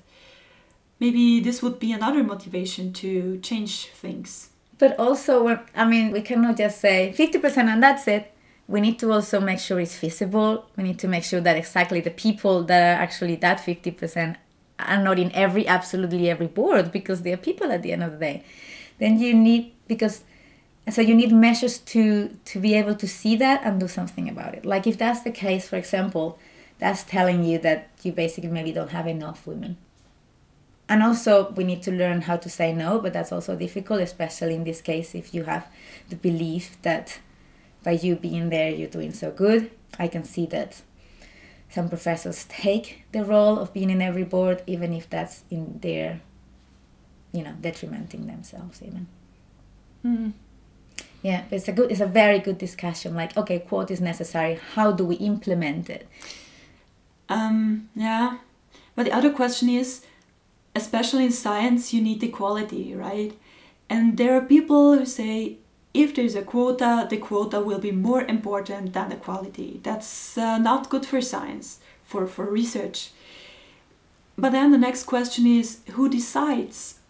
maybe 1.00 1.40
this 1.40 1.62
would 1.62 1.78
be 1.78 1.92
another 1.92 2.22
motivation 2.22 2.92
to 2.92 3.38
change 3.38 3.86
things 3.86 4.50
But 4.78 4.98
also, 4.98 5.58
I 5.74 5.84
mean, 5.84 6.12
we 6.12 6.22
cannot 6.22 6.56
just 6.56 6.80
say 6.80 7.12
50% 7.16 7.56
and 7.56 7.82
that's 7.82 8.06
it. 8.06 8.32
We 8.68 8.80
need 8.80 8.98
to 9.00 9.12
also 9.12 9.40
make 9.40 9.58
sure 9.58 9.80
it's 9.80 9.96
feasible. 9.96 10.66
We 10.76 10.84
need 10.84 10.98
to 11.00 11.08
make 11.08 11.24
sure 11.24 11.40
that 11.40 11.56
exactly 11.56 12.00
the 12.00 12.10
people 12.10 12.62
that 12.64 12.80
are 12.80 13.02
actually 13.02 13.36
that 13.36 13.58
50% 13.58 14.36
are 14.78 15.02
not 15.02 15.18
in 15.18 15.32
every, 15.32 15.66
absolutely 15.66 16.30
every 16.30 16.46
board 16.46 16.92
because 16.92 17.22
they 17.22 17.32
are 17.32 17.38
people 17.38 17.70
at 17.72 17.82
the 17.82 17.92
end 17.92 18.02
of 18.02 18.12
the 18.12 18.18
day. 18.18 18.44
Then 18.98 19.18
you 19.18 19.34
need, 19.34 19.74
because, 19.86 20.24
so 20.90 21.00
you 21.00 21.14
need 21.14 21.32
measures 21.32 21.78
to, 21.78 22.36
to 22.46 22.58
be 22.58 22.74
able 22.74 22.94
to 22.96 23.06
see 23.08 23.36
that 23.36 23.62
and 23.64 23.80
do 23.80 23.88
something 23.88 24.28
about 24.28 24.54
it. 24.54 24.64
Like 24.64 24.86
if 24.86 24.98
that's 24.98 25.22
the 25.22 25.30
case, 25.30 25.68
for 25.68 25.76
example, 25.76 26.38
that's 26.78 27.04
telling 27.04 27.44
you 27.44 27.58
that 27.58 27.90
you 28.02 28.12
basically 28.12 28.50
maybe 28.50 28.72
don't 28.72 28.90
have 28.90 29.06
enough 29.06 29.46
women 29.46 29.76
and 30.88 31.02
also 31.02 31.50
we 31.50 31.64
need 31.64 31.82
to 31.82 31.92
learn 31.92 32.22
how 32.22 32.36
to 32.36 32.48
say 32.48 32.72
no 32.72 32.98
but 32.98 33.12
that's 33.12 33.32
also 33.32 33.54
difficult 33.54 34.00
especially 34.00 34.54
in 34.54 34.64
this 34.64 34.80
case 34.80 35.14
if 35.14 35.34
you 35.34 35.44
have 35.44 35.68
the 36.08 36.16
belief 36.16 36.80
that 36.82 37.20
by 37.84 37.92
you 37.92 38.16
being 38.16 38.48
there 38.48 38.70
you're 38.70 38.88
doing 38.88 39.12
so 39.12 39.30
good 39.30 39.70
i 39.98 40.08
can 40.08 40.24
see 40.24 40.46
that 40.46 40.82
some 41.70 41.88
professors 41.88 42.46
take 42.48 43.02
the 43.12 43.24
role 43.24 43.58
of 43.58 43.72
being 43.72 43.90
in 43.90 44.00
every 44.00 44.24
board 44.24 44.62
even 44.66 44.92
if 44.92 45.08
that's 45.08 45.42
in 45.50 45.78
their 45.80 46.20
you 47.32 47.42
know 47.42 47.54
detrimenting 47.60 48.26
themselves 48.26 48.82
even. 48.82 49.06
Yeah 51.22 51.44
it's 51.50 51.68
a 51.68 51.72
good 51.72 51.90
it's 51.90 52.00
a 52.00 52.06
very 52.06 52.38
good 52.38 52.58
discussion. 52.58 53.14
Like 53.14 53.36
okay 53.36 53.58
quote 53.58 53.90
is 53.90 54.00
necessary. 54.00 54.58
How 54.74 54.92
do 54.92 55.04
we 55.04 55.16
implement 55.16 55.90
it? 55.90 56.08
Um, 57.28 57.90
yeah, 57.94 58.38
but 58.96 59.04
the 59.04 59.12
other 59.12 59.30
question 59.30 59.68
is, 59.68 60.04
especially 60.74 61.26
in 61.26 61.32
science, 61.32 61.92
you 61.92 62.00
need 62.00 62.22
equality, 62.22 62.94
right? 62.94 63.38
And 63.90 64.16
there 64.16 64.34
are 64.34 64.40
people 64.40 64.96
who 64.96 65.06
say 65.06 65.58
if 65.94 66.14
there's 66.14 66.34
a 66.34 66.42
quota, 66.42 67.06
the 67.08 67.16
quota 67.16 67.60
will 67.60 67.78
be 67.78 67.92
more 67.92 68.22
important 68.22 68.92
than 68.92 69.08
the 69.08 69.16
quality. 69.16 69.80
That's 69.82 70.36
uh, 70.36 70.58
not 70.58 70.90
good 70.90 71.06
for 71.06 71.20
science, 71.20 71.78
for, 72.04 72.26
for 72.26 72.44
research. 72.44 73.10
But 74.36 74.52
then 74.52 74.70
the 74.70 74.78
next 74.78 75.04
question 75.04 75.46
is 75.46 75.80
who 75.92 76.08
decides 76.08 77.00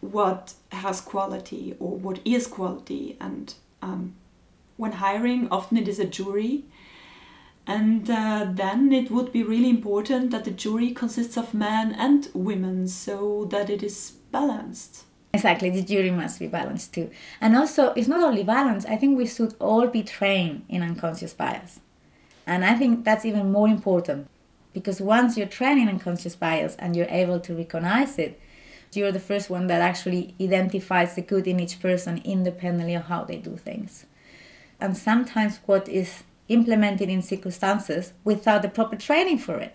what 0.00 0.54
has 0.70 1.00
quality 1.00 1.76
or 1.78 1.96
what 1.96 2.20
is 2.24 2.46
quality? 2.46 3.16
And 3.20 3.54
um, 3.82 4.14
when 4.76 4.92
hiring, 4.92 5.48
often 5.50 5.76
it 5.76 5.88
is 5.88 5.98
a 5.98 6.06
jury. 6.06 6.64
And 7.66 8.10
uh, 8.10 8.46
then 8.50 8.92
it 8.92 9.10
would 9.10 9.32
be 9.32 9.42
really 9.42 9.70
important 9.70 10.30
that 10.30 10.44
the 10.44 10.50
jury 10.50 10.90
consists 10.92 11.36
of 11.36 11.54
men 11.54 11.92
and 11.92 12.28
women 12.34 12.88
so 12.88 13.44
that 13.50 13.70
it 13.70 13.82
is 13.82 14.12
balanced. 14.32 15.04
Exactly, 15.34 15.70
the 15.70 15.82
jury 15.82 16.10
must 16.10 16.38
be 16.38 16.46
balanced 16.46 16.92
too. 16.92 17.10
And 17.40 17.56
also, 17.56 17.94
it's 17.94 18.06
not 18.06 18.22
only 18.22 18.44
balance, 18.44 18.84
I 18.84 18.96
think 18.96 19.16
we 19.16 19.26
should 19.26 19.54
all 19.58 19.86
be 19.86 20.02
trained 20.02 20.66
in 20.68 20.82
unconscious 20.82 21.32
bias. 21.32 21.80
And 22.46 22.64
I 22.64 22.74
think 22.74 23.04
that's 23.04 23.24
even 23.24 23.50
more 23.50 23.66
important 23.66 24.28
because 24.74 25.00
once 25.00 25.38
you're 25.38 25.46
trained 25.46 25.80
in 25.80 25.88
unconscious 25.88 26.36
bias 26.36 26.76
and 26.78 26.94
you're 26.94 27.06
able 27.08 27.40
to 27.40 27.54
recognize 27.54 28.18
it, 28.18 28.38
you're 28.92 29.12
the 29.12 29.20
first 29.20 29.48
one 29.48 29.68
that 29.68 29.80
actually 29.80 30.34
identifies 30.38 31.14
the 31.14 31.22
good 31.22 31.46
in 31.46 31.60
each 31.60 31.80
person 31.80 32.20
independently 32.24 32.94
of 32.94 33.04
how 33.04 33.24
they 33.24 33.38
do 33.38 33.56
things. 33.56 34.04
And 34.80 34.96
sometimes 34.96 35.60
what 35.64 35.88
is 35.88 36.24
implemented 36.48 37.08
in 37.08 37.22
circumstances 37.22 38.12
without 38.22 38.60
the 38.60 38.68
proper 38.68 38.96
training 38.96 39.38
for 39.38 39.56
it 39.56 39.74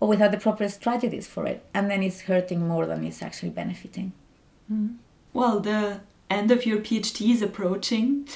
or 0.00 0.08
without 0.08 0.32
the 0.32 0.38
proper 0.38 0.68
strategies 0.68 1.28
for 1.28 1.46
it, 1.46 1.64
and 1.72 1.88
then 1.88 2.02
it's 2.02 2.22
hurting 2.22 2.66
more 2.66 2.84
than 2.84 3.04
it's 3.04 3.22
actually 3.22 3.50
benefiting. 3.50 4.12
Well, 5.32 5.60
the 5.60 6.00
end 6.30 6.50
of 6.50 6.66
your 6.66 6.78
PhD 6.78 7.30
is 7.32 7.42
approaching. 7.42 8.28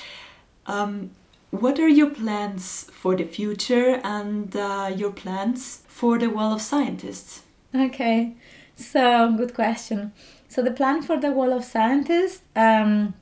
Um, 0.66 1.10
what 1.50 1.78
are 1.80 1.88
your 1.88 2.10
plans 2.10 2.84
for 2.92 3.16
the 3.16 3.24
future 3.24 4.00
and 4.04 4.54
uh, 4.54 4.92
your 4.94 5.10
plans 5.10 5.82
for 5.88 6.18
the 6.18 6.30
Wall 6.30 6.52
of 6.52 6.62
Scientists? 6.62 7.42
Okay, 7.74 8.36
so 8.76 9.32
good 9.36 9.54
question. 9.54 10.12
So 10.48 10.62
the 10.62 10.70
plan 10.70 11.02
for 11.02 11.18
the 11.18 11.30
Wall 11.32 11.52
of 11.52 11.64
Scientists, 11.64 12.42
um, 12.54 13.14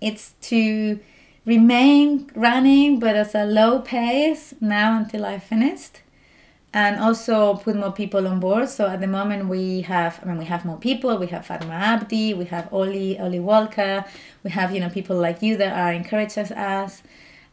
it's 0.00 0.32
to 0.42 1.00
remain 1.44 2.30
running, 2.34 2.98
but 2.98 3.16
at 3.16 3.34
a 3.34 3.44
low 3.44 3.80
pace 3.80 4.54
now 4.60 4.96
until 4.96 5.24
I 5.24 5.38
finished, 5.38 6.00
and 6.72 7.00
also 7.00 7.56
put 7.56 7.74
more 7.74 7.92
people 7.92 8.28
on 8.28 8.38
board. 8.38 8.68
So 8.68 8.86
at 8.86 9.00
the 9.00 9.06
moment 9.06 9.48
we 9.48 9.80
have, 9.82 10.20
I 10.22 10.26
mean, 10.26 10.38
we 10.38 10.44
have 10.44 10.64
more 10.64 10.78
people. 10.78 11.16
We 11.18 11.26
have 11.28 11.44
Fatma 11.46 11.72
Abdi, 11.72 12.34
we 12.34 12.44
have 12.46 12.72
Oli 12.72 13.18
Oli 13.18 13.40
Walker, 13.40 14.04
we 14.44 14.50
have 14.50 14.72
you 14.72 14.80
know 14.80 14.88
people 14.88 15.16
like 15.16 15.42
you 15.42 15.56
that 15.56 15.76
are 15.76 15.92
encouraging 15.92 16.52
us. 16.52 17.02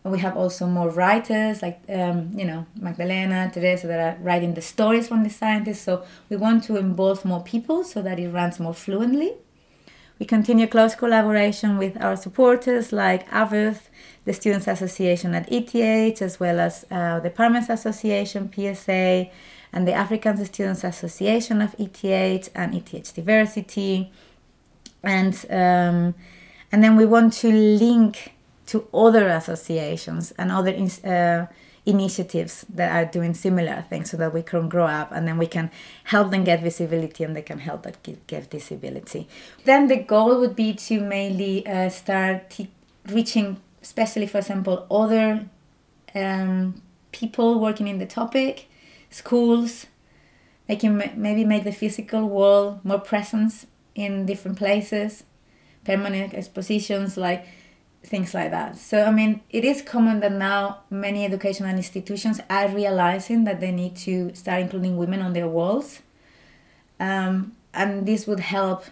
And 0.03 0.13
we 0.13 0.19
have 0.19 0.37
also 0.37 0.67
more 0.67 0.89
writers 0.89 1.61
like 1.61 1.81
um, 1.89 2.29
you 2.35 2.45
know 2.45 2.65
Magdalena, 2.79 3.49
Teresa 3.51 3.87
that 3.87 3.99
are 3.99 4.23
writing 4.23 4.53
the 4.53 4.61
stories 4.61 5.07
from 5.07 5.23
the 5.23 5.29
scientists. 5.29 5.81
So 5.81 6.03
we 6.29 6.37
want 6.37 6.63
to 6.65 6.77
involve 6.77 7.25
more 7.25 7.43
people 7.43 7.83
so 7.83 8.01
that 8.03 8.19
it 8.19 8.29
runs 8.29 8.59
more 8.59 8.73
fluently. 8.73 9.33
We 10.19 10.25
continue 10.25 10.65
close 10.65 10.95
collaboration 10.95 11.77
with 11.77 11.95
our 12.01 12.15
supporters 12.15 12.91
like 12.91 13.29
AVUF, 13.29 13.81
the 14.27 14.33
Students 14.33 14.67
Association 14.67 15.33
at 15.33 15.49
ETH, 15.49 16.21
as 16.21 16.37
well 16.37 16.59
as 16.59 16.85
uh, 16.91 17.21
the 17.21 17.29
Parliaments 17.29 17.69
Association, 17.69 18.51
PSA, 18.53 19.29
and 19.71 19.87
the 19.87 19.93
African 19.93 20.43
Students 20.45 20.83
Association 20.83 21.61
of 21.61 21.73
ETH 21.79 22.49
and 22.53 22.75
ETH 22.75 23.15
Diversity. 23.15 24.11
And, 25.01 25.33
um, 25.49 26.13
and 26.71 26.83
then 26.83 26.97
we 26.97 27.05
want 27.05 27.31
to 27.41 27.49
link 27.49 28.33
to 28.65 28.85
other 28.93 29.29
associations 29.29 30.33
and 30.37 30.51
other 30.51 30.75
uh, 31.05 31.45
initiatives 31.85 32.65
that 32.67 32.91
are 32.93 33.09
doing 33.09 33.33
similar 33.33 33.85
things 33.89 34.11
so 34.11 34.17
that 34.17 34.33
we 34.33 34.43
can 34.43 34.67
grow 34.67 34.87
up 34.87 35.09
and 35.13 35.25
then 35.25 35.37
we 35.37 35.47
can 35.47 35.71
help 36.03 36.31
them 36.31 36.43
get 36.43 36.61
visibility 36.61 37.23
and 37.23 37.33
they 37.33 37.41
can 37.41 37.59
help 37.59 37.85
us 37.87 37.95
get, 38.03 38.51
visibility. 38.51 39.25
Then 39.63 39.87
the 39.87 39.95
goal 39.95 40.41
would 40.41 40.55
be 40.55 40.73
to 40.73 40.99
mainly 40.99 41.65
uh, 41.65 41.87
start 41.87 42.57
reaching, 43.07 43.61
especially 43.87 44.27
for 44.27 44.39
example, 44.39 44.85
other 44.91 45.47
um, 46.13 46.81
people 47.13 47.57
working 47.57 47.87
in 47.87 47.99
the 47.99 48.05
topic, 48.05 48.67
schools, 49.09 49.87
making 50.67 50.97
maybe 51.15 51.45
make 51.45 51.63
the 51.63 51.71
physical 51.71 52.27
wall 52.27 52.81
more 52.83 52.99
presence 52.99 53.65
in 53.95 54.25
different 54.25 54.57
places, 54.57 55.23
permanent 55.85 56.33
expositions 56.33 57.15
like 57.15 57.47
things 58.03 58.33
like 58.33 58.51
that. 58.51 58.77
So, 58.77 59.05
I 59.05 59.11
mean, 59.11 59.41
it 59.49 59.63
is 59.63 59.81
common 59.81 60.19
that 60.19 60.33
now 60.33 60.81
many 60.89 61.23
educational 61.23 61.69
institutions 61.69 62.41
are 62.49 62.67
realizing 62.67 63.45
that 63.45 63.61
they 63.61 63.71
need 63.71 63.95
to 64.07 64.35
start 64.35 64.61
including 64.63 64.97
women 64.97 65.21
on 65.21 65.31
their 65.31 65.47
walls. 65.47 66.01
Um, 66.99 67.53
and 67.73 68.05
this 68.05 68.27
would 68.27 68.41
help, 68.41 68.83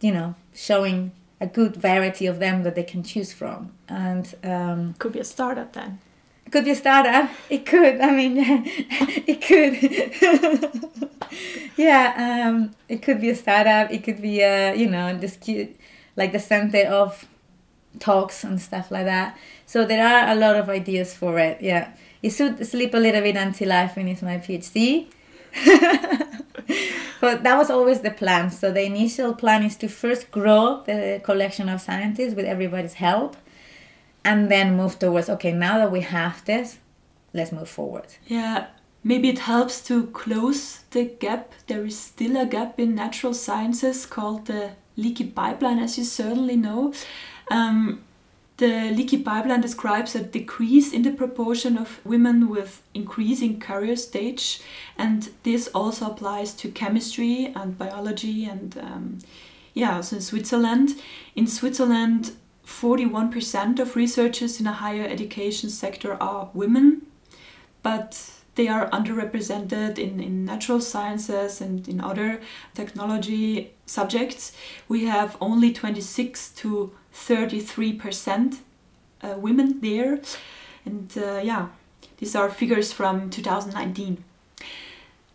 you 0.00 0.12
know, 0.12 0.34
showing 0.52 1.12
a 1.40 1.46
good 1.46 1.76
variety 1.76 2.26
of 2.26 2.38
them 2.38 2.62
that 2.62 2.74
they 2.74 2.82
can 2.82 3.02
choose 3.02 3.32
from. 3.32 3.72
And 3.88 4.34
um, 4.42 4.94
could 4.98 5.12
be 5.12 5.20
a 5.20 5.24
startup 5.24 5.72
then. 5.72 5.98
It 6.46 6.52
could 6.52 6.64
be 6.64 6.70
a 6.70 6.76
startup. 6.76 7.30
It 7.50 7.66
could. 7.66 8.00
I 8.00 8.10
mean, 8.10 8.36
it 8.38 9.42
could. 9.42 11.10
yeah, 11.76 12.46
um, 12.46 12.70
it 12.88 13.02
could 13.02 13.20
be 13.20 13.30
a 13.30 13.36
startup. 13.36 13.90
It 13.90 14.04
could 14.04 14.22
be 14.22 14.40
a, 14.40 14.74
you 14.74 14.88
know, 14.88 15.16
this 15.18 15.36
cute, 15.36 15.76
like 16.14 16.32
the 16.32 16.38
center 16.38 16.86
of 16.86 17.26
talks 17.98 18.44
and 18.44 18.60
stuff 18.60 18.90
like 18.90 19.06
that. 19.06 19.36
So 19.66 19.84
there 19.84 20.06
are 20.06 20.30
a 20.30 20.34
lot 20.36 20.56
of 20.56 20.68
ideas 20.68 21.14
for 21.14 21.38
it. 21.38 21.60
Yeah, 21.60 21.92
it 22.22 22.30
should 22.30 22.64
sleep 22.66 22.94
a 22.94 22.98
little 22.98 23.22
bit 23.22 23.36
until 23.36 23.72
I 23.72 23.88
finish 23.88 24.22
my 24.22 24.38
PhD. 24.38 25.08
but 27.20 27.42
that 27.42 27.56
was 27.56 27.70
always 27.70 28.00
the 28.00 28.10
plan. 28.10 28.50
So 28.50 28.72
the 28.72 28.82
initial 28.82 29.34
plan 29.34 29.62
is 29.62 29.76
to 29.76 29.88
first 29.88 30.30
grow 30.30 30.82
the 30.86 31.20
collection 31.24 31.68
of 31.68 31.80
scientists 31.80 32.34
with 32.34 32.44
everybody's 32.44 32.94
help, 32.94 33.36
and 34.24 34.50
then 34.50 34.76
move 34.76 34.98
towards 34.98 35.28
okay. 35.30 35.52
Now 35.52 35.78
that 35.78 35.92
we 35.92 36.00
have 36.00 36.44
this, 36.44 36.78
let's 37.32 37.52
move 37.52 37.68
forward. 37.68 38.06
Yeah, 38.26 38.66
maybe 39.04 39.28
it 39.28 39.40
helps 39.40 39.80
to 39.88 40.06
close 40.08 40.80
the 40.90 41.04
gap. 41.04 41.52
There 41.66 41.84
is 41.84 41.98
still 41.98 42.36
a 42.36 42.46
gap 42.46 42.80
in 42.80 42.94
natural 42.94 43.34
sciences 43.34 44.06
called 44.06 44.46
the 44.46 44.72
leaky 44.96 45.24
pipeline, 45.24 45.78
as 45.78 45.98
you 45.98 46.04
certainly 46.04 46.56
know. 46.56 46.92
Um, 47.50 48.02
the 48.58 48.90
leaky 48.90 49.18
pipeline 49.18 49.60
describes 49.60 50.14
a 50.14 50.22
decrease 50.22 50.92
in 50.92 51.02
the 51.02 51.10
proportion 51.10 51.76
of 51.76 52.04
women 52.04 52.48
with 52.48 52.82
increasing 52.94 53.60
career 53.60 53.96
stage, 53.96 54.60
and 54.96 55.30
this 55.42 55.68
also 55.68 56.06
applies 56.06 56.54
to 56.54 56.70
chemistry 56.70 57.52
and 57.54 57.76
biology. 57.76 58.46
And 58.46 58.78
um, 58.78 59.18
yeah, 59.74 60.00
so 60.00 60.16
in 60.16 60.22
Switzerland, 60.22 60.94
in 61.34 61.46
Switzerland, 61.46 62.32
41% 62.66 63.78
of 63.78 63.94
researchers 63.94 64.58
in 64.58 64.64
the 64.64 64.72
higher 64.72 65.06
education 65.06 65.70
sector 65.70 66.20
are 66.20 66.50
women, 66.54 67.02
but 67.82 68.35
they 68.56 68.68
are 68.68 68.88
underrepresented 68.90 69.98
in, 69.98 70.18
in 70.18 70.44
natural 70.44 70.80
sciences 70.80 71.60
and 71.60 71.86
in 71.86 72.00
other 72.00 72.40
technology 72.74 73.72
subjects. 73.84 74.52
We 74.88 75.04
have 75.04 75.36
only 75.40 75.72
26 75.72 76.50
to 76.56 76.92
33% 77.14 78.58
uh, 79.22 79.34
women 79.36 79.80
there. 79.80 80.20
And 80.84 81.10
uh, 81.16 81.40
yeah, 81.44 81.68
these 82.18 82.34
are 82.34 82.48
figures 82.48 82.92
from 82.92 83.30
2019. 83.30 84.24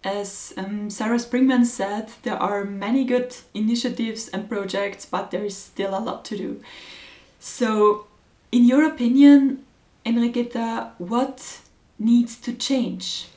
As 0.03 0.51
um, 0.57 0.89
Sarah 0.89 1.17
Springman 1.17 1.65
said, 1.65 2.09
there 2.23 2.37
are 2.37 2.65
many 2.65 3.03
good 3.03 3.35
initiatives 3.53 4.29
and 4.29 4.49
projects, 4.49 5.05
but 5.05 5.29
there 5.29 5.45
is 5.45 5.55
still 5.55 5.95
a 5.95 6.01
lot 6.01 6.25
to 6.25 6.37
do. 6.37 6.61
So, 7.39 8.07
in 8.51 8.65
your 8.65 8.83
opinion, 8.83 9.63
Enriqueta, 10.03 10.91
what 10.97 11.59
needs 12.01 12.35
to 12.37 12.53
change? 12.53 13.27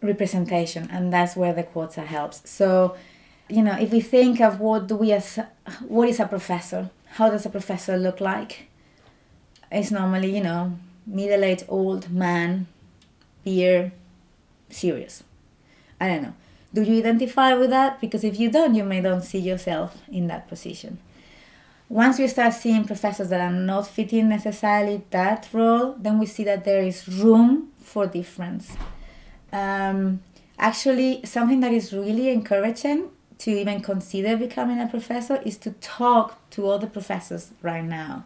Representation, 0.00 0.88
and 0.90 1.12
that's 1.12 1.36
where 1.36 1.52
the 1.52 1.62
quota 1.62 2.02
helps. 2.02 2.48
So, 2.48 2.96
you 3.48 3.62
know, 3.62 3.76
if 3.78 3.92
we 3.92 4.00
think 4.00 4.40
of 4.40 4.58
what 4.60 4.86
do 4.86 4.96
we 4.96 5.12
as 5.12 5.38
what 5.86 6.08
is 6.08 6.20
a 6.20 6.26
professor, 6.26 6.90
how 7.16 7.28
does 7.28 7.44
a 7.44 7.50
professor 7.50 7.98
look 7.98 8.20
like? 8.20 8.68
It's 9.70 9.90
normally, 9.90 10.34
you 10.34 10.42
know, 10.42 10.78
middle-aged 11.06 11.64
old 11.68 12.10
man, 12.10 12.66
beer, 13.44 13.92
serious. 14.70 15.22
I 16.00 16.08
don't 16.08 16.22
know. 16.22 16.34
Do 16.72 16.82
you 16.82 17.00
identify 17.00 17.54
with 17.54 17.70
that? 17.70 18.00
Because 18.00 18.24
if 18.24 18.38
you 18.38 18.50
don't, 18.50 18.74
you 18.74 18.84
may 18.84 19.00
don't 19.00 19.22
see 19.22 19.40
yourself 19.40 19.98
in 20.10 20.28
that 20.28 20.48
position 20.48 20.98
once 21.90 22.20
we 22.20 22.28
start 22.28 22.54
seeing 22.54 22.84
professors 22.84 23.30
that 23.30 23.40
are 23.40 23.52
not 23.52 23.84
fitting 23.84 24.28
necessarily 24.28 25.02
that 25.10 25.48
role, 25.52 25.96
then 25.98 26.20
we 26.20 26.24
see 26.24 26.44
that 26.44 26.64
there 26.64 26.80
is 26.80 27.08
room 27.08 27.68
for 27.82 28.06
difference. 28.06 28.76
Um, 29.52 30.20
actually, 30.56 31.20
something 31.24 31.58
that 31.58 31.72
is 31.72 31.92
really 31.92 32.28
encouraging 32.28 33.10
to 33.38 33.50
even 33.50 33.80
consider 33.80 34.36
becoming 34.36 34.80
a 34.80 34.86
professor 34.86 35.42
is 35.44 35.56
to 35.56 35.72
talk 35.80 36.38
to 36.50 36.70
other 36.70 36.86
professors 36.86 37.50
right 37.60 37.84
now. 37.84 38.24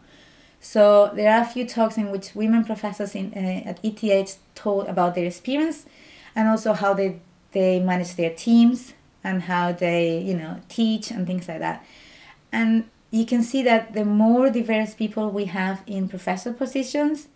So 0.60 1.10
there 1.14 1.34
are 1.34 1.40
a 1.40 1.46
few 1.46 1.66
talks 1.66 1.96
in 1.96 2.10
which 2.10 2.34
women 2.34 2.66
professors 2.66 3.14
in, 3.14 3.32
uh, 3.34 3.70
at 3.70 3.80
ETH 3.82 4.38
told 4.54 4.88
about 4.88 5.14
their 5.14 5.24
experience 5.24 5.86
and 6.36 6.48
also 6.48 6.74
how 6.74 6.92
they, 6.92 7.18
they 7.52 7.80
manage 7.80 8.16
their 8.16 8.34
teams 8.34 8.92
and 9.22 9.44
how 9.44 9.72
they 9.72 10.18
you 10.18 10.34
know 10.34 10.60
teach 10.68 11.10
and 11.10 11.26
things 11.26 11.48
like 11.48 11.60
that. 11.60 11.82
And 12.52 12.84
you 13.14 13.24
can 13.24 13.44
see 13.44 13.62
that 13.62 13.92
the 13.92 14.04
more 14.04 14.50
diverse 14.50 14.92
people 14.92 15.30
we 15.30 15.44
have 15.44 15.84
in 15.86 16.08
professor 16.08 16.52
positions, 16.52 17.28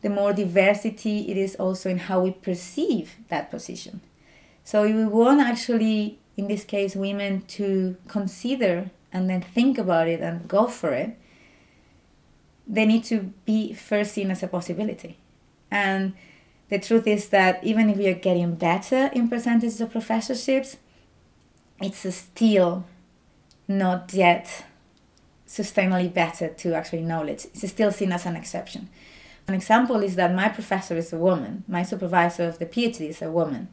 the 0.00 0.08
more 0.08 0.32
diversity 0.32 1.30
it 1.30 1.36
is 1.36 1.54
also 1.56 1.90
in 1.90 1.98
how 1.98 2.22
we 2.22 2.30
perceive 2.30 3.16
that 3.28 3.50
position. 3.50 4.00
So 4.64 4.84
we 4.84 5.04
want 5.04 5.42
actually, 5.42 6.18
in 6.38 6.48
this 6.48 6.64
case, 6.64 6.96
women 6.96 7.42
to 7.58 7.96
consider 8.08 8.90
and 9.12 9.28
then 9.28 9.42
think 9.42 9.76
about 9.76 10.08
it 10.08 10.20
and 10.20 10.48
go 10.48 10.66
for 10.66 10.94
it. 10.94 11.18
They 12.66 12.86
need 12.86 13.04
to 13.04 13.34
be 13.44 13.74
first 13.74 14.14
seen 14.14 14.30
as 14.30 14.42
a 14.42 14.48
possibility. 14.48 15.18
And 15.70 16.14
the 16.70 16.78
truth 16.78 17.06
is 17.06 17.28
that 17.28 17.62
even 17.62 17.90
if 17.90 17.98
we 17.98 18.08
are 18.08 18.14
getting 18.14 18.54
better 18.54 19.10
in 19.12 19.28
percentages 19.28 19.82
of 19.82 19.92
professorships, 19.92 20.78
it's 21.78 22.14
still 22.14 22.86
not 23.68 24.14
yet 24.14 24.64
sustainably 25.50 26.12
better 26.14 26.48
to 26.48 26.74
actually 26.74 27.02
knowledge. 27.02 27.46
It's 27.52 27.68
still 27.68 27.90
seen 27.90 28.12
as 28.12 28.24
an 28.24 28.36
exception. 28.36 28.88
An 29.48 29.54
example 29.54 30.00
is 30.00 30.14
that 30.14 30.32
my 30.32 30.48
professor 30.48 30.96
is 30.96 31.12
a 31.12 31.18
woman, 31.18 31.64
my 31.66 31.82
supervisor 31.82 32.44
of 32.44 32.60
the 32.60 32.66
PhD 32.66 33.08
is 33.08 33.20
a 33.20 33.32
woman. 33.32 33.68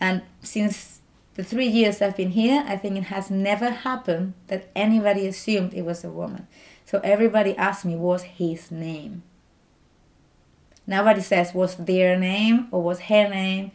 And 0.00 0.22
since 0.40 1.00
the 1.34 1.44
three 1.44 1.66
years 1.66 2.00
I've 2.00 2.16
been 2.16 2.30
here, 2.30 2.64
I 2.66 2.76
think 2.76 2.96
it 2.96 3.04
has 3.04 3.30
never 3.30 3.68
happened 3.68 4.32
that 4.46 4.70
anybody 4.74 5.26
assumed 5.26 5.74
it 5.74 5.84
was 5.84 6.04
a 6.04 6.10
woman. 6.10 6.46
So 6.86 7.00
everybody 7.04 7.54
asked 7.56 7.84
me, 7.84 7.96
what's 7.96 8.22
his 8.22 8.70
name? 8.70 9.24
Nobody 10.86 11.20
says, 11.20 11.52
what's 11.52 11.74
their 11.74 12.18
name 12.18 12.68
or 12.70 12.82
what's 12.82 13.00
her 13.00 13.28
name. 13.28 13.72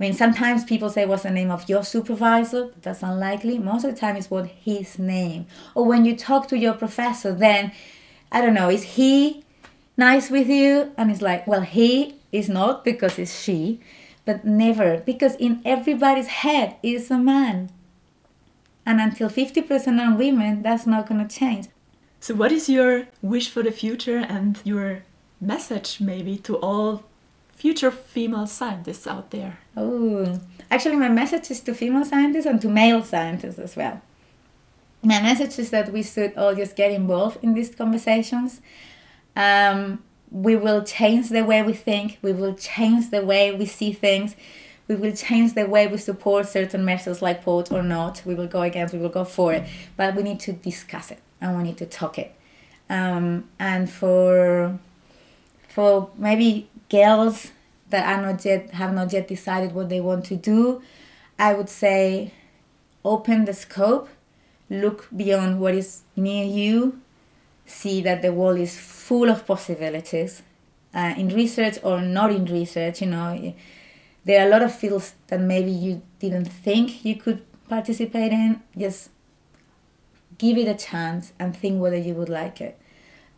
I 0.00 0.04
mean, 0.04 0.14
sometimes 0.14 0.64
people 0.64 0.88
say, 0.88 1.04
What's 1.04 1.24
the 1.24 1.30
name 1.30 1.50
of 1.50 1.68
your 1.68 1.84
supervisor? 1.84 2.70
That's 2.80 3.02
unlikely. 3.02 3.58
Most 3.58 3.84
of 3.84 3.94
the 3.94 4.00
time, 4.00 4.16
it's 4.16 4.30
what 4.30 4.46
his 4.46 4.98
name. 4.98 5.46
Or 5.74 5.84
when 5.84 6.06
you 6.06 6.16
talk 6.16 6.48
to 6.48 6.58
your 6.58 6.72
professor, 6.72 7.34
then, 7.34 7.72
I 8.32 8.40
don't 8.40 8.54
know, 8.54 8.70
is 8.70 8.82
he 8.82 9.44
nice 9.98 10.30
with 10.30 10.48
you? 10.48 10.92
And 10.96 11.10
it's 11.10 11.20
like, 11.20 11.46
Well, 11.46 11.60
he 11.60 12.14
is 12.32 12.48
not 12.48 12.82
because 12.82 13.18
it's 13.18 13.42
she, 13.42 13.78
but 14.24 14.42
never, 14.42 15.02
because 15.04 15.34
in 15.36 15.60
everybody's 15.66 16.28
head 16.28 16.76
is 16.82 17.10
a 17.10 17.18
man. 17.18 17.68
And 18.86 19.02
until 19.02 19.28
50% 19.28 20.00
are 20.00 20.16
women, 20.16 20.62
that's 20.62 20.86
not 20.86 21.06
going 21.08 21.28
to 21.28 21.38
change. 21.38 21.68
So, 22.20 22.34
what 22.34 22.52
is 22.52 22.70
your 22.70 23.06
wish 23.20 23.50
for 23.50 23.62
the 23.62 23.70
future 23.70 24.18
and 24.18 24.58
your 24.64 25.02
message 25.42 26.00
maybe 26.00 26.38
to 26.38 26.56
all 26.56 27.04
future 27.60 27.90
female 27.90 28.46
scientists 28.46 29.06
out 29.06 29.30
there? 29.30 29.58
Oh, 29.76 30.40
actually, 30.70 30.96
my 30.96 31.10
message 31.10 31.50
is 31.50 31.60
to 31.60 31.74
female 31.74 32.06
scientists 32.06 32.46
and 32.46 32.58
to 32.62 32.68
male 32.70 33.02
scientists 33.04 33.58
as 33.58 33.76
well. 33.76 34.00
My 35.02 35.20
message 35.20 35.58
is 35.58 35.68
that 35.70 35.92
we 35.92 36.02
should 36.02 36.34
all 36.38 36.54
just 36.54 36.74
get 36.74 36.90
involved 36.90 37.38
in 37.42 37.52
these 37.52 37.74
conversations. 37.74 38.62
Um, 39.36 40.02
we 40.30 40.56
will 40.56 40.82
change 40.84 41.28
the 41.28 41.44
way 41.44 41.62
we 41.62 41.74
think, 41.74 42.18
we 42.22 42.32
will 42.32 42.54
change 42.54 43.10
the 43.10 43.22
way 43.26 43.54
we 43.54 43.66
see 43.66 43.92
things, 43.92 44.36
we 44.88 44.94
will 44.96 45.14
change 45.14 45.52
the 45.52 45.66
way 45.66 45.86
we 45.86 45.98
support 45.98 46.48
certain 46.48 46.82
measures 46.84 47.20
like 47.20 47.44
POET 47.44 47.70
or 47.72 47.82
not. 47.82 48.22
We 48.24 48.34
will 48.34 48.48
go 48.48 48.62
against, 48.62 48.94
we 48.94 49.00
will 49.00 49.16
go 49.20 49.24
for 49.24 49.52
it, 49.52 49.68
but 49.98 50.14
we 50.16 50.22
need 50.22 50.40
to 50.40 50.52
discuss 50.52 51.10
it 51.10 51.20
and 51.42 51.58
we 51.58 51.62
need 51.62 51.76
to 51.78 51.86
talk 51.86 52.18
it. 52.18 52.34
Um, 52.88 53.48
and 53.58 53.88
for 53.90 54.78
for 55.68 56.10
maybe 56.16 56.68
girls 56.90 57.52
that 57.88 58.06
are 58.06 58.22
not 58.22 58.44
yet 58.44 58.70
have 58.70 58.92
not 58.92 59.12
yet 59.12 59.28
decided 59.28 59.72
what 59.72 59.88
they 59.88 60.00
want 60.00 60.24
to 60.26 60.36
do, 60.36 60.82
I 61.38 61.54
would 61.54 61.68
say 61.68 62.32
open 63.04 63.44
the 63.44 63.54
scope, 63.54 64.08
look 64.68 65.08
beyond 65.14 65.60
what 65.60 65.74
is 65.74 66.02
near 66.16 66.44
you, 66.44 67.00
see 67.64 68.00
that 68.02 68.22
the 68.22 68.32
world 68.32 68.58
is 68.58 68.78
full 68.78 69.30
of 69.30 69.46
possibilities. 69.46 70.42
Uh, 70.92 71.14
in 71.16 71.28
research 71.28 71.78
or 71.82 72.00
not 72.00 72.32
in 72.32 72.44
research, 72.46 73.00
you 73.00 73.06
know, 73.06 73.54
there 74.24 74.42
are 74.42 74.48
a 74.48 74.50
lot 74.50 74.62
of 74.62 74.74
fields 74.74 75.14
that 75.28 75.40
maybe 75.40 75.70
you 75.70 76.02
didn't 76.18 76.46
think 76.46 77.04
you 77.04 77.16
could 77.16 77.42
participate 77.68 78.32
in. 78.32 78.60
Just 78.76 79.10
give 80.36 80.58
it 80.58 80.66
a 80.68 80.74
chance 80.74 81.32
and 81.38 81.56
think 81.56 81.80
whether 81.80 81.96
you 81.96 82.14
would 82.14 82.28
like 82.28 82.60
it. 82.60 82.78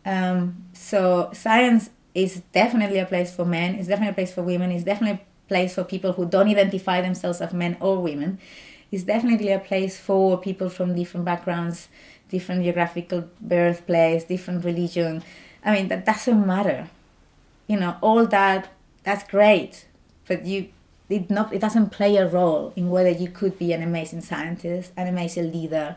Um, 0.05 0.65
so 0.73 1.29
science 1.33 1.89
is 2.13 2.41
definitely 2.51 2.99
a 2.99 3.05
place 3.05 3.35
for 3.35 3.45
men. 3.45 3.75
It's 3.75 3.87
definitely 3.87 4.11
a 4.11 4.15
place 4.15 4.33
for 4.33 4.43
women. 4.43 4.71
It's 4.71 4.83
definitely 4.83 5.21
a 5.21 5.47
place 5.47 5.75
for 5.75 5.83
people 5.83 6.13
who 6.13 6.25
don't 6.25 6.47
identify 6.47 7.01
themselves 7.01 7.41
as 7.41 7.53
men 7.53 7.77
or 7.79 8.01
women. 8.01 8.39
It's 8.91 9.03
definitely 9.03 9.51
a 9.51 9.59
place 9.59 9.99
for 9.99 10.37
people 10.37 10.69
from 10.69 10.95
different 10.95 11.25
backgrounds, 11.25 11.87
different 12.29 12.61
geographical 12.63 13.27
birthplace, 13.41 14.25
different 14.25 14.63
religion. 14.63 15.23
I 15.65 15.73
mean, 15.73 15.87
that 15.87 16.05
doesn't 16.05 16.45
matter. 16.45 16.89
You 17.67 17.79
know, 17.79 17.97
all 18.01 18.25
that 18.27 18.69
that's 19.03 19.23
great, 19.23 19.87
but 20.27 20.45
you 20.45 20.69
it 21.09 21.29
not 21.29 21.53
it 21.53 21.59
doesn't 21.59 21.89
play 21.89 22.17
a 22.17 22.27
role 22.27 22.73
in 22.75 22.89
whether 22.89 23.09
you 23.09 23.29
could 23.29 23.57
be 23.57 23.73
an 23.73 23.81
amazing 23.81 24.21
scientist, 24.21 24.91
an 24.95 25.07
amazing 25.07 25.51
leader, 25.51 25.95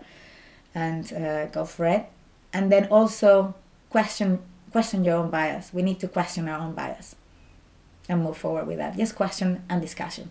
and 0.75 1.13
uh, 1.13 1.47
go 1.47 1.65
for 1.65 1.87
it. 1.87 2.07
And 2.53 2.73
then 2.73 2.87
also 2.87 3.55
question 3.91 4.41
question 4.77 5.05
your 5.05 5.17
own 5.17 5.31
bias. 5.31 5.73
We 5.73 5.83
need 5.83 6.01
to 6.01 6.09
question 6.09 6.49
our 6.49 6.61
own 6.61 6.75
bias 6.75 7.17
and 8.11 8.23
move 8.23 8.37
forward 8.37 8.67
with 8.67 8.79
that. 8.79 8.97
Just 8.97 9.15
question 9.17 9.63
and 9.71 9.81
discussion. 9.81 10.31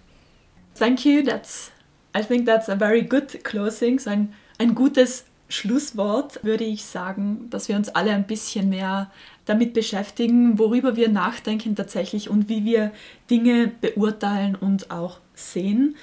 Thank 0.75 1.05
you. 1.05 1.23
That's 1.23 1.71
I 2.13 2.21
think 2.21 2.45
that's 2.45 2.69
a 2.69 2.75
very 2.75 3.01
good 3.01 3.43
closing. 3.43 3.99
So 3.99 4.11
ein, 4.11 4.33
ein 4.59 4.75
gutes 4.75 5.25
Schlusswort 5.49 6.43
würde 6.43 6.63
ich 6.63 6.85
sagen, 6.85 7.47
dass 7.49 7.69
wir 7.69 7.75
uns 7.75 7.89
alle 7.89 8.11
ein 8.11 8.27
bisschen 8.27 8.69
mehr 8.69 9.11
damit 9.45 9.73
beschäftigen, 9.73 10.59
worüber 10.59 10.95
wir 10.95 11.09
nachdenken 11.09 11.75
tatsächlich 11.75 12.29
und 12.29 12.47
wie 12.47 12.65
wir 12.65 12.91
Dinge 13.29 13.71
beurteilen 13.81 14.55
und 14.55 14.91
auch 14.91 15.19
sehen. 15.33 15.95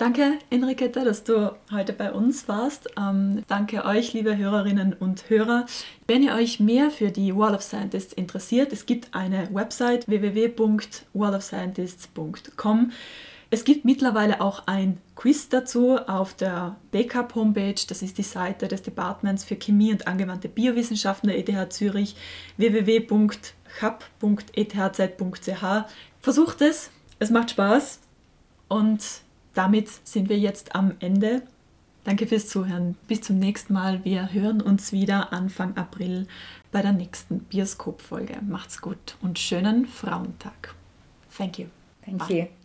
Danke, 0.00 0.38
Enriqueta, 0.48 1.04
dass 1.04 1.24
du 1.24 1.54
heute 1.70 1.92
bei 1.92 2.10
uns 2.10 2.48
warst. 2.48 2.88
Ähm, 2.98 3.42
danke 3.48 3.84
euch, 3.84 4.14
liebe 4.14 4.34
Hörerinnen 4.34 4.94
und 4.94 5.28
Hörer. 5.28 5.66
Wenn 6.06 6.22
ihr 6.22 6.32
euch 6.32 6.58
mehr 6.58 6.90
für 6.90 7.10
die 7.10 7.36
Wall 7.36 7.54
of 7.54 7.60
Scientists 7.60 8.14
interessiert, 8.14 8.72
es 8.72 8.86
gibt 8.86 9.14
eine 9.14 9.54
Website 9.54 10.08
www.wallofscientists.com. 10.08 12.92
Es 13.50 13.64
gibt 13.64 13.84
mittlerweile 13.84 14.40
auch 14.40 14.66
ein 14.66 14.96
Quiz 15.16 15.50
dazu 15.50 15.98
auf 15.98 16.32
der 16.32 16.76
BCAP 16.92 17.34
Homepage. 17.34 17.74
Das 17.86 18.00
ist 18.00 18.16
die 18.16 18.22
Seite 18.22 18.68
des 18.68 18.80
Departments 18.80 19.44
für 19.44 19.56
Chemie 19.56 19.92
und 19.92 20.06
angewandte 20.06 20.48
Biowissenschaften 20.48 21.28
der 21.28 21.46
ETH 21.46 21.74
Zürich 21.74 22.16
www.chap.ethz.ch. 22.56 23.44
Versucht 26.20 26.62
es, 26.62 26.90
es 27.18 27.28
macht 27.28 27.50
Spaß 27.50 28.00
und 28.68 29.02
damit 29.54 29.88
sind 30.04 30.28
wir 30.28 30.38
jetzt 30.38 30.74
am 30.74 30.92
Ende. 31.00 31.42
Danke 32.04 32.26
fürs 32.26 32.48
Zuhören. 32.48 32.96
Bis 33.08 33.20
zum 33.20 33.38
nächsten 33.38 33.74
Mal. 33.74 34.04
Wir 34.04 34.32
hören 34.32 34.60
uns 34.62 34.92
wieder 34.92 35.32
Anfang 35.32 35.76
April 35.76 36.26
bei 36.72 36.82
der 36.82 36.92
nächsten 36.92 37.40
Bioskop-Folge. 37.40 38.38
Macht's 38.46 38.80
gut 38.80 39.16
und 39.20 39.38
schönen 39.38 39.86
Frauentag. 39.86 40.74
Thank 41.36 41.58
you. 41.58 41.66
Thank 42.04 42.26
Bye. 42.26 42.38
you. 42.38 42.46